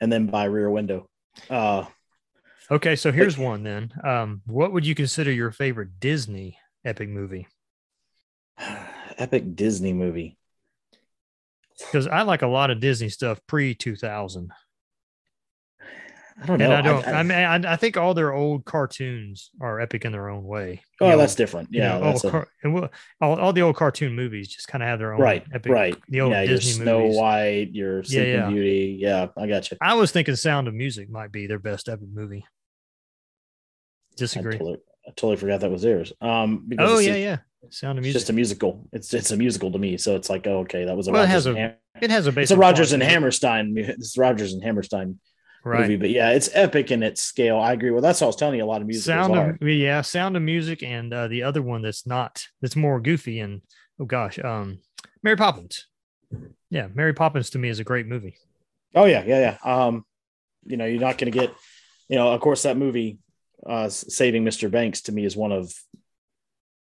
and 0.00 0.10
then 0.12 0.26
by 0.26 0.44
Rear 0.44 0.70
Window. 0.70 1.08
Uh, 1.48 1.84
Okay, 2.70 2.94
so 2.94 3.10
here's 3.10 3.36
one 3.36 3.64
then. 3.64 3.92
Um, 4.04 4.42
what 4.46 4.72
would 4.72 4.86
you 4.86 4.94
consider 4.94 5.32
your 5.32 5.50
favorite 5.50 5.98
Disney 5.98 6.56
epic 6.84 7.08
movie? 7.08 7.48
epic 9.18 9.56
Disney 9.56 9.92
movie. 9.92 10.38
Because 11.78 12.06
I 12.06 12.22
like 12.22 12.42
a 12.42 12.46
lot 12.46 12.70
of 12.70 12.78
Disney 12.78 13.08
stuff 13.08 13.40
pre 13.48 13.74
2000. 13.74 14.52
I 16.42 16.46
don't 16.46 16.60
And. 16.62 16.72
I 16.72 16.80
don't, 16.80 17.06
I, 17.06 17.10
I- 17.10 17.18
I- 17.18 17.22
mean, 17.22 17.66
I, 17.66 17.72
I 17.72 17.76
think 17.76 17.96
all 17.96 18.14
their 18.14 18.32
old 18.32 18.64
cartoons 18.64 19.50
are 19.60 19.78
epic 19.80 20.04
in 20.06 20.12
their 20.12 20.28
own 20.30 20.42
way. 20.44 20.82
oh, 21.00 21.04
You 21.06 21.12
know, 21.12 21.18
that's 21.18 21.34
different. 21.34 21.68
you 21.70 21.80
Yeah, 21.82 21.98
know, 21.98 22.04
that's 22.04 22.24
old 22.24 22.34
a- 22.34 22.46
car- 22.72 22.90
all, 23.20 23.38
all 23.38 23.52
the 23.52 23.62
old 23.62 23.76
cartoon 23.76 24.14
movies 24.14 24.48
just 24.48 24.66
kind 24.68 24.82
of 24.82 24.88
have 24.88 24.98
their 24.98 25.12
own 25.12 25.20
right, 25.20 25.44
epic. 25.52 25.70
right. 25.70 25.96
The 26.08 26.20
old 26.22 26.32
yeah, 26.32 26.42
your 26.42 26.60
Snow 26.60 27.00
movies. 27.02 27.16
White, 27.18 27.68
your 27.72 28.02
Sleeping 28.04 28.32
yeah. 28.32 28.48
Beauty. 28.48 28.96
Yeah, 29.00 29.26
I 29.36 29.46
got 29.46 29.70
you. 29.70 29.76
I 29.82 29.94
was 29.94 30.12
thinking 30.12 30.34
Sound 30.36 30.66
of 30.68 30.74
Music 30.74 31.10
might 31.10 31.30
be 31.30 31.46
their 31.46 31.58
best 31.58 31.88
epic 31.88 32.08
movie. 32.12 32.44
I 32.46 34.16
Disagree. 34.16 34.52
totally, 34.58 34.78
I 35.06 35.10
totally 35.10 35.36
forgot 35.36 35.60
that 35.60 35.70
was 35.70 35.82
theirs. 35.82 36.12
Um, 36.20 36.64
because 36.68 36.90
Oh 36.90 36.98
yeah, 36.98 37.14
yeah. 37.16 37.36
Sound 37.70 37.98
of 37.98 38.02
It's 38.04 38.06
Music. 38.06 38.20
just 38.20 38.30
a 38.30 38.32
musical. 38.32 38.88
It's 38.92 39.12
it's 39.14 39.30
a 39.30 39.36
musical 39.36 39.70
to 39.72 39.78
me. 39.78 39.96
So 39.98 40.16
it's 40.16 40.30
like, 40.30 40.46
oh, 40.46 40.60
okay, 40.60 40.84
that 40.86 40.96
was 40.96 41.08
a 41.08 41.12
Well, 41.12 41.22
it 41.24 41.28
has 41.28 41.46
a 41.46 41.54
Ham- 41.54 41.74
it 42.00 42.10
has 42.10 42.26
a 42.26 42.38
it's 42.38 42.50
a 42.50 42.56
Rodgers 42.56 42.92
and. 42.92 43.02
Hammerstein. 43.02 43.74
It's 43.76 44.16
Rodgers 44.16 44.52
and 44.54 44.62
Hammerstein 44.62 45.18
right. 45.64 45.82
movie, 45.82 45.96
but 45.96 46.10
yeah, 46.10 46.30
it's 46.30 46.50
epic 46.52 46.90
in 46.90 47.02
its 47.02 47.22
scale. 47.22 47.58
I 47.58 47.72
agree. 47.72 47.90
Well, 47.90 48.02
that's 48.02 48.20
what 48.20 48.26
I 48.26 48.28
was 48.28 48.36
telling 48.36 48.58
you. 48.58 48.64
A 48.64 48.66
lot 48.66 48.80
of 48.80 48.86
music. 48.86 49.04
Sound 49.04 49.36
of 49.36 49.68
yeah, 49.68 50.00
Sound 50.00 50.36
of 50.36 50.42
Music, 50.42 50.82
and 50.82 51.12
uh, 51.12 51.28
the 51.28 51.42
other 51.42 51.62
one 51.62 51.82
that's 51.82 52.06
not 52.06 52.44
that's 52.60 52.76
more 52.76 53.00
goofy 53.00 53.40
and 53.40 53.62
oh 54.00 54.04
gosh, 54.04 54.38
um, 54.38 54.78
Mary 55.22 55.36
Poppins. 55.36 55.86
Yeah, 56.70 56.88
Mary 56.94 57.12
Poppins 57.12 57.50
to 57.50 57.58
me 57.58 57.68
is 57.68 57.80
a 57.80 57.84
great 57.84 58.06
movie. 58.06 58.36
Oh 58.94 59.04
yeah, 59.04 59.24
yeah, 59.24 59.56
yeah. 59.64 59.86
Um, 59.86 60.04
you 60.64 60.76
know, 60.76 60.84
you're 60.84 61.00
not 61.00 61.18
going 61.18 61.32
to 61.32 61.38
get, 61.38 61.54
you 62.08 62.16
know, 62.16 62.32
of 62.32 62.40
course 62.40 62.62
that 62.62 62.76
movie, 62.76 63.18
uh, 63.66 63.88
Saving 63.88 64.44
Mr. 64.44 64.70
Banks 64.70 65.02
to 65.02 65.12
me 65.12 65.24
is 65.24 65.36
one 65.36 65.52
of 65.52 65.72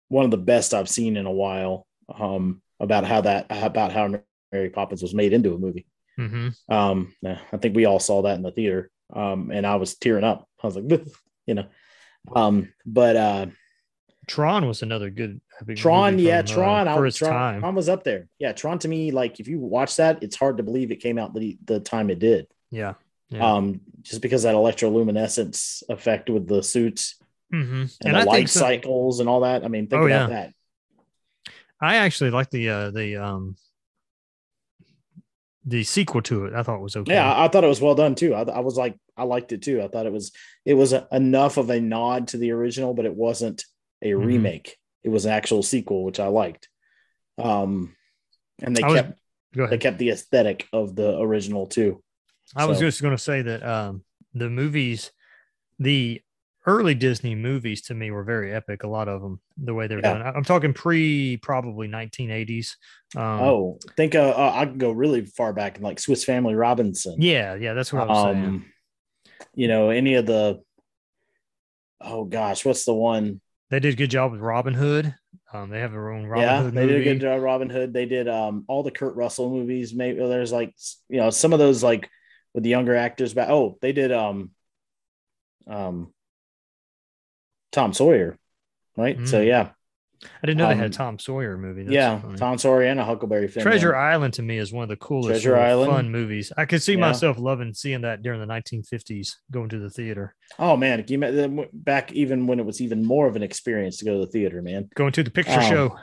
one 0.07 0.25
of 0.25 0.31
the 0.31 0.37
best 0.37 0.73
I've 0.73 0.89
seen 0.89 1.17
in 1.17 1.25
a 1.25 1.31
while. 1.31 1.85
Um, 2.13 2.61
about 2.79 3.05
how 3.05 3.21
that 3.21 3.47
about 3.49 3.91
how 3.91 4.19
Mary 4.51 4.69
Poppins 4.69 5.01
was 5.01 5.13
made 5.13 5.33
into 5.33 5.53
a 5.53 5.57
movie. 5.57 5.85
Mm-hmm. 6.19 6.73
Um, 6.73 7.13
I 7.25 7.57
think 7.57 7.75
we 7.75 7.85
all 7.85 7.99
saw 7.99 8.21
that 8.23 8.35
in 8.35 8.41
the 8.43 8.51
theater. 8.51 8.89
Um, 9.13 9.51
and 9.51 9.65
I 9.67 9.75
was 9.75 9.95
tearing 9.95 10.23
up. 10.23 10.47
I 10.63 10.67
was 10.67 10.75
like, 10.77 11.05
you 11.45 11.53
know, 11.55 11.65
um, 12.35 12.73
but 12.85 13.15
uh, 13.15 13.45
Tron 14.27 14.67
was 14.67 14.81
another 14.81 15.09
good 15.09 15.41
Tron. 15.75 16.17
Yeah, 16.19 16.41
from, 16.41 16.47
Tron. 16.47 16.87
uh, 16.87 16.95
for 16.95 17.05
its 17.05 17.17
Tron, 17.17 17.31
time. 17.31 17.59
Tron 17.61 17.75
was 17.75 17.89
up 17.89 18.03
there. 18.03 18.27
Yeah, 18.39 18.53
Tron 18.53 18.79
to 18.79 18.87
me, 18.87 19.11
like 19.11 19.39
if 19.39 19.47
you 19.47 19.59
watch 19.59 19.97
that, 19.97 20.23
it's 20.23 20.35
hard 20.35 20.57
to 20.57 20.63
believe 20.63 20.91
it 20.91 20.97
came 21.01 21.17
out 21.19 21.33
the 21.33 21.57
the 21.65 21.79
time 21.79 22.09
it 22.09 22.19
did. 22.19 22.47
Yeah. 22.71 22.93
yeah. 23.29 23.53
Um, 23.53 23.81
just 24.01 24.21
because 24.21 24.43
that 24.43 24.55
electroluminescence 24.55 25.83
effect 25.89 26.29
with 26.29 26.47
the 26.47 26.63
suits 26.63 27.15
mm-hmm. 27.53 27.81
and, 27.83 27.91
And 28.03 28.15
the 28.15 28.19
I 28.19 28.23
light 28.23 28.49
so- 28.49 28.61
cycles 28.61 29.19
and 29.19 29.29
all 29.29 29.41
that. 29.41 29.63
I 29.63 29.67
mean, 29.67 29.87
think 29.87 30.01
Oh, 30.01 30.07
about 30.07 30.29
yeah. 30.29 30.35
that. 30.35 30.53
I 31.79 31.97
actually 31.97 32.31
like 32.31 32.49
the 32.49 32.69
uh 32.69 32.91
the 32.91 33.17
um 33.17 33.55
the 35.65 35.83
sequel 35.83 36.21
to 36.23 36.45
it. 36.45 36.53
I 36.53 36.61
thought 36.63 36.79
was 36.81 36.95
okay. 36.95 37.13
Yeah, 37.13 37.41
I, 37.43 37.47
thought 37.47 37.63
it 37.63 37.67
was 37.67 37.81
well 37.81 37.95
done 37.95 38.13
too. 38.15 38.33
I, 38.35 38.43
I 38.43 38.59
was 38.59 38.77
like, 38.77 38.95
I 39.17 39.23
liked 39.23 39.51
it 39.51 39.61
too. 39.63 39.81
I 39.81 39.87
thought 39.87 40.05
it 40.05 40.13
was 40.13 40.31
it 40.63 40.75
was 40.75 40.93
a, 40.93 41.07
enough 41.11 41.57
of 41.57 41.69
a 41.69 41.79
nod 41.81 42.27
to 42.29 42.37
the 42.37 42.51
original, 42.51 42.93
but 42.93 43.05
it 43.05 43.15
wasn't 43.15 43.65
a 44.01 44.11
Mhm. 44.11 44.25
remake. 44.25 44.77
It 45.03 45.09
was 45.09 45.25
an 45.25 45.31
actual 45.31 45.63
sequel, 45.63 46.03
which 46.03 46.19
I 46.19 46.27
liked. 46.27 46.69
Um, 47.37 47.95
and 48.61 48.75
they 48.75 48.83
I 48.83 48.87
was- 48.87 49.01
kept 49.01 49.19
Go 49.55 49.67
they 49.67 49.77
kept 49.77 49.97
the 49.99 50.09
aesthetic 50.09 50.67
of 50.73 50.95
the 50.97 51.17
original 51.19 51.65
too. 51.65 52.03
I 52.55 52.65
was 52.65 52.77
just 52.77 53.01
going 53.01 53.15
to 53.15 53.21
say 53.21 53.41
that 53.41 53.63
um 53.65 54.03
the 54.33 54.49
movies, 54.49 55.11
the 55.79 56.21
early 56.65 56.95
Disney 56.95 57.35
movies 57.35 57.81
to 57.83 57.93
me 57.93 58.11
were 58.11 58.23
very 58.23 58.53
epic. 58.53 58.83
A 58.83 58.87
lot 58.87 59.07
of 59.07 59.21
them, 59.21 59.39
the 59.57 59.73
way 59.73 59.87
they're 59.87 59.99
Yeah. 59.99 60.13
done. 60.13 60.21
I- 60.23 60.31
I'm 60.31 60.43
talking 60.43 60.73
pre 60.73 61.37
probably 61.37 61.87
1980s. 61.87 62.75
Um, 63.15 63.23
oh, 63.23 63.79
think 63.95 64.15
uh, 64.15 64.29
uh, 64.29 64.51
I 64.55 64.65
can 64.65 64.77
go 64.77 64.91
really 64.91 65.25
far 65.25 65.53
back 65.53 65.77
in 65.77 65.83
like 65.83 65.99
Swiss 65.99 66.23
Family 66.25 66.55
Robinson. 66.55 67.21
yeah, 67.21 67.55
yeah, 67.55 67.73
that's 67.73 67.93
what 67.93 68.03
I 68.03 68.05
was 68.05 68.23
saying. 68.23 68.45
Um, 68.45 68.65
you 69.53 69.67
know, 69.67 69.89
any 69.89 70.15
of 70.15 70.25
the 70.25 70.61
oh 72.01 72.25
gosh, 72.25 72.65
what's 72.65 72.85
the 72.85 72.93
one? 72.93 73.41
They 73.69 73.79
did 73.79 73.93
a 73.93 73.97
good 73.97 74.09
job 74.11 74.31
with 74.31 74.41
Robin 74.41 74.73
Hood. 74.73 75.13
Um, 75.53 75.69
they 75.69 75.79
have 75.79 75.91
their 75.91 76.09
own 76.11 76.25
Robin 76.25 76.45
yeah, 76.45 76.61
Hood 76.61 76.73
they 76.73 76.81
movie. 76.81 76.93
did 76.93 77.01
a 77.01 77.13
good 77.13 77.21
job. 77.21 77.41
Robin 77.41 77.69
Hood. 77.69 77.93
They 77.93 78.05
did 78.05 78.27
um 78.27 78.65
all 78.67 78.83
the 78.83 78.91
Kurt 78.91 79.15
Russell 79.15 79.49
movies. 79.49 79.93
Maybe 79.93 80.19
there's 80.19 80.51
like 80.51 80.73
you 81.09 81.17
know 81.17 81.29
some 81.29 81.53
of 81.53 81.59
those 81.59 81.83
like 81.83 82.09
with 82.53 82.63
the 82.63 82.69
younger 82.69 82.95
actors. 82.95 83.33
But 83.33 83.49
oh, 83.49 83.77
they 83.81 83.91
did 83.93 84.11
um 84.11 84.51
um 85.67 86.13
Tom 87.75 87.93
Sawyer, 87.93 88.37
right? 88.97 89.17
So 89.27 89.41
Mm. 89.41 89.47
yeah, 89.47 89.69
I 90.23 90.45
didn't 90.47 90.57
know 90.57 90.69
they 90.69 90.75
had 90.75 90.85
um, 90.85 90.91
a 90.91 90.93
Tom 90.93 91.19
Sawyer 91.19 91.57
movie. 91.57 91.83
That's 91.83 91.93
yeah. 91.93 92.21
Tom 92.37 92.57
Sawyer 92.57 92.83
and 92.83 92.99
a 92.99 93.03
Huckleberry 93.03 93.47
Finn. 93.49 93.61
Treasure. 93.63 93.95
Island 93.95 94.33
to 94.35 94.41
me 94.41 94.57
is 94.57 94.71
one 94.73 94.83
of 94.83 94.89
the 94.89 94.95
coolest 94.95 95.43
Treasure 95.43 95.57
Island. 95.57 95.91
fun 95.91 96.09
movies. 96.09 96.51
I 96.57 96.65
could 96.65 96.81
see 96.81 96.93
Yeah. 96.93 96.99
myself 97.01 97.37
loving 97.37 97.73
seeing 97.73 98.01
that 98.01 98.23
during 98.23 98.39
the 98.39 98.45
1950s, 98.47 99.35
going 99.51 99.69
to 99.69 99.77
the 99.79 99.89
theater, 99.89 100.33
Oh 100.57 100.77
man, 100.77 101.03
you 101.07 101.67
back 101.73 102.13
even 102.13 102.47
when 102.47 102.59
it 102.59 102.65
was 102.65 102.79
even 102.81 103.03
more 103.03 103.27
of 103.27 103.35
an 103.35 103.43
experience 103.43 103.97
to 103.97 104.05
go 104.05 104.13
to 104.19 104.25
the 104.25 104.31
theater, 104.31 104.61
man. 104.61 104.89
going 104.95 105.11
to 105.11 105.21
the 105.23 105.31
picture 105.31 105.59
Um, 105.59 105.69
show. 105.69 105.99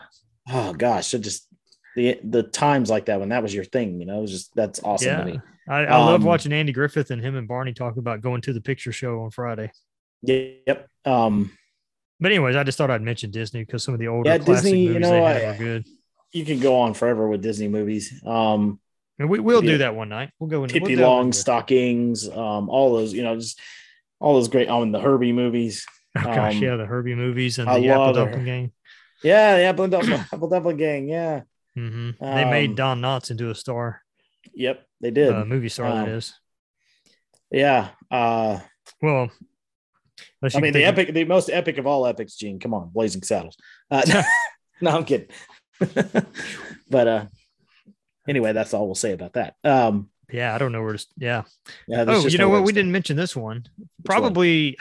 Oh 0.52 0.72
gosh, 0.74 1.14
it 1.14 1.20
just 1.20 1.48
the 1.96 2.18
the 2.22 2.42
times 2.42 2.90
like 2.90 3.06
that 3.06 3.18
when 3.18 3.30
that 3.30 3.42
was 3.42 3.54
your 3.54 3.64
thing, 3.64 3.98
you 4.00 4.06
know, 4.06 4.18
it 4.18 4.22
was 4.22 4.30
just 4.30 4.54
that's 4.54 4.80
awesome 4.84 5.08
Yeah, 5.08 5.24
to 5.24 5.32
me. 5.32 5.40
I, 5.68 5.84
I 5.86 5.96
love 5.96 6.20
um, 6.20 6.26
watching 6.26 6.52
Andy 6.52 6.72
Griffith 6.72 7.10
and 7.10 7.22
him 7.22 7.36
and 7.36 7.48
Barney 7.48 7.72
talk 7.72 7.96
about 7.96 8.20
going 8.20 8.40
to 8.42 8.52
the 8.52 8.60
picture 8.60 8.92
show 8.92 9.20
on 9.22 9.30
Friday. 9.30 9.70
Yep. 10.22 10.88
Um, 11.04 11.50
But 12.22 12.30
anyways, 12.32 12.54
I 12.56 12.62
just 12.62 12.78
thought 12.78 12.90
I'd 12.90 13.02
mention 13.02 13.30
Disney 13.30 13.64
because 13.64 13.82
some 13.82 13.94
of 13.94 14.00
the 14.00 14.08
older 14.08 14.30
Yeah, 14.30 14.38
classic 14.38 14.64
Disney, 14.64 14.82
you 14.84 14.88
movies 14.90 15.02
know, 15.02 15.10
they 15.10 15.22
had 15.22 15.42
I- 15.44 15.50
were 15.52 15.58
good. 15.58 15.86
you 16.32 16.44
can 16.44 16.60
go 16.60 16.76
on 16.80 16.94
forever 16.94 17.28
with 17.28 17.42
Disney 17.42 17.68
movies. 17.68 18.22
Um, 18.24 18.78
And 19.18 19.28
we 19.28 19.40
will 19.40 19.60
do 19.60 19.78
that 19.78 19.94
one 19.94 20.08
night. 20.08 20.30
We'll 20.38 20.48
go 20.48 20.62
in. 20.64 20.70
Tippy 20.70 20.80
we'll 20.80 20.96
delve 20.98 21.16
Long 21.16 21.32
stockings, 21.32 22.28
um, 22.28 22.68
all 22.70 22.94
those, 22.96 23.12
you 23.12 23.22
know, 23.22 23.36
just 23.36 23.60
all 24.20 24.34
those 24.34 24.48
great 24.48 24.68
on 24.68 24.92
the 24.92 25.00
Herbie 25.00 25.32
movies. 25.32 25.84
Oh, 26.14 26.22
gosh, 26.24 26.56
um, 26.56 26.62
yeah, 26.62 26.76
the 26.76 26.84
Herbie 26.84 27.14
movies 27.14 27.58
and 27.58 27.70
I 27.70 27.80
the 27.80 27.88
Apple 27.88 28.12
Dumpling 28.12 28.44
Gang. 28.44 28.72
Yeah, 29.24 29.56
the 29.56 29.62
Apple 29.62 29.88
Dumpling, 29.88 30.20
Apple 30.32 30.48
Dumpling 30.48 30.76
Gang. 30.76 31.08
Yeah. 31.08 31.40
hmm 31.74 32.10
they 32.20 32.44
made 32.44 32.70
Um, 32.70 32.76
Don 32.76 33.00
Knotts 33.00 33.30
into 33.30 33.48
a 33.48 33.54
star, 33.54 34.02
Yep, 34.52 34.84
they 35.00 35.10
did. 35.10 35.32
uh, 35.32 35.44
movie 35.46 35.70
star. 35.70 35.88
that 35.90 36.02
um, 36.04 36.08
is. 36.10 36.34
yeah. 37.50 37.88
Uh, 38.10 38.60
Well, 39.00 39.30
I 40.54 40.60
mean, 40.60 40.72
the 40.72 40.84
epic, 40.84 41.14
the 41.14 41.24
most 41.24 41.50
epic 41.50 41.78
of 41.78 41.86
all 41.86 42.06
epics, 42.06 42.34
Gene. 42.36 42.58
Come 42.58 42.74
on, 42.74 42.90
Blazing 42.90 43.22
Saddles. 43.22 43.56
Uh, 43.90 44.02
no, 44.80 44.90
I'm 44.90 45.04
kidding. 45.04 45.28
but 46.90 47.08
uh, 47.08 47.26
anyway, 48.28 48.52
that's 48.52 48.74
all 48.74 48.86
we'll 48.86 48.94
say 48.94 49.12
about 49.12 49.34
that. 49.34 49.54
Um, 49.64 50.10
Yeah, 50.32 50.54
I 50.54 50.58
don't 50.58 50.72
know 50.72 50.82
where 50.82 50.96
to. 50.96 51.06
Yeah. 51.16 51.42
yeah, 51.86 52.04
Oh, 52.06 52.26
you 52.26 52.38
know 52.38 52.48
what? 52.48 52.64
We 52.64 52.72
didn't 52.72 52.92
mention 52.92 53.16
this 53.16 53.36
one. 53.36 53.66
one? 53.76 53.88
Probably. 54.04 54.76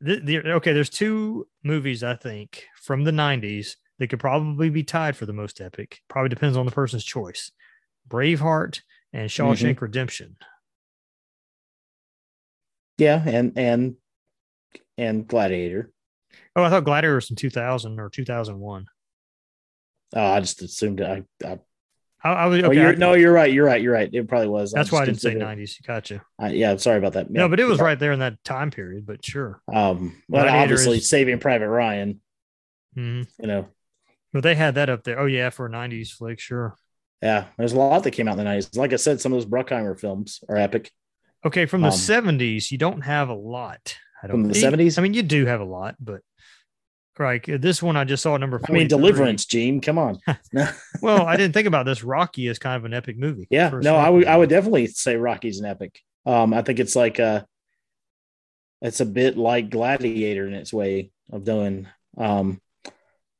The, 0.00 0.18
the, 0.18 0.52
okay, 0.54 0.72
there's 0.72 0.90
two 0.90 1.46
movies 1.62 2.02
I 2.02 2.16
think 2.16 2.64
from 2.76 3.04
the 3.04 3.12
90s 3.12 3.76
that 4.00 4.08
could 4.08 4.18
probably 4.18 4.68
be 4.68 4.82
tied 4.82 5.16
for 5.16 5.26
the 5.26 5.32
most 5.32 5.60
epic. 5.60 6.00
Probably 6.08 6.28
depends 6.28 6.56
on 6.56 6.66
the 6.66 6.72
person's 6.72 7.04
choice. 7.04 7.52
Braveheart 8.08 8.80
and 9.12 9.30
Shawshank 9.30 9.74
Mm-hmm. 9.76 9.84
Redemption. 9.84 10.36
Yeah, 12.98 13.22
and 13.24 13.56
and 13.56 13.96
and 15.02 15.26
Gladiator. 15.26 15.90
Oh, 16.56 16.62
I 16.62 16.70
thought 16.70 16.84
Gladiator 16.84 17.14
was 17.16 17.30
in 17.30 17.36
2000 17.36 17.98
or 18.00 18.08
2001. 18.10 18.86
Oh, 20.14 20.20
I 20.20 20.40
just 20.40 20.62
assumed 20.62 21.00
I. 21.00 21.22
I 21.44 21.58
I, 22.24 22.30
I 22.32 22.46
was 22.46 22.62
oh, 22.62 22.66
okay. 22.68 22.76
you're, 22.78 22.90
I- 22.90 22.94
no, 22.94 23.14
you're 23.14 23.32
right. 23.32 23.52
You're 23.52 23.66
right. 23.66 23.82
You're 23.82 23.92
right. 23.94 24.08
It 24.12 24.28
probably 24.28 24.46
was. 24.48 24.70
that's 24.72 24.92
why 24.92 25.02
I 25.02 25.06
didn't 25.06 25.20
say 25.20 25.30
considered- 25.32 25.58
90s. 25.58 25.84
Gotcha. 25.86 26.22
I, 26.38 26.50
yeah, 26.52 26.70
I'm 26.70 26.78
sorry 26.78 26.98
about 26.98 27.14
that. 27.14 27.30
No, 27.30 27.48
but 27.48 27.58
it 27.58 27.64
was 27.64 27.80
right 27.80 27.98
there 27.98 28.12
in 28.12 28.20
that 28.20 28.42
time 28.44 28.70
period. 28.70 29.06
But 29.06 29.24
sure. 29.24 29.60
Um, 29.72 30.14
well, 30.28 30.42
Gladiator 30.44 30.62
obviously, 30.74 30.98
is- 30.98 31.08
Saving 31.08 31.38
Private 31.40 31.68
Ryan. 31.68 32.20
Mhm. 32.96 33.26
You 33.40 33.46
know, 33.48 33.68
But 34.32 34.42
they 34.44 34.54
had 34.54 34.74
that 34.76 34.88
up 34.90 35.02
there. 35.04 35.18
Oh 35.18 35.26
yeah, 35.26 35.50
for 35.50 35.66
a 35.66 35.70
90s 35.70 36.10
flick, 36.12 36.38
sure. 36.38 36.76
yeah. 37.22 37.46
There's 37.58 37.72
a 37.72 37.78
lot 37.78 38.04
that 38.04 38.10
came 38.12 38.28
out 38.28 38.38
in 38.38 38.44
the 38.44 38.50
'90s. 38.50 38.76
Like 38.76 38.92
I 38.92 38.96
said, 38.96 39.20
some 39.20 39.32
of 39.32 39.38
those 39.38 39.50
Bruckheimer 39.50 39.98
films 39.98 40.44
are 40.48 40.56
epic. 40.56 40.92
Okay, 41.44 41.66
from 41.66 41.80
the 41.80 41.88
Um, 41.88 41.92
70s, 41.94 42.70
you 42.70 42.78
don't 42.78 43.00
have 43.00 43.30
a 43.30 43.34
lot. 43.34 43.96
I 44.22 44.26
don't 44.26 44.42
From 44.42 44.52
the 44.52 44.54
70s? 44.54 44.98
I 44.98 45.02
mean, 45.02 45.14
you 45.14 45.22
do 45.22 45.46
have 45.46 45.60
a 45.60 45.64
lot, 45.64 45.96
but 46.00 46.20
right. 47.18 47.42
This 47.44 47.82
one 47.82 47.96
I 47.96 48.04
just 48.04 48.22
saw 48.22 48.36
number 48.36 48.60
I 48.68 48.72
mean, 48.72 48.88
Deliverance, 48.88 49.46
Gene. 49.46 49.80
Come 49.80 49.98
on. 49.98 50.20
Well, 51.02 51.26
I 51.26 51.36
didn't 51.36 51.52
think 51.54 51.66
about 51.66 51.86
this. 51.86 52.04
Rocky 52.04 52.46
is 52.46 52.58
kind 52.58 52.76
of 52.76 52.84
an 52.84 52.94
epic 52.94 53.18
movie. 53.18 53.48
Yeah, 53.50 53.70
no, 53.70 53.96
I 53.96 54.08
would 54.08 54.26
I 54.26 54.36
would 54.36 54.48
definitely 54.48 54.86
say 54.86 55.16
Rocky's 55.16 55.58
an 55.58 55.66
epic. 55.66 56.00
Um, 56.24 56.54
I 56.54 56.62
think 56.62 56.78
it's 56.78 56.94
like 56.94 57.18
uh 57.18 57.42
it's 58.80 59.00
a 59.00 59.06
bit 59.06 59.36
like 59.36 59.70
Gladiator 59.70 60.46
in 60.46 60.54
its 60.54 60.72
way 60.72 61.10
of 61.32 61.44
doing. 61.44 61.88
Um, 62.16 62.60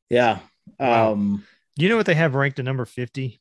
yeah. 0.08 0.38
Wow. 0.78 1.12
Um, 1.12 1.44
You 1.76 1.88
know 1.88 1.96
what 1.96 2.06
they 2.06 2.14
have 2.14 2.34
ranked 2.34 2.58
at 2.58 2.64
number 2.64 2.84
50? 2.84 3.40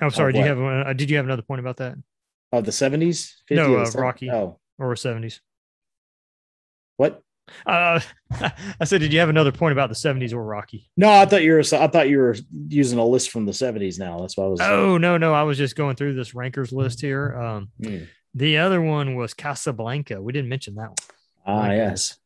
I'm 0.00 0.10
sorry. 0.10 0.32
Do 0.32 0.38
you 0.40 0.44
have 0.44 0.60
uh, 0.60 0.92
did 0.92 1.10
you 1.10 1.16
have 1.16 1.26
another 1.26 1.42
point 1.42 1.60
about 1.60 1.78
that 1.78 1.96
of 2.52 2.64
the 2.64 2.72
seventies, 2.72 3.42
No, 3.50 3.76
uh, 3.76 3.90
Rocky. 3.94 4.30
Oh, 4.30 4.58
or 4.78 4.94
70s? 4.94 5.40
What? 6.96 7.22
Uh, 7.64 8.00
I 8.80 8.84
said, 8.84 9.00
did 9.00 9.12
you 9.12 9.20
have 9.20 9.28
another 9.28 9.52
point 9.52 9.72
about 9.72 9.88
the 9.88 9.94
70s 9.94 10.32
or 10.32 10.42
Rocky? 10.42 10.90
No, 10.96 11.08
I 11.10 11.26
thought 11.26 11.42
you 11.42 11.52
were. 11.52 11.60
I 11.60 11.86
thought 11.86 12.08
you 12.08 12.18
were 12.18 12.36
using 12.68 12.98
a 12.98 13.04
list 13.06 13.30
from 13.30 13.46
the 13.46 13.52
seventies. 13.52 13.98
Now 13.98 14.20
that's 14.20 14.36
why 14.36 14.44
I 14.44 14.48
was. 14.48 14.60
Oh 14.60 14.98
no, 14.98 15.16
no, 15.16 15.32
I 15.32 15.44
was 15.44 15.56
just 15.58 15.76
going 15.76 15.94
through 15.96 16.14
this 16.14 16.34
Ranker's 16.34 16.72
list 16.72 17.00
here. 17.00 17.36
Um, 17.40 17.68
Hmm. 17.82 17.98
the 18.34 18.58
other 18.58 18.80
one 18.82 19.14
was 19.14 19.32
Casablanca. 19.34 20.20
We 20.20 20.32
didn't 20.32 20.48
mention 20.48 20.74
that 20.74 20.88
one. 20.88 20.96
ah, 21.46 21.62
my 21.68 21.76
yes. 21.76 22.16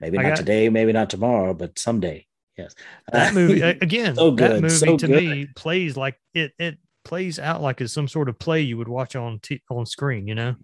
Maybe 0.00 0.18
I 0.18 0.22
not 0.22 0.28
got- 0.30 0.36
today, 0.38 0.68
maybe 0.68 0.92
not 0.92 1.08
tomorrow, 1.10 1.54
but 1.54 1.78
someday. 1.78 2.26
Yes. 2.58 2.74
That 3.12 3.32
movie 3.34 3.60
again. 3.62 4.16
So 4.16 4.32
that 4.32 4.60
movie 4.60 4.68
so 4.74 4.96
to 4.98 5.06
good. 5.06 5.22
me 5.24 5.46
plays 5.56 5.96
like 5.96 6.16
it. 6.34 6.52
It 6.58 6.76
plays 7.04 7.38
out 7.38 7.62
like 7.62 7.80
it's 7.80 7.94
some 7.94 8.08
sort 8.08 8.28
of 8.28 8.38
play 8.38 8.60
you 8.60 8.76
would 8.76 8.88
watch 8.88 9.16
on 9.16 9.38
t- 9.40 9.62
on 9.70 9.86
screen. 9.86 10.26
You 10.28 10.34
know. 10.34 10.56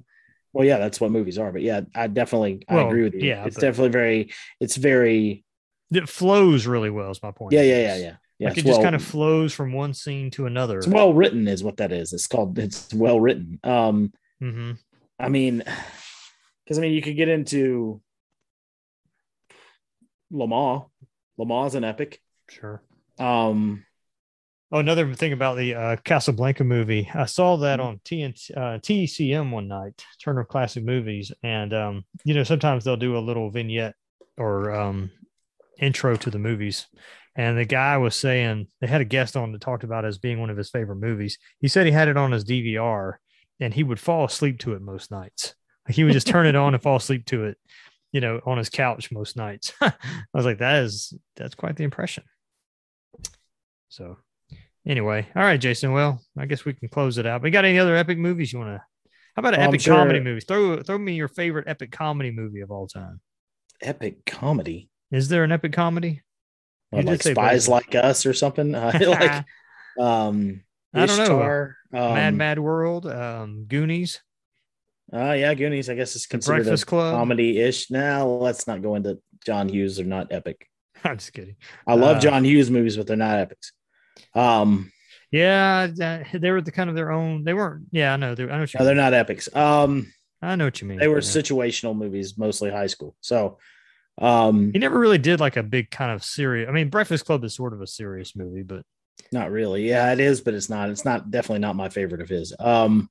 Well, 0.55 0.65
yeah, 0.65 0.79
that's 0.79 1.01
what 1.01 1.11
movies 1.11 1.37
are. 1.37 1.53
But 1.53 1.63
yeah, 1.63 1.83
I 1.95 2.07
definitely 2.07 2.65
I 2.69 2.77
agree 2.77 3.03
with 3.03 3.15
you. 3.15 3.29
yeah, 3.29 3.45
it's 3.45 3.57
definitely 3.57 3.91
very. 3.91 4.33
It's 4.61 4.77
very. 4.77 5.45
It 5.91 6.09
flows 6.09 6.67
really 6.67 6.91
well. 6.91 7.11
Is 7.11 7.23
my 7.23 7.33
point. 7.33 7.53
Yeah, 7.53 7.63
yeah, 7.63 7.81
yeah, 7.81 7.97
yeah. 7.97 8.17
Yeah, 8.39 8.49
like 8.49 8.59
it 8.59 8.65
just 8.65 8.79
well- 8.79 8.83
kind 8.83 8.97
of 8.97 9.03
flows 9.03 9.53
from 9.53 9.73
one 9.73 9.95
scene 9.95 10.31
to 10.33 10.47
another. 10.47 10.79
It's 10.79 10.87
well 10.87 11.13
written, 11.13 11.49
is 11.49 11.63
what 11.63 11.77
that 11.79 11.93
is. 11.93 12.13
It's 12.13 12.29
called. 12.29 12.59
It's 12.59 12.95
well 12.95 13.21
written. 13.21 13.59
Um, 13.65 14.13
mm-hmm. 14.41 14.73
I 15.19 15.29
mean, 15.29 15.59
because 16.65 16.79
I 16.79 16.81
mean, 16.81 16.93
you 16.93 17.03
could 17.03 17.17
get 17.17 17.29
into 17.29 18.01
Lamar. 20.31 20.87
Lamar's 21.37 21.75
an 21.75 21.85
epic. 21.85 22.21
Sure. 22.49 22.81
Um, 23.19 23.85
Oh, 24.75 24.81
another 24.81 25.14
thing 25.14 25.33
about 25.33 25.57
the 25.57 25.72
uh, 25.72 25.97
Casablanca 26.03 26.64
movie, 26.64 27.09
I 27.14 27.27
saw 27.27 27.57
that 27.59 27.79
on 27.79 28.01
TNT, 28.05 28.51
uh, 28.57 28.81
TCM 28.81 29.53
one 29.53 29.68
night, 29.68 30.05
Turner 30.20 30.43
Classic 30.43 30.83
Movies, 30.83 31.31
and 31.45 31.72
um, 31.72 32.05
you 32.25 32.35
know 32.35 32.43
sometimes 32.43 32.83
they'll 32.83 32.97
do 32.97 33.16
a 33.16 33.20
little 33.20 33.53
vignette 33.53 33.95
or 34.37 34.75
um, 34.75 35.12
intro 35.79 36.16
to 36.16 36.29
the 36.29 36.41
movies, 36.41 36.89
and 37.37 37.57
the 37.57 37.64
guy 37.64 37.97
was 37.99 38.16
saying 38.16 38.66
they 38.81 38.89
had 38.89 39.01
a 39.01 39.05
guest 39.05 39.37
on 39.37 39.53
that 39.53 39.61
talked 39.61 39.85
about 39.85 40.05
it 40.05 40.09
as 40.09 40.18
being 40.18 40.41
one 40.41 40.51
of 40.51 40.57
his 40.57 40.70
favorite 40.70 40.97
movies. 40.97 41.39
He 41.61 41.68
said 41.68 41.87
he 41.87 41.93
had 41.93 42.09
it 42.09 42.16
on 42.16 42.33
his 42.33 42.45
DVR, 42.45 43.12
and 43.61 43.72
he 43.72 43.85
would 43.85 44.01
fall 44.01 44.25
asleep 44.25 44.59
to 44.59 44.72
it 44.72 44.83
most 44.83 45.09
nights. 45.09 45.55
Like 45.87 45.95
he 45.95 46.03
would 46.03 46.14
just 46.14 46.27
turn 46.27 46.47
it 46.47 46.57
on 46.57 46.75
and 46.75 46.83
fall 46.83 46.97
asleep 46.97 47.27
to 47.27 47.45
it, 47.45 47.59
you 48.11 48.20
know, 48.20 48.41
on 48.45 48.59
his 48.59 48.70
couch 48.70 49.12
most 49.12 49.37
nights. 49.37 49.72
I 49.81 49.93
was 50.33 50.45
like, 50.45 50.59
that 50.59 50.83
is 50.83 51.14
that's 51.37 51.55
quite 51.55 51.77
the 51.77 51.85
impression. 51.85 52.25
So 53.89 54.16
anyway, 54.87 55.26
all 55.35 55.43
right, 55.43 55.61
Jason. 55.61 55.93
Well, 55.93 56.20
I 56.39 56.47
guess 56.47 56.64
we 56.64 56.74
can 56.74 56.89
close 56.89 57.18
it 57.18 57.26
out. 57.26 57.41
But 57.43 57.47
you 57.49 57.53
got 57.53 57.64
any 57.64 57.78
other 57.78 57.97
epic 57.97 58.18
movies 58.18 58.53
you 58.53 58.59
want 58.59 58.76
to? 58.76 58.82
How 59.37 59.41
about 59.41 59.55
an 59.55 59.61
Well, 59.61 59.68
epic 59.70 59.80
sure- 59.80 59.97
comedy 59.97 60.20
movies? 60.20 60.45
Throw 60.47 60.82
throw 60.82 60.99
me 60.99 61.14
your 61.14 61.28
favorite 61.28 61.66
epic 61.68 61.91
comedy 61.93 62.30
movie 62.30 62.61
of 62.61 62.70
all 62.70 62.87
time. 62.87 63.20
Epic 63.82 64.24
comedy. 64.26 64.89
Is 65.11 65.28
there 65.28 65.45
an 65.45 65.53
epic 65.53 65.72
comedy? 65.72 66.22
Did 66.95 67.07
like 67.07 67.22
spies 67.22 67.68
like 67.68 67.95
us 67.95 68.24
or 68.26 68.32
something. 68.32 68.74
Uh, 68.74 68.93
like 69.07 69.45
um 69.99 70.62
I 70.93 71.07
don't 71.07 71.18
know. 71.28 71.43
Um, 71.93 72.14
Mad 72.14 72.35
Mad 72.35 72.59
World, 72.61 73.07
um, 73.07 73.64
Goonies, 73.66 74.20
Uh, 75.12 75.32
yeah, 75.32 75.53
Goonies. 75.55 75.91
I 75.91 75.95
guess 75.97 76.14
it's 76.14 76.26
considered 76.26 76.62
Breakfast 76.64 76.85
a 76.85 76.87
Club. 76.87 77.14
comedy-ish. 77.14 77.91
Now 77.91 78.26
let's 78.26 78.66
not 78.68 78.80
go 78.82 78.95
into 78.95 79.18
John 79.45 79.68
Hughes. 79.68 79.97
They're 79.97 80.07
not 80.07 80.32
epic. 80.32 80.68
I'm 81.05 81.16
just 81.18 81.32
kidding. 81.32 81.57
I 81.87 81.95
love 81.95 82.18
Uh, 82.18 82.20
John 82.20 82.45
Hughes 82.45 82.70
movies, 82.70 82.97
but 82.97 83.07
they're 83.09 83.16
not 83.16 83.39
epics. 83.41 83.72
Um, 84.35 84.91
Yeah, 85.31 85.87
they 86.33 86.51
were 86.51 86.61
the 86.61 86.73
kind 86.73 86.89
of 86.91 86.97
their 86.97 87.11
own. 87.11 87.45
They 87.45 87.55
weren't. 87.55 87.87
Yeah, 87.91 88.12
I 88.12 88.17
know. 88.17 88.35
They, 88.35 88.45
I 88.45 88.47
know 88.47 88.61
what 88.61 88.73
you. 88.75 88.79
no, 88.81 88.87
they're 88.87 88.95
not 88.95 89.15
epics. 89.15 89.49
Um, 89.55 90.12
I 90.43 90.57
know 90.57 90.67
what 90.67 90.81
you 90.81 90.87
mean. 90.89 90.99
they 90.99 91.09
were 91.09 91.17
Yeah. 91.17 91.21
situational 91.23 91.97
movies, 91.97 92.37
mostly 92.39 92.71
high 92.71 92.87
school. 92.89 93.17
So, 93.21 93.59
um, 94.19 94.73
He 94.73 94.79
never 94.79 94.99
really 94.99 95.19
did 95.19 95.41
like 95.41 95.57
a 95.57 95.62
big 95.62 95.91
kind 95.91 96.12
of 96.12 96.23
serious. 96.23 96.69
I 96.69 96.73
mean, 96.73 96.89
Breakfast 96.91 97.25
Club 97.25 97.43
is 97.45 97.55
sort 97.55 97.73
of 97.73 97.81
a 97.81 97.87
serious 97.87 98.37
movie, 98.37 98.62
but 98.62 98.83
not 99.33 99.51
really. 99.51 99.89
Yeah, 99.89 100.12
it 100.12 100.21
is, 100.21 100.41
but 100.41 100.55
it's 100.55 100.69
not. 100.71 100.91
It's 100.91 101.05
not 101.05 101.31
definitely 101.31 101.61
not 101.61 101.75
my 101.77 101.89
favorite 101.89 102.21
of 102.21 102.29
his. 102.29 102.55
Um, 102.61 103.09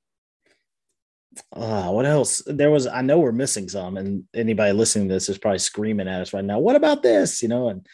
uh, 1.52 1.90
what 1.90 2.06
else? 2.06 2.44
There 2.46 2.70
was. 2.72 2.86
I 2.88 3.02
know 3.02 3.20
we're 3.20 3.32
missing 3.32 3.68
some, 3.68 3.98
and 3.98 4.26
anybody 4.36 4.72
listening 4.72 5.08
to 5.08 5.14
this 5.16 5.30
is 5.30 5.38
probably 5.40 5.60
screaming 5.60 6.08
at 6.08 6.22
us 6.22 6.34
right 6.34 6.46
now. 6.46 6.60
What 6.60 6.76
about 6.76 7.02
this? 7.02 7.42
You 7.42 7.50
know, 7.50 7.70
and 7.70 7.86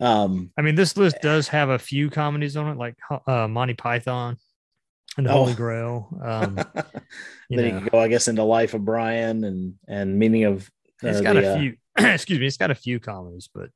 um, 0.00 0.50
I 0.58 0.62
mean, 0.62 0.74
this 0.74 0.96
list 0.96 1.16
does 1.22 1.48
have 1.48 1.68
a 1.70 1.78
few 1.78 2.10
comedies 2.10 2.56
on 2.56 2.68
it, 2.70 2.76
like 2.78 2.94
uh, 3.26 3.48
Monty 3.48 3.74
Python 3.74 4.36
and 5.16 5.26
the 5.26 5.30
Oh. 5.30 5.34
Holy 5.44 5.54
Grail. 5.54 6.08
Um, 6.22 6.58
you 7.48 7.56
then 7.56 7.58
know, 7.58 7.64
you 7.64 7.80
can 7.80 7.88
go, 7.88 7.98
I 8.00 8.08
guess, 8.08 8.28
into 8.28 8.42
Life 8.42 8.74
of 8.74 8.84
Brian 8.84 9.44
and 9.44 9.74
and 9.88 10.18
meaning 10.18 10.44
of 10.44 10.68
it's 11.02 11.18
uh, 11.18 11.22
got 11.22 11.34
the, 11.34 11.74
a 11.98 12.02
uh, 12.02 12.06
excuse 12.14 12.38
me, 12.38 12.46
it's 12.46 12.56
got 12.56 12.70
a 12.70 12.74
few 12.74 13.00
comedies, 13.00 13.48
but 13.54 13.70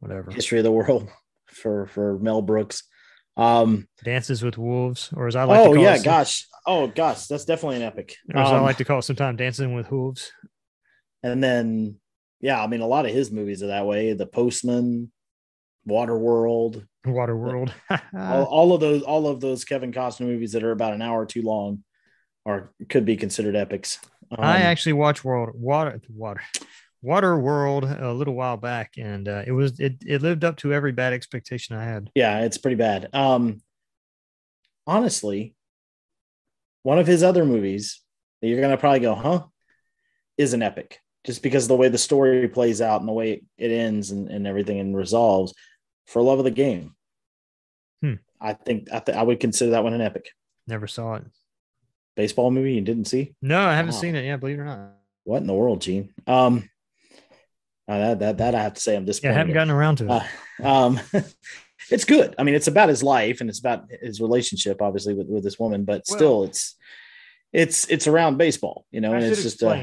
whatever. 0.00 0.30
history 0.30 0.58
of 0.58 0.64
the 0.64 0.72
world 0.72 1.08
for 1.46 1.86
for 1.86 2.18
Mel 2.18 2.42
Brooks. 2.42 2.84
Um, 3.36 3.88
Dances 4.04 4.44
with 4.44 4.56
Wolves, 4.58 5.10
or 5.12 5.26
as 5.26 5.34
I 5.34 5.42
like 5.42 5.64
to 5.64 5.70
oh 5.70 5.74
call 5.74 5.82
yeah, 5.82 6.00
gosh, 6.00 6.46
oh 6.66 6.86
gosh, 6.86 7.26
that's 7.26 7.44
definitely 7.44 7.76
an 7.76 7.82
epic. 7.82 8.14
or 8.32 8.40
as 8.40 8.48
I 8.52 8.58
Um, 8.58 8.62
like 8.62 8.76
to 8.76 8.84
call 8.84 9.00
it 9.00 9.02
sometimes, 9.02 9.38
Dancing 9.38 9.74
with 9.74 9.90
Wolves. 9.90 10.30
and 11.24 11.42
then 11.42 11.96
yeah, 12.40 12.62
I 12.62 12.68
mean 12.68 12.80
a 12.80 12.86
lot 12.86 13.06
of 13.06 13.12
his 13.12 13.32
movies 13.32 13.60
are 13.64 13.68
that 13.68 13.86
way. 13.86 14.12
The 14.12 14.26
Postman, 14.26 15.10
Waterworld, 15.88 16.86
Waterworld. 17.06 17.72
all, 18.14 18.44
all 18.44 18.72
of 18.74 18.80
those, 18.80 19.02
all 19.02 19.26
of 19.26 19.40
those 19.40 19.64
Kevin 19.64 19.92
Costner 19.92 20.26
movies 20.26 20.52
that 20.52 20.62
are 20.64 20.72
about 20.72 20.94
an 20.94 21.02
hour 21.02 21.26
too 21.26 21.42
long, 21.42 21.84
are 22.46 22.72
could 22.88 23.04
be 23.04 23.16
considered 23.16 23.56
epics. 23.56 23.98
I 24.30 24.56
Um, 24.56 24.62
actually 24.62 24.94
watched 24.94 25.24
World 25.24 25.50
Water 25.54 26.00
Water 26.08 26.40
Water 27.02 27.38
World 27.38 27.84
a 27.84 28.12
little 28.14 28.34
while 28.34 28.56
back, 28.56 28.92
and 28.96 29.28
uh, 29.28 29.42
it 29.46 29.52
was 29.52 29.78
it 29.78 29.96
it 30.06 30.22
lived 30.22 30.44
up 30.44 30.56
to 30.58 30.72
every 30.72 30.92
bad 30.92 31.12
expectation 31.12 31.76
I 31.76 31.84
had. 31.84 32.10
yeah, 32.14 32.40
it's 32.40 32.56
pretty 32.58 32.76
bad. 32.76 33.08
Um, 33.12 33.60
honestly, 34.86 35.54
one 36.82 36.98
of 36.98 37.06
his 37.06 37.22
other 37.22 37.44
movies 37.44 38.00
that 38.40 38.48
you're 38.48 38.60
gonna 38.60 38.76
probably 38.78 39.00
go, 39.00 39.14
huh, 39.14 39.44
is 40.36 40.52
an 40.54 40.62
epic, 40.62 40.98
just 41.24 41.42
because 41.42 41.64
of 41.64 41.68
the 41.68 41.76
way 41.76 41.88
the 41.88 41.98
story 41.98 42.48
plays 42.48 42.80
out 42.80 43.00
and 43.00 43.08
the 43.08 43.12
way 43.12 43.42
it 43.58 43.70
ends 43.70 44.10
and, 44.10 44.28
and 44.28 44.46
everything 44.46 44.80
and 44.80 44.96
resolves. 44.96 45.54
For 46.06 46.22
love 46.22 46.38
of 46.38 46.44
the 46.44 46.50
game, 46.50 46.94
Hmm. 48.02 48.14
I 48.40 48.52
think 48.52 48.88
I, 48.92 48.98
th- 49.00 49.16
I 49.16 49.22
would 49.22 49.40
consider 49.40 49.70
that 49.72 49.84
one 49.84 49.94
an 49.94 50.00
epic 50.02 50.30
Never 50.66 50.86
saw 50.86 51.14
it. 51.14 51.24
baseball 52.16 52.50
movie. 52.50 52.74
You 52.74 52.80
didn't 52.82 53.06
see 53.06 53.34
No, 53.42 53.60
I 53.60 53.74
haven't 53.74 53.94
Wow. 53.94 54.00
seen 54.00 54.14
it. 54.14 54.24
Yeah, 54.24 54.36
believe 54.36 54.58
it 54.58 54.62
or 54.62 54.64
not. 54.66 54.92
what 55.24 55.38
in 55.40 55.46
the 55.46 55.54
world, 55.54 55.80
Gene? 55.80 56.12
Um, 56.26 56.68
uh, 57.88 57.98
that 57.98 58.18
that 58.20 58.38
that 58.38 58.54
I 58.54 58.62
have 58.62 58.74
to 58.74 58.80
say, 58.80 58.96
I'm 58.96 59.06
Yeah, 59.06 59.30
I 59.30 59.32
haven't 59.32 59.54
gotten 59.54 59.70
around 59.70 59.96
to 59.96 60.04
it. 60.04 60.10
Uh, 60.64 60.68
um, 60.68 61.00
it's 61.90 62.04
good. 62.04 62.34
I 62.38 62.42
mean, 62.42 62.54
it's 62.54 62.66
about 62.68 62.88
his 62.88 63.02
life 63.02 63.40
and 63.40 63.48
it's 63.50 63.60
about 63.60 63.84
his 64.02 64.20
relationship, 64.20 64.80
obviously, 64.82 65.14
with, 65.14 65.28
with 65.28 65.44
this 65.44 65.58
woman. 65.58 65.84
But 65.84 66.02
Well- 66.08 66.18
still, 66.18 66.44
it's 66.44 66.76
it's 67.52 67.86
it's 67.88 68.06
around 68.06 68.36
baseball, 68.36 68.84
you 68.90 69.00
know, 69.00 69.12
I 69.12 69.16
and 69.16 69.24
it's 69.26 69.42
just 69.42 69.62
uh, 69.62 69.80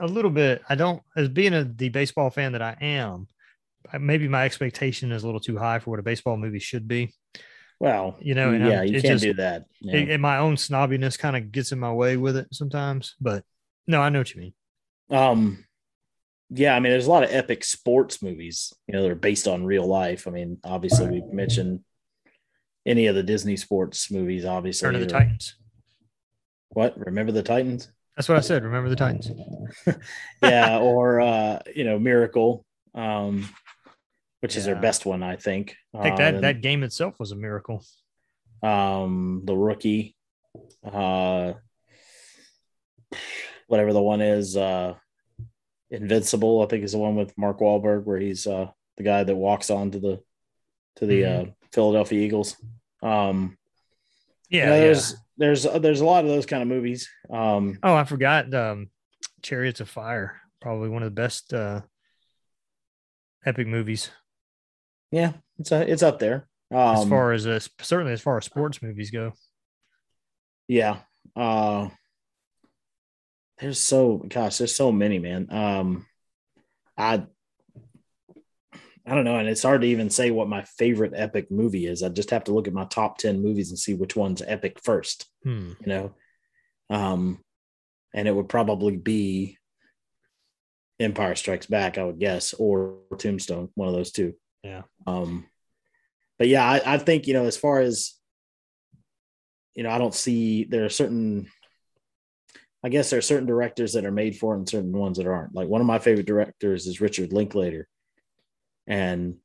a 0.00 0.06
little 0.06 0.30
bit. 0.30 0.62
I 0.68 0.74
don't, 0.76 1.02
as 1.16 1.28
being 1.28 1.52
a 1.54 1.64
the 1.64 1.88
baseball 1.88 2.30
fan 2.30 2.52
that 2.52 2.62
I 2.62 2.76
am, 2.80 3.26
maybe 3.98 4.28
my 4.28 4.44
expectation 4.44 5.12
is 5.12 5.22
a 5.22 5.26
little 5.26 5.40
too 5.40 5.56
high 5.58 5.78
for 5.78 5.90
what 5.90 5.98
a 6.00 6.02
baseball 6.02 6.36
movie 6.36 6.58
should 6.58 6.86
be. 6.88 7.14
well, 7.80 8.16
You 8.20 8.34
know, 8.34 8.52
yeah, 8.52 8.80
I'm- 8.80 8.86
you 8.88 9.00
can't 9.00 9.04
just- 9.14 9.24
do 9.24 9.34
that. 9.34 9.64
you 9.80 9.92
It, 9.98 10.10
and 10.10 10.20
my 10.22 10.36
own 10.38 10.56
snobbiness 10.56 11.18
kind 11.18 11.34
of 11.36 11.50
gets 11.50 11.72
in 11.72 11.78
my 11.78 11.92
way 11.92 12.16
with 12.18 12.36
it 12.36 12.48
sometimes. 12.52 13.16
But 13.20 13.44
no, 13.86 14.00
I 14.02 14.10
know 14.10 14.20
what 14.20 14.34
you 14.34 14.40
mean. 14.42 14.54
um, 15.10 15.64
yeah, 16.50 16.74
I 16.76 16.80
mean, 16.80 16.90
there's 16.92 17.06
a 17.06 17.10
lot 17.10 17.22
of 17.24 17.30
epic 17.32 17.62
sports 17.64 18.20
movies, 18.22 18.72
you 18.86 18.92
know, 18.92 19.02
they're 19.02 19.14
based 19.14 19.46
on 19.48 19.64
real 19.64 19.86
life. 19.86 20.26
I 20.28 20.30
mean, 20.30 20.58
obviously, 20.64 21.08
we 21.08 21.22
mentioned 21.32 21.80
any 22.84 23.06
of 23.06 23.14
the 23.14 23.22
Disney 23.22 23.56
sports 23.56 24.10
movies, 24.10 24.44
obviously. 24.44 24.86
Turn 24.86 24.94
of 24.96 25.00
the 25.00 25.06
Titans. 25.06 25.56
What? 26.70 26.98
Remember 26.98 27.32
the 27.32 27.42
Titans? 27.42 27.90
That's 28.16 28.28
what 28.28 28.36
I 28.36 28.40
said. 28.42 28.62
Remember 28.64 28.88
the 28.88 28.96
Titans. 28.96 29.30
yeah, 30.42 30.78
or 30.78 31.20
uh, 31.20 31.60
you 31.74 31.84
know, 31.84 31.98
Miracle, 31.98 32.64
um, 32.94 33.48
which 34.40 34.56
is 34.56 34.64
their 34.64 34.76
best 34.80 35.04
one, 35.06 35.22
I 35.22 35.36
think. 35.36 35.76
I 35.94 36.02
think 36.02 36.14
Uh, 36.14 36.18
that 36.18 36.40
that 36.42 36.60
game 36.62 36.82
itself 36.82 37.18
was 37.18 37.32
a 37.32 37.36
miracle. 37.36 37.84
um, 38.62 39.42
the 39.44 39.56
rookie, 39.56 40.14
uh, 40.84 41.54
whatever 43.66 43.92
the 43.92 44.02
one 44.02 44.20
is, 44.20 44.56
uh, 44.56 44.94
Invincible, 45.90 46.62
I 46.62 46.66
think 46.66 46.84
is 46.84 46.92
the 46.92 46.98
one 46.98 47.16
with 47.16 47.36
Mark 47.36 47.58
Wahlberg, 47.58 48.04
where 48.04 48.18
he's 48.18 48.46
uh 48.46 48.68
the 48.96 49.02
guy 49.02 49.24
that 49.24 49.34
walks 49.34 49.70
on 49.70 49.90
to 49.90 49.98
the 49.98 50.20
to 50.96 51.06
the 51.06 51.24
uh, 51.24 51.44
Philadelphia 51.72 52.20
Eagles. 52.20 52.56
Um, 53.02 53.56
Yeah, 54.50 54.60
you 54.60 54.66
know, 54.66 54.74
yeah. 54.74 54.80
there's 54.82 55.16
there's 55.36 55.62
there's 55.64 56.00
a 56.00 56.04
lot 56.04 56.24
of 56.24 56.30
those 56.30 56.46
kind 56.46 56.62
of 56.62 56.68
movies. 56.68 57.08
Um, 57.28 57.78
Oh, 57.82 57.94
I 57.94 58.04
forgot. 58.04 58.52
Um, 58.54 58.90
Chariots 59.42 59.80
of 59.80 59.88
Fire, 59.88 60.40
probably 60.60 60.90
one 60.90 61.02
of 61.02 61.06
the 61.08 61.20
best 61.22 61.52
uh, 61.54 61.80
epic 63.46 63.66
movies 63.66 64.10
yeah, 65.12 65.32
it's 65.58 65.72
a, 65.72 65.90
it's 65.90 66.04
up 66.04 66.20
there. 66.20 66.46
Um, 66.72 66.78
as 66.96 67.08
far 67.08 67.32
as 67.32 67.44
uh, 67.44 67.58
certainly 67.80 68.12
as 68.12 68.20
far 68.20 68.36
as 68.38 68.44
sports 68.44 68.80
movies 68.80 69.10
go. 69.10 69.32
Yeah. 70.68 70.98
Uh 71.34 71.88
there's 73.58 73.80
so 73.80 74.18
gosh, 74.28 74.58
there's 74.58 74.76
so 74.76 74.92
many, 74.92 75.18
man. 75.18 75.48
Um 75.50 76.06
I 76.96 77.24
I 79.04 79.14
don't 79.16 79.24
know, 79.24 79.36
and 79.36 79.48
it's 79.48 79.64
hard 79.64 79.80
to 79.80 79.88
even 79.88 80.10
say 80.10 80.30
what 80.30 80.48
my 80.48 80.62
favorite 80.62 81.12
epic 81.16 81.50
movie 81.50 81.86
is. 81.86 82.04
I 82.04 82.08
just 82.10 82.30
have 82.30 82.44
to 82.44 82.52
look 82.54 82.68
at 82.68 82.74
my 82.74 82.84
top 82.84 83.18
10 83.18 83.42
movies 83.42 83.70
and 83.70 83.78
see 83.78 83.94
which 83.94 84.14
one's 84.14 84.42
epic 84.46 84.78
first, 84.80 85.26
Hmm. 85.42 85.72
you 85.80 85.86
know. 85.86 86.14
Um 86.88 87.40
and 88.14 88.28
it 88.28 88.34
would 88.36 88.48
probably 88.48 88.96
be 88.96 89.58
Empire 91.00 91.34
Strikes 91.34 91.66
Back, 91.66 91.98
I 91.98 92.04
would 92.04 92.18
guess, 92.20 92.52
or 92.54 92.98
Tombstone, 93.18 93.70
one 93.74 93.88
of 93.88 93.94
those 93.94 94.12
two. 94.12 94.34
Yeah. 94.62 94.82
Um, 95.06 95.46
but 96.38 96.48
yeah, 96.48 96.64
I, 96.64 96.94
I 96.94 96.98
think 96.98 97.26
you 97.26 97.32
know, 97.34 97.46
as 97.46 97.56
far 97.56 97.80
as 97.80 98.14
you 99.74 99.82
know, 99.82 99.90
I 99.90 99.98
don't 99.98 100.14
see 100.14 100.64
there 100.64 100.84
are 100.84 100.88
certain. 100.90 101.48
I 102.82 102.88
guess 102.88 103.10
there 103.10 103.18
are 103.18 103.22
certain 103.22 103.46
directors 103.46 103.92
that 103.92 104.06
are 104.06 104.10
made 104.10 104.38
for 104.38 104.54
it 104.54 104.58
and 104.58 104.68
certain 104.68 104.92
ones 104.92 105.18
that 105.18 105.26
aren't. 105.26 105.54
Like 105.54 105.68
one 105.68 105.82
of 105.82 105.86
my 105.86 105.98
favorite 105.98 106.26
directors 106.26 106.86
is 106.86 107.00
Richard 107.00 107.32
Linklater, 107.32 107.88
and 108.86 109.36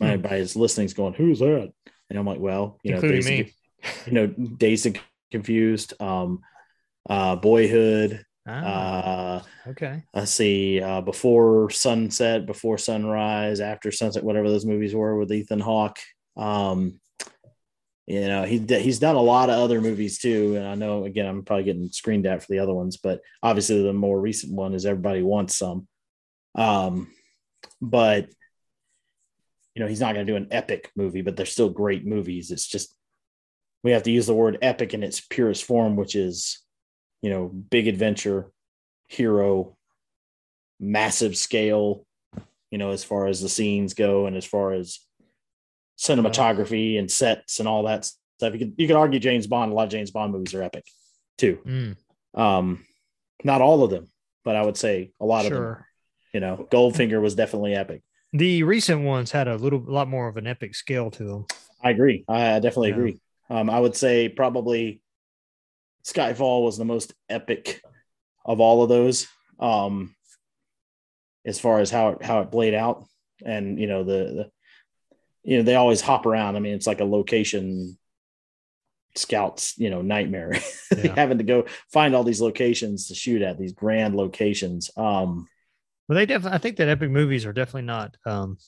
Hmm. 0.00 0.06
everybody's 0.06 0.56
listening 0.56 0.86
is 0.86 0.94
going, 0.94 1.14
"Who's 1.14 1.38
that?" 1.38 1.72
And 2.10 2.18
I'm 2.18 2.26
like, 2.26 2.40
"Well, 2.40 2.78
you 2.82 2.90
know, 2.92 2.96
Including 2.98 3.22
Dazed 3.22 3.30
me. 3.30 3.54
you 4.06 4.12
know, 4.12 4.26
Dazed 4.26 4.86
and 4.86 5.00
Confused, 5.30 5.94
um, 6.00 6.40
uh, 7.08 7.36
Boyhood, 7.36 8.24
Ah, 8.46 9.36
uh, 9.36 9.70
okay. 9.70 10.02
let's 10.12 10.30
see, 10.32 10.80
uh, 10.80 11.00
before 11.00 11.70
sunset, 11.70 12.44
before 12.46 12.76
sunrise, 12.76 13.60
after 13.60 13.90
sunset, 13.90 14.22
whatever 14.22 14.50
those 14.50 14.66
movies 14.66 14.94
were 14.94 15.16
with 15.16 15.32
Ethan 15.32 15.60
Hawke. 15.60 15.98
Um, 16.36 17.00
You 18.06 18.28
know, 18.28 18.44
he 18.44 18.58
he's 18.58 18.98
done 18.98 19.16
a 19.16 19.22
lot 19.22 19.48
of 19.48 19.56
other 19.58 19.80
movies 19.80 20.18
too, 20.18 20.56
and 20.56 20.66
I 20.66 20.74
know 20.74 21.04
again 21.06 21.24
I'm 21.26 21.42
probably 21.42 21.64
getting 21.64 21.88
screened 21.88 22.26
at 22.26 22.42
for 22.42 22.52
the 22.52 22.58
other 22.58 22.74
ones, 22.74 22.98
but 22.98 23.22
obviously 23.42 23.82
the 23.82 23.94
more 23.94 24.20
recent 24.20 24.52
one 24.52 24.74
is 24.74 24.84
Everybody 24.84 25.22
Wants 25.22 25.56
Some. 25.56 25.88
Um, 26.54 27.10
but 27.80 28.28
you 29.74 29.80
know 29.80 29.88
he's 29.88 30.00
not 30.00 30.14
going 30.14 30.26
to 30.26 30.32
do 30.32 30.36
an 30.36 30.48
epic 30.50 30.90
movie, 30.94 31.22
but 31.22 31.34
they're 31.36 31.46
still 31.46 31.70
great 31.70 32.04
movies. 32.06 32.50
It's 32.50 32.66
just 32.66 32.94
we 33.82 33.92
have 33.92 34.02
to 34.02 34.10
use 34.10 34.26
the 34.26 34.34
word 34.34 34.58
epic 34.60 34.92
in 34.92 35.02
its 35.02 35.22
purest 35.22 35.64
form, 35.64 35.96
which 35.96 36.14
is 36.14 36.63
you 37.22 37.30
know 37.30 37.48
big 37.48 37.88
adventure, 37.88 38.50
hero, 39.08 39.76
massive 40.80 41.36
scale. 41.36 42.06
You 42.70 42.78
know, 42.78 42.90
as 42.90 43.04
far 43.04 43.26
as 43.28 43.40
the 43.40 43.48
scenes 43.48 43.94
go, 43.94 44.26
and 44.26 44.36
as 44.36 44.44
far 44.44 44.72
as 44.72 44.98
cinematography 45.96 46.98
and 46.98 47.08
sets 47.10 47.60
and 47.60 47.68
all 47.68 47.84
that 47.84 48.04
stuff. 48.04 48.52
You 48.52 48.58
could 48.58 48.74
you 48.76 48.86
could 48.88 48.96
argue 48.96 49.20
James 49.20 49.46
Bond. 49.46 49.70
A 49.72 49.74
lot 49.74 49.84
of 49.84 49.90
James 49.90 50.10
Bond 50.10 50.32
movies 50.32 50.54
are 50.54 50.62
epic, 50.62 50.84
too. 51.38 51.58
Mm, 51.64 51.96
Um, 52.38 52.84
not 53.44 53.60
all 53.60 53.84
of 53.84 53.90
them, 53.90 54.08
but 54.44 54.56
I 54.56 54.62
would 54.64 54.76
say 54.76 55.12
a 55.20 55.24
lot 55.24 55.46
of 55.46 55.52
them. 55.52 55.76
You 56.32 56.40
know, 56.40 56.66
Goldfinger 56.68 57.22
was 57.22 57.36
definitely 57.36 57.76
epic. 57.76 58.02
The 58.32 58.64
recent 58.64 59.02
ones 59.02 59.30
had 59.30 59.46
a 59.46 59.54
little, 59.54 59.78
lot 59.78 60.08
more 60.08 60.26
of 60.26 60.36
an 60.36 60.48
epic 60.48 60.74
scale 60.74 61.12
to 61.12 61.22
them. 61.24 61.46
I 61.80 61.90
agree. 61.90 62.24
I 62.26 62.58
definitely 62.58 62.88
Yeah. 62.88 62.94
agree. 62.96 63.20
Um, 63.50 63.70
I 63.70 63.78
would 63.78 63.94
say 63.94 64.28
probably 64.28 65.00
Skyfall 66.06 66.64
was 66.64 66.76
the 66.76 66.84
most 66.84 67.14
epic 67.28 67.80
of 68.44 68.60
all 68.60 68.82
of 68.82 68.88
those. 68.88 69.26
Um, 69.58 70.14
as 71.46 71.60
far 71.60 71.80
as 71.80 71.90
how 71.90 72.10
it 72.10 72.22
how 72.22 72.40
it 72.40 72.50
played 72.50 72.74
out, 72.74 73.04
and 73.44 73.78
you 73.78 73.86
know 73.86 74.02
the, 74.04 74.12
the 74.12 74.50
you 75.42 75.58
know 75.58 75.62
they 75.62 75.74
always 75.74 76.00
hop 76.00 76.26
around. 76.26 76.56
I 76.56 76.60
mean, 76.60 76.74
it's 76.74 76.86
like 76.86 77.00
a 77.00 77.04
location 77.04 77.98
scouts, 79.16 79.78
you 79.78 79.90
know, 79.90 80.02
nightmare. 80.02 80.52
Yeah. 80.96 81.14
Having 81.16 81.38
to 81.38 81.44
go 81.44 81.64
find 81.92 82.14
all 82.14 82.22
these 82.24 82.40
locations 82.40 83.08
to 83.08 83.14
shoot 83.16 83.42
at 83.42 83.58
these 83.58 83.72
grand 83.72 84.14
locations. 84.14 84.90
Um, 84.96 85.48
Well, 86.08 86.14
they 86.16 86.24
definitely. 86.26 86.54
I 86.54 86.58
think 86.58 86.76
that 86.76 86.88
epic 86.88 87.10
movies 87.10 87.44
are 87.46 87.52
definitely 87.52 87.82
not. 87.82 88.16
Um, 88.24 88.58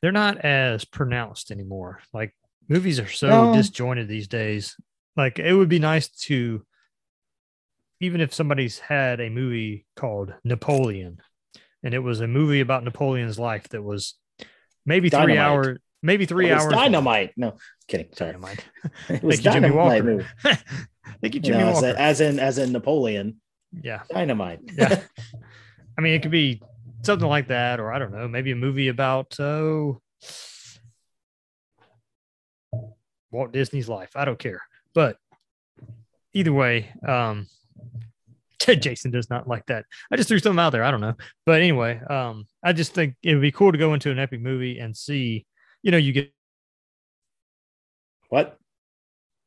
they're 0.00 0.12
not 0.12 0.38
as 0.38 0.84
pronounced 0.84 1.50
anymore. 1.50 2.00
Like 2.12 2.36
movies 2.68 3.00
are 3.00 3.08
so 3.08 3.28
No. 3.46 3.52
disjointed 3.52 4.06
these 4.08 4.28
days. 4.28 4.76
Like 5.18 5.40
it 5.40 5.52
would 5.52 5.68
be 5.68 5.80
nice 5.80 6.08
to, 6.26 6.64
even 8.00 8.20
if 8.20 8.32
somebody's 8.32 8.78
had 8.78 9.20
a 9.20 9.28
movie 9.28 9.84
called 9.96 10.32
Napoleon, 10.44 11.18
and 11.82 11.92
it 11.92 11.98
was 11.98 12.20
a 12.20 12.28
movie 12.28 12.60
about 12.60 12.84
Napoleon's 12.84 13.36
life 13.36 13.68
that 13.70 13.82
was 13.82 14.14
maybe 14.86 15.10
three 15.10 15.36
hours, 15.36 15.78
maybe 16.04 16.24
three 16.24 16.52
hours. 16.52 16.66
long. 16.66 16.84
dynamite. 16.84 17.32
No, 17.36 17.56
kidding. 17.88 18.06
Sorry. 18.12 18.30
Dynamite. 18.30 18.64
It 19.08 19.22
was 19.24 19.40
Thank 19.40 19.56
you, 19.56 19.60
Jimmy 19.60 19.68
dynamite 19.74 20.04
Walker. 20.04 20.28
Thank 21.20 21.34
you, 21.34 21.40
Jimmy 21.40 21.62
as, 21.64 21.74
Walker. 21.74 21.88
in, 21.88 21.96
as 21.96 22.20
in 22.20 22.38
as 22.38 22.58
in 22.58 22.70
Napoleon, 22.70 23.40
yeah. 23.82 24.02
dynamite. 24.08 24.60
yeah. 24.72 25.02
I 25.98 26.00
mean, 26.00 26.14
it 26.14 26.22
could 26.22 26.30
be 26.30 26.62
something 27.02 27.28
like 27.28 27.48
that, 27.48 27.80
or 27.80 27.92
I 27.92 27.98
don't 27.98 28.12
know, 28.12 28.28
maybe 28.28 28.52
a 28.52 28.56
movie 28.56 28.86
about 28.86 29.38
oh 29.40 30.00
Walt 33.32 33.52
Disney's 33.52 33.88
life. 33.88 34.10
I 34.14 34.24
don't 34.24 34.38
care, 34.38 34.62
but 34.94 35.16
either 36.32 36.52
way, 36.52 36.90
um, 37.06 37.46
Ted 38.58 38.82
Jason 38.82 39.10
does 39.10 39.30
not 39.30 39.46
like 39.48 39.66
that. 39.66 39.84
I 40.10 40.16
just 40.16 40.28
threw 40.28 40.38
something 40.38 40.58
out 40.60 40.70
there. 40.70 40.84
I 40.84 40.90
don't 40.90 41.00
know, 41.00 41.14
but 41.46 41.60
anyway, 41.60 42.00
um, 42.10 42.46
I 42.62 42.72
just 42.72 42.94
think 42.94 43.14
it 43.22 43.34
would 43.34 43.42
be 43.42 43.52
cool 43.52 43.72
to 43.72 43.78
go 43.78 43.94
into 43.94 44.10
an 44.10 44.18
epic 44.18 44.40
movie 44.40 44.78
and 44.78 44.96
see. 44.96 45.46
You 45.82 45.92
know, 45.92 45.98
you 45.98 46.12
get. 46.12 46.32
What? 48.28 48.58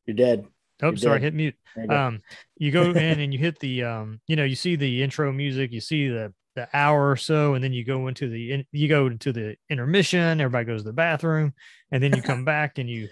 You're 0.05 0.15
dead. 0.15 0.45
Oh, 0.81 0.87
You're 0.89 0.97
sorry, 0.97 1.19
dead. 1.19 1.25
hit 1.25 1.33
mute. 1.35 1.55
You 1.77 1.87
go. 1.87 1.95
um 1.95 2.21
you 2.57 2.71
go 2.71 2.83
in 2.91 3.19
and 3.19 3.31
you 3.33 3.39
hit 3.39 3.59
the 3.59 3.83
um 3.83 4.19
you 4.27 4.35
know 4.35 4.43
you 4.43 4.55
see 4.55 4.75
the 4.75 5.03
intro 5.03 5.31
music 5.31 5.71
you 5.71 5.79
see 5.81 6.07
the 6.07 6.33
the 6.55 6.67
hour 6.73 7.09
or 7.09 7.15
so 7.15 7.53
and 7.53 7.63
then 7.63 7.71
you 7.71 7.85
go 7.85 8.07
into 8.07 8.27
the 8.29 8.51
in, 8.51 8.65
you 8.71 8.89
go 8.89 9.07
into 9.07 9.31
the 9.31 9.55
intermission 9.69 10.41
everybody 10.41 10.65
goes 10.65 10.81
to 10.81 10.87
the 10.87 10.93
bathroom 10.93 11.53
and 11.91 12.01
then 12.03 12.13
you 12.15 12.21
come 12.21 12.43
back 12.53 12.77
and 12.77 12.89
you 12.89 13.07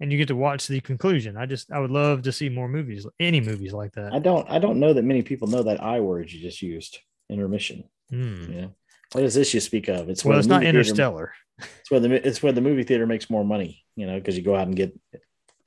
and 0.00 0.10
you 0.12 0.18
get 0.18 0.28
to 0.28 0.36
watch 0.36 0.66
the 0.68 0.80
conclusion 0.80 1.36
i 1.36 1.44
just 1.46 1.70
i 1.72 1.78
would 1.78 1.90
love 1.90 2.22
to 2.22 2.32
see 2.32 2.48
more 2.48 2.68
movies 2.68 3.06
any 3.18 3.40
movies 3.40 3.72
like 3.72 3.92
that 3.92 4.12
I 4.12 4.18
don't 4.18 4.48
I 4.48 4.58
don't 4.58 4.78
know 4.80 4.92
that 4.92 5.04
many 5.04 5.22
people 5.22 5.48
know 5.48 5.62
that 5.64 5.82
I 5.82 6.00
word 6.00 6.30
you 6.32 6.40
just 6.40 6.62
used. 6.62 6.98
Intermission. 7.30 7.84
Hmm. 8.10 8.52
Yeah. 8.52 8.66
What 9.12 9.24
is 9.24 9.34
this 9.34 9.52
you 9.52 9.60
speak 9.60 9.88
of? 9.88 10.08
It's 10.08 10.24
well 10.24 10.38
it's 10.38 10.46
not 10.48 10.56
movie 10.62 10.66
theater- 10.66 10.78
interstellar 10.80 11.32
It's 11.80 11.90
where 11.90 12.00
the 12.00 12.26
it's 12.28 12.42
where 12.42 12.52
the 12.52 12.60
movie 12.60 12.84
theater 12.84 13.06
makes 13.06 13.28
more 13.28 13.44
money, 13.44 13.84
you 13.96 14.06
know, 14.06 14.16
because 14.18 14.36
you 14.36 14.42
go 14.42 14.54
out 14.56 14.66
and 14.66 14.76
get 14.76 14.96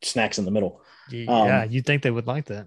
snacks 0.02 0.38
in 0.40 0.46
the 0.46 0.52
middle. 0.52 0.82
yeah 1.10 1.64
you'd 1.66 1.86
think 1.86 2.02
they 2.04 2.12
would 2.12 2.28
like 2.28 2.46
that 2.46 2.66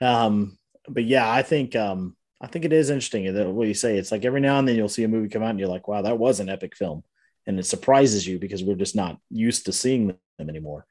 Um, 0.00 0.58
but 0.88 1.04
yeah, 1.04 1.30
I 1.30 1.42
think 1.42 1.76
um 1.76 2.16
I 2.40 2.46
think 2.48 2.64
it 2.64 2.72
is 2.72 2.90
interesting 2.90 3.32
that 3.34 3.48
what 3.48 3.68
you 3.68 3.74
say. 3.74 3.96
It's 3.98 4.10
like 4.12 4.24
every 4.24 4.40
now 4.40 4.58
and 4.58 4.66
then 4.66 4.76
you'll 4.76 4.88
see 4.88 5.04
a 5.04 5.08
movie 5.08 5.28
come 5.28 5.42
out 5.44 5.50
and 5.50 5.58
you're 5.60 5.68
like, 5.68 5.86
wow, 5.88 6.02
that 6.02 6.18
was 6.18 6.40
an 6.40 6.48
epic 6.48 6.74
film. 6.76 7.04
And 7.46 7.58
it 7.58 7.66
surprises 7.66 8.26
you 8.26 8.38
because 8.38 8.64
we're 8.64 8.74
just 8.84 8.96
not 8.96 9.18
used 9.30 9.66
to 9.66 9.72
seeing 9.72 10.06
them 10.08 10.16
anymore. 10.48 10.86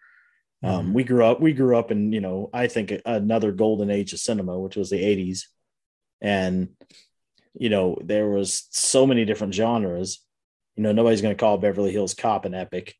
Um, 0.64 0.89
Mhm. 0.89 0.93
we 0.93 1.03
grew 1.03 1.26
up, 1.26 1.39
we 1.41 1.53
grew 1.53 1.76
up 1.76 1.89
in, 1.91 2.12
you 2.14 2.22
know, 2.22 2.49
I 2.53 2.68
think 2.68 2.93
another 3.05 3.51
golden 3.51 3.89
age 3.89 4.14
of 4.14 4.20
cinema, 4.20 4.59
which 4.59 4.76
was 4.76 4.89
the 4.89 5.03
80s. 5.03 5.47
And, 6.22 6.70
you 7.53 7.70
know, 7.70 7.97
there 8.03 8.30
was 8.30 8.68
so 8.70 9.07
many 9.07 9.26
different 9.26 9.53
genres. 9.55 10.20
You 10.76 10.84
know, 10.84 10.91
nobody's 10.91 11.22
going 11.22 11.36
to 11.36 11.39
call 11.39 11.57
Beverly 11.57 11.91
Hills 11.91 12.14
Cop 12.14 12.45
an 12.45 12.53
epic 12.53 12.95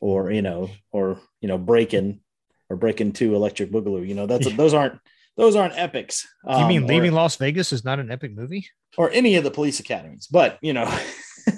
or, 0.00 0.30
you 0.30 0.42
know, 0.42 0.70
or, 0.90 1.20
you 1.40 1.48
know, 1.48 1.56
Breaking 1.58 2.20
or 2.68 2.76
Breakin' 2.76 3.12
2 3.12 3.34
Electric 3.36 3.70
Boogaloo. 3.70 4.06
You 4.06 4.14
know, 4.14 4.26
that's 4.26 4.46
Yeah. 4.48 4.56
those 4.56 4.74
aren't 4.74 4.98
those 5.36 5.56
aren't 5.56 5.76
epics. 5.78 6.26
you 6.44 6.50
Um, 6.54 6.68
mean 6.68 6.82
or- 6.84 6.86
leaving 6.86 7.12
las 7.12 7.36
vegas 7.36 7.72
is 7.72 7.84
not 7.84 7.98
an 8.00 8.10
epic 8.10 8.32
movie 8.34 8.66
or 8.96 9.10
any 9.10 9.34
of 9.36 9.42
the 9.44 9.50
police 9.50 9.80
academies, 9.80 10.26
but 10.30 10.58
you 10.62 10.72
know, 10.72 10.86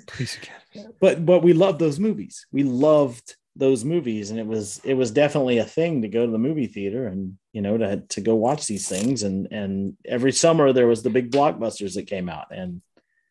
Police 0.06 0.36
Academy. 0.36 0.94
but 1.00 1.24
but 1.26 1.42
we 1.42 1.52
loved 1.52 1.78
those 1.78 1.98
movies. 2.00 2.46
We 2.52 2.62
loved 2.64 3.36
those 3.56 3.84
movies, 3.84 4.30
and 4.30 4.38
it 4.38 4.46
was 4.46 4.80
it 4.84 4.94
was 4.94 5.10
definitely 5.10 5.58
a 5.58 5.64
thing 5.64 6.02
to 6.02 6.08
go 6.08 6.26
to 6.26 6.32
the 6.32 6.38
movie 6.38 6.66
theater 6.66 7.06
and 7.06 7.38
you 7.52 7.62
know 7.62 7.78
to 7.78 7.98
to 8.08 8.20
go 8.20 8.34
watch 8.34 8.66
these 8.66 8.88
things. 8.88 9.22
And 9.22 9.48
and 9.50 9.96
every 10.04 10.32
summer 10.32 10.72
there 10.72 10.86
was 10.86 11.02
the 11.02 11.10
big 11.10 11.30
blockbusters 11.30 11.94
that 11.94 12.06
came 12.06 12.28
out, 12.28 12.46
and 12.50 12.82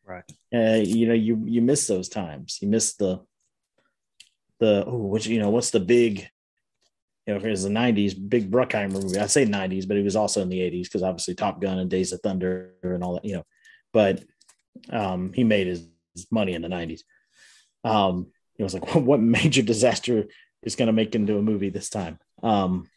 right 0.05 0.23
uh, 0.53 0.81
you 0.83 1.07
know 1.07 1.13
you 1.13 1.41
you 1.45 1.61
miss 1.61 1.87
those 1.87 2.09
times. 2.09 2.59
You 2.61 2.67
miss 2.67 2.95
the 2.95 3.21
the 4.59 4.85
oh, 4.87 4.97
which 4.97 5.27
you 5.27 5.39
know 5.39 5.49
what's 5.49 5.71
the 5.71 5.79
big 5.79 6.29
you 7.25 7.33
know, 7.33 7.39
if 7.39 7.45
it 7.45 7.49
was 7.49 7.63
the 7.63 7.69
90s, 7.69 8.29
big 8.29 8.51
Bruckheimer 8.51 9.01
movie. 9.01 9.17
I 9.17 9.25
say 9.25 9.47
90s, 9.47 9.87
but 9.87 9.97
he 9.97 10.03
was 10.03 10.15
also 10.15 10.43
in 10.43 10.49
the 10.49 10.59
80s 10.59 10.83
because 10.83 11.01
obviously 11.01 11.33
Top 11.33 11.59
Gun 11.59 11.79
and 11.79 11.89
Days 11.89 12.13
of 12.13 12.21
Thunder 12.21 12.73
and 12.83 13.03
all 13.03 13.15
that, 13.15 13.25
you 13.25 13.35
know. 13.35 13.43
But 13.91 14.23
um, 14.91 15.33
he 15.33 15.43
made 15.43 15.65
his, 15.65 15.87
his 16.13 16.27
money 16.29 16.53
in 16.53 16.61
the 16.61 16.67
90s. 16.67 17.01
Um, 17.83 18.27
it 18.57 18.63
was 18.63 18.73
like, 18.73 18.95
what 19.09 19.21
major 19.21 19.61
disaster 19.61 20.25
is 20.63 20.75
going 20.75 20.87
to 20.87 20.93
make 20.93 21.15
into 21.15 21.37
a 21.37 21.41
movie 21.41 21.69
this 21.69 21.89
time? 21.89 22.19
Um, 22.43 22.89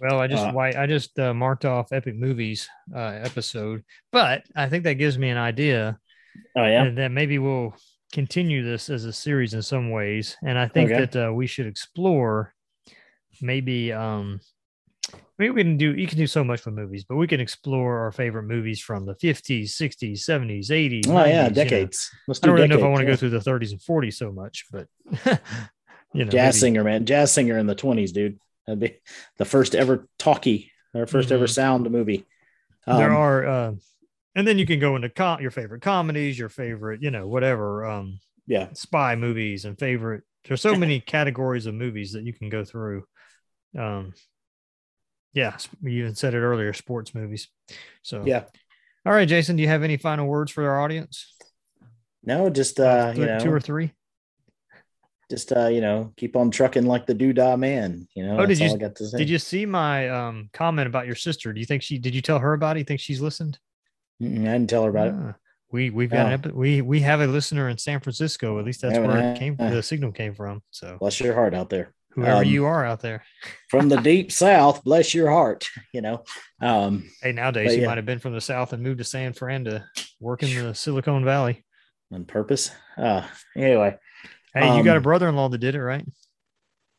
Well, 0.00 0.18
I 0.18 0.26
just 0.28 0.46
Uh, 0.46 0.58
I 0.58 0.86
just 0.86 1.18
uh, 1.18 1.34
marked 1.34 1.64
off 1.64 1.92
epic 1.92 2.16
movies 2.16 2.68
uh, 2.94 3.20
episode, 3.22 3.84
but 4.12 4.44
I 4.56 4.68
think 4.68 4.84
that 4.84 4.94
gives 4.94 5.18
me 5.18 5.28
an 5.28 5.36
idea 5.36 5.98
oh, 6.56 6.64
yeah. 6.64 6.84
and 6.84 6.96
that 6.98 7.10
maybe 7.10 7.38
we'll 7.38 7.74
continue 8.12 8.64
this 8.64 8.88
as 8.88 9.04
a 9.04 9.12
series 9.12 9.52
in 9.54 9.62
some 9.62 9.90
ways. 9.90 10.36
And 10.42 10.58
I 10.58 10.68
think 10.68 10.90
Okay. 10.90 11.04
that 11.04 11.28
uh, 11.28 11.32
we 11.32 11.46
should 11.46 11.66
explore 11.66 12.54
maybe 13.40 13.92
um 13.92 14.40
we 15.48 15.62
can 15.62 15.76
do 15.76 15.94
you 15.94 16.06
can 16.06 16.18
do 16.18 16.26
so 16.26 16.44
much 16.44 16.64
with 16.66 16.74
movies, 16.74 17.04
but 17.08 17.16
we 17.16 17.26
can 17.26 17.40
explore 17.40 17.98
our 18.00 18.12
favorite 18.12 18.42
movies 18.44 18.80
from 18.80 19.06
the 19.06 19.14
50s, 19.14 19.64
60s, 19.70 20.18
70s, 20.18 20.68
80s. 20.68 21.08
Oh, 21.08 21.24
yeah. 21.24 21.24
90s, 21.24 21.26
you 21.26 21.48
know. 21.48 21.48
Decades. 21.54 22.10
I 22.28 22.32
don't 22.46 22.54
really 22.54 22.68
know 22.68 22.76
if 22.78 22.84
I 22.84 22.88
want 22.88 23.00
to 23.00 23.04
yeah. 23.04 23.10
go 23.12 23.16
through 23.16 23.30
the 23.30 23.38
30s 23.38 23.70
and 23.72 23.80
40s 23.80 24.14
so 24.14 24.30
much, 24.32 24.66
but 24.70 24.86
you 26.12 26.24
know, 26.24 26.30
Jazz 26.30 26.54
maybe- 26.56 26.60
singer, 26.60 26.84
man. 26.84 27.06
Jazz 27.06 27.32
singer 27.32 27.58
in 27.58 27.66
the 27.66 27.74
20s, 27.76 28.12
dude. 28.12 28.38
That'd 28.66 28.80
be 28.80 28.96
the 29.38 29.44
first 29.44 29.74
ever 29.74 30.06
talkie, 30.18 30.70
our 30.94 31.06
1st 31.06 31.32
ever 31.32 31.46
Mhm. 31.46 31.50
sound 31.54 31.90
movie. 31.90 32.26
there 32.86 33.10
Um, 33.10 33.16
are 33.16 33.46
uh 33.46 33.72
and 34.36 34.46
then 34.46 34.58
you 34.58 34.66
can 34.66 34.78
go 34.78 34.94
into 34.94 35.08
com- 35.08 35.40
your 35.40 35.50
favorite 35.50 35.82
comedies, 35.82 36.38
your 36.38 36.48
favorite, 36.48 37.02
you 37.02 37.10
know, 37.10 37.26
whatever, 37.26 37.84
um, 37.84 38.20
yeah. 38.46 38.68
spy 38.74 39.16
movies 39.16 39.64
and 39.64 39.76
favorite. 39.78 40.22
There's 40.46 40.60
so 40.62 40.74
many 40.84 41.00
categories 41.00 41.66
of 41.66 41.74
movies 41.74 42.12
that 42.12 42.22
you 42.24 42.32
can 42.32 42.48
go 42.48 42.64
through. 42.64 43.04
Um, 43.76 44.12
yeah, 45.32 45.56
you 45.82 46.02
even 46.02 46.14
said 46.14 46.34
it 46.34 46.38
earlier, 46.40 46.72
sports 46.72 47.14
movies. 47.14 47.48
So 48.02 48.24
Yeah. 48.24 48.44
All 49.06 49.12
right, 49.12 49.26
Jason, 49.28 49.56
do 49.56 49.62
you 49.62 49.68
have 49.68 49.82
any 49.82 49.96
final 49.96 50.26
words 50.26 50.50
for 50.52 50.68
our 50.68 50.80
audience? 50.80 51.34
No, 52.22 52.50
just, 52.50 52.78
uh, 52.78 53.12
Th- 53.12 53.18
you 53.18 53.26
know, 53.26 53.38
two 53.38 53.50
or 53.50 53.60
three. 53.60 53.92
just 55.30 55.52
uh, 55.52 55.68
you 55.68 55.80
know, 55.80 56.12
keep 56.16 56.36
on 56.36 56.50
trucking 56.50 56.84
like 56.84 57.06
the 57.06 57.14
doodah 57.14 57.58
man. 57.58 58.06
You 58.14 58.26
know, 58.26 58.38
Oh, 58.40 58.46
did 58.46 58.58
you- 58.58 58.70
I 58.70 58.76
got 58.76 58.96
to 58.96 59.06
say. 59.08 59.18
Did 59.18 59.30
you 59.30 59.38
see 59.38 59.64
my 59.64 60.08
um 60.08 60.50
comment 60.52 60.86
about 60.86 61.06
your 61.06 61.14
sister? 61.14 61.52
Do 61.52 61.60
you 61.60 61.66
think 61.66 61.82
she 61.82 61.98
did 61.98 62.14
you 62.14 62.20
tell 62.20 62.38
her 62.40 62.52
about 62.52 62.76
it? 62.76 62.80
You 62.80 62.84
think 62.84 63.00
she's 63.00 63.20
listened? 63.20 63.58
Mm-mm, 64.22 64.40
I 64.40 64.52
didn't 64.52 64.68
tell 64.68 64.82
her 64.84 64.90
about 64.90 65.08
it. 65.08 65.14
Ah. 65.16 65.34
We 65.72 65.88
we've 65.90 66.10
got 66.10 66.26
an 66.26 66.32
epi- 66.32 66.50
we 66.50 66.82
we 66.82 67.00
have 67.00 67.20
a 67.20 67.26
listener 67.28 67.68
in 67.68 67.78
San 67.78 68.00
Francisco. 68.00 68.58
At 68.58 68.64
least 68.64 68.82
that's 68.82 68.98
where 68.98 69.32
it 69.32 69.38
came. 69.38 69.56
The 69.56 69.82
signal 69.82 70.10
came 70.12 70.34
from. 70.34 70.62
So 70.72 70.98
Bless 70.98 71.20
your 71.20 71.32
heart 71.32 71.54
out 71.54 71.70
there. 71.70 71.94
Whoever 72.14 72.38
Um, 72.42 72.44
you 72.44 72.64
are 72.66 72.84
out 72.84 73.00
there, 73.00 73.22
From 73.70 73.88
the 73.88 73.96
deep 74.00 74.32
south, 74.32 74.82
bless 74.84 75.14
your 75.14 75.30
heart. 75.30 75.66
You 75.92 76.00
know. 76.02 76.24
Um, 76.60 77.08
hey, 77.22 77.32
nowadays 77.32 77.74
you 77.74 77.82
yeah. 77.82 77.86
might 77.88 77.98
have 77.98 78.06
been 78.06 78.18
from 78.18 78.34
the 78.34 78.40
south 78.40 78.72
and 78.72 78.82
moved 78.82 78.98
to 78.98 79.04
San 79.04 79.32
Fran 79.32 79.64
to 79.64 79.84
work 80.20 80.42
in 80.42 80.54
the 80.64 80.74
Silicon 80.74 81.24
Valley. 81.24 81.64
on 82.12 82.24
purpose. 82.24 82.70
Uh 82.98 83.26
anyway. 83.56 83.96
Hey, 84.52 84.76
you 84.76 84.82
got 84.82 84.94
a 84.94 84.96
Um, 84.96 85.02
brother-in-law 85.04 85.48
that 85.50 85.58
did 85.58 85.74
it, 85.76 85.82
right? 85.82 86.04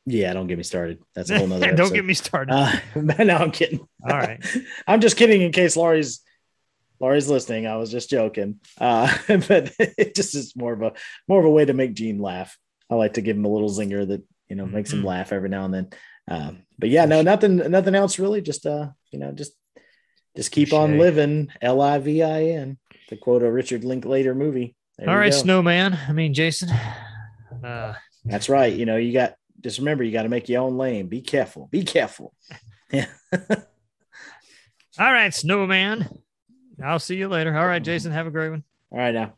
Yeah, 0.05 0.33
don't 0.33 0.47
get 0.47 0.57
me 0.57 0.63
started. 0.63 0.99
That's 1.13 1.29
a 1.29 1.37
whole 1.37 1.47
nother 1.47 1.65
Don't 1.67 1.79
episode. 1.79 1.93
get 1.95 2.05
me 2.05 2.13
started. 2.13 2.53
uh, 2.53 2.71
no, 3.23 3.35
I'm 3.37 3.51
kidding. 3.51 3.79
All 4.09 4.17
right. 4.17 4.43
I'm 4.87 5.01
just 5.01 5.17
kidding 5.17 5.41
in 5.41 5.51
case 5.51 5.75
Laurie's 5.77 6.21
Laurie's 6.99 7.27
listening. 7.29 7.67
I 7.67 7.75
was 7.77 7.91
just 7.91 8.09
joking. 8.09 8.59
Uh, 8.79 9.11
but 9.27 9.73
it 9.79 10.15
just 10.15 10.33
is 10.35 10.55
more 10.55 10.73
of 10.73 10.81
a 10.81 10.93
more 11.27 11.39
of 11.39 11.45
a 11.45 11.49
way 11.51 11.65
to 11.65 11.73
make 11.73 11.93
Gene 11.93 12.19
laugh. 12.19 12.57
I 12.89 12.95
like 12.95 13.13
to 13.15 13.21
give 13.21 13.35
him 13.37 13.45
a 13.45 13.49
little 13.49 13.69
zinger 13.69 14.07
that 14.07 14.23
you 14.51 14.57
know 14.57 14.65
makes 14.65 14.91
him 14.91 15.01
laugh 15.01 15.31
every 15.31 15.47
now 15.47 15.63
and 15.63 15.73
then. 15.73 15.89
Um, 16.27 16.63
but 16.77 16.89
yeah, 16.89 17.05
no, 17.05 17.21
nothing, 17.21 17.55
nothing 17.55 17.95
else 17.95 18.19
really. 18.19 18.41
Just 18.41 18.65
uh, 18.65 18.89
you 19.09 19.17
know, 19.17 19.31
just 19.31 19.53
just 20.35 20.51
keep 20.51 20.73
on 20.73 20.97
living. 20.97 21.47
L 21.61 21.79
I 21.79 21.97
V 21.99 22.21
I 22.21 22.43
N. 22.43 22.77
To 23.07 23.15
quote 23.15 23.43
a 23.43 23.51
Richard 23.51 23.85
Linklater 23.85 24.35
movie. 24.35 24.75
There 24.97 25.09
All 25.09 25.15
right, 25.15 25.31
go. 25.31 25.37
Snowman. 25.37 25.97
I 26.07 26.11
mean, 26.11 26.33
Jason. 26.33 26.69
Uh, 27.63 27.93
That's 28.25 28.49
right. 28.49 28.73
You 28.73 28.85
know, 28.85 28.97
you 28.97 29.13
got 29.13 29.35
just 29.61 29.79
remember 29.79 30.03
you 30.03 30.11
got 30.11 30.23
to 30.23 30.29
make 30.29 30.49
your 30.49 30.63
own 30.63 30.77
lane. 30.77 31.07
Be 31.07 31.21
careful. 31.21 31.69
Be 31.71 31.83
careful. 31.83 32.33
Yeah. 32.91 33.05
all 34.99 35.13
right, 35.13 35.33
Snowman. 35.33 36.09
I'll 36.83 36.99
see 36.99 37.15
you 37.15 37.29
later. 37.29 37.57
All 37.57 37.65
right, 37.65 37.81
Jason. 37.81 38.11
Have 38.11 38.27
a 38.27 38.31
great 38.31 38.49
one. 38.49 38.63
All 38.91 38.99
right 38.99 39.13
now. 39.13 39.33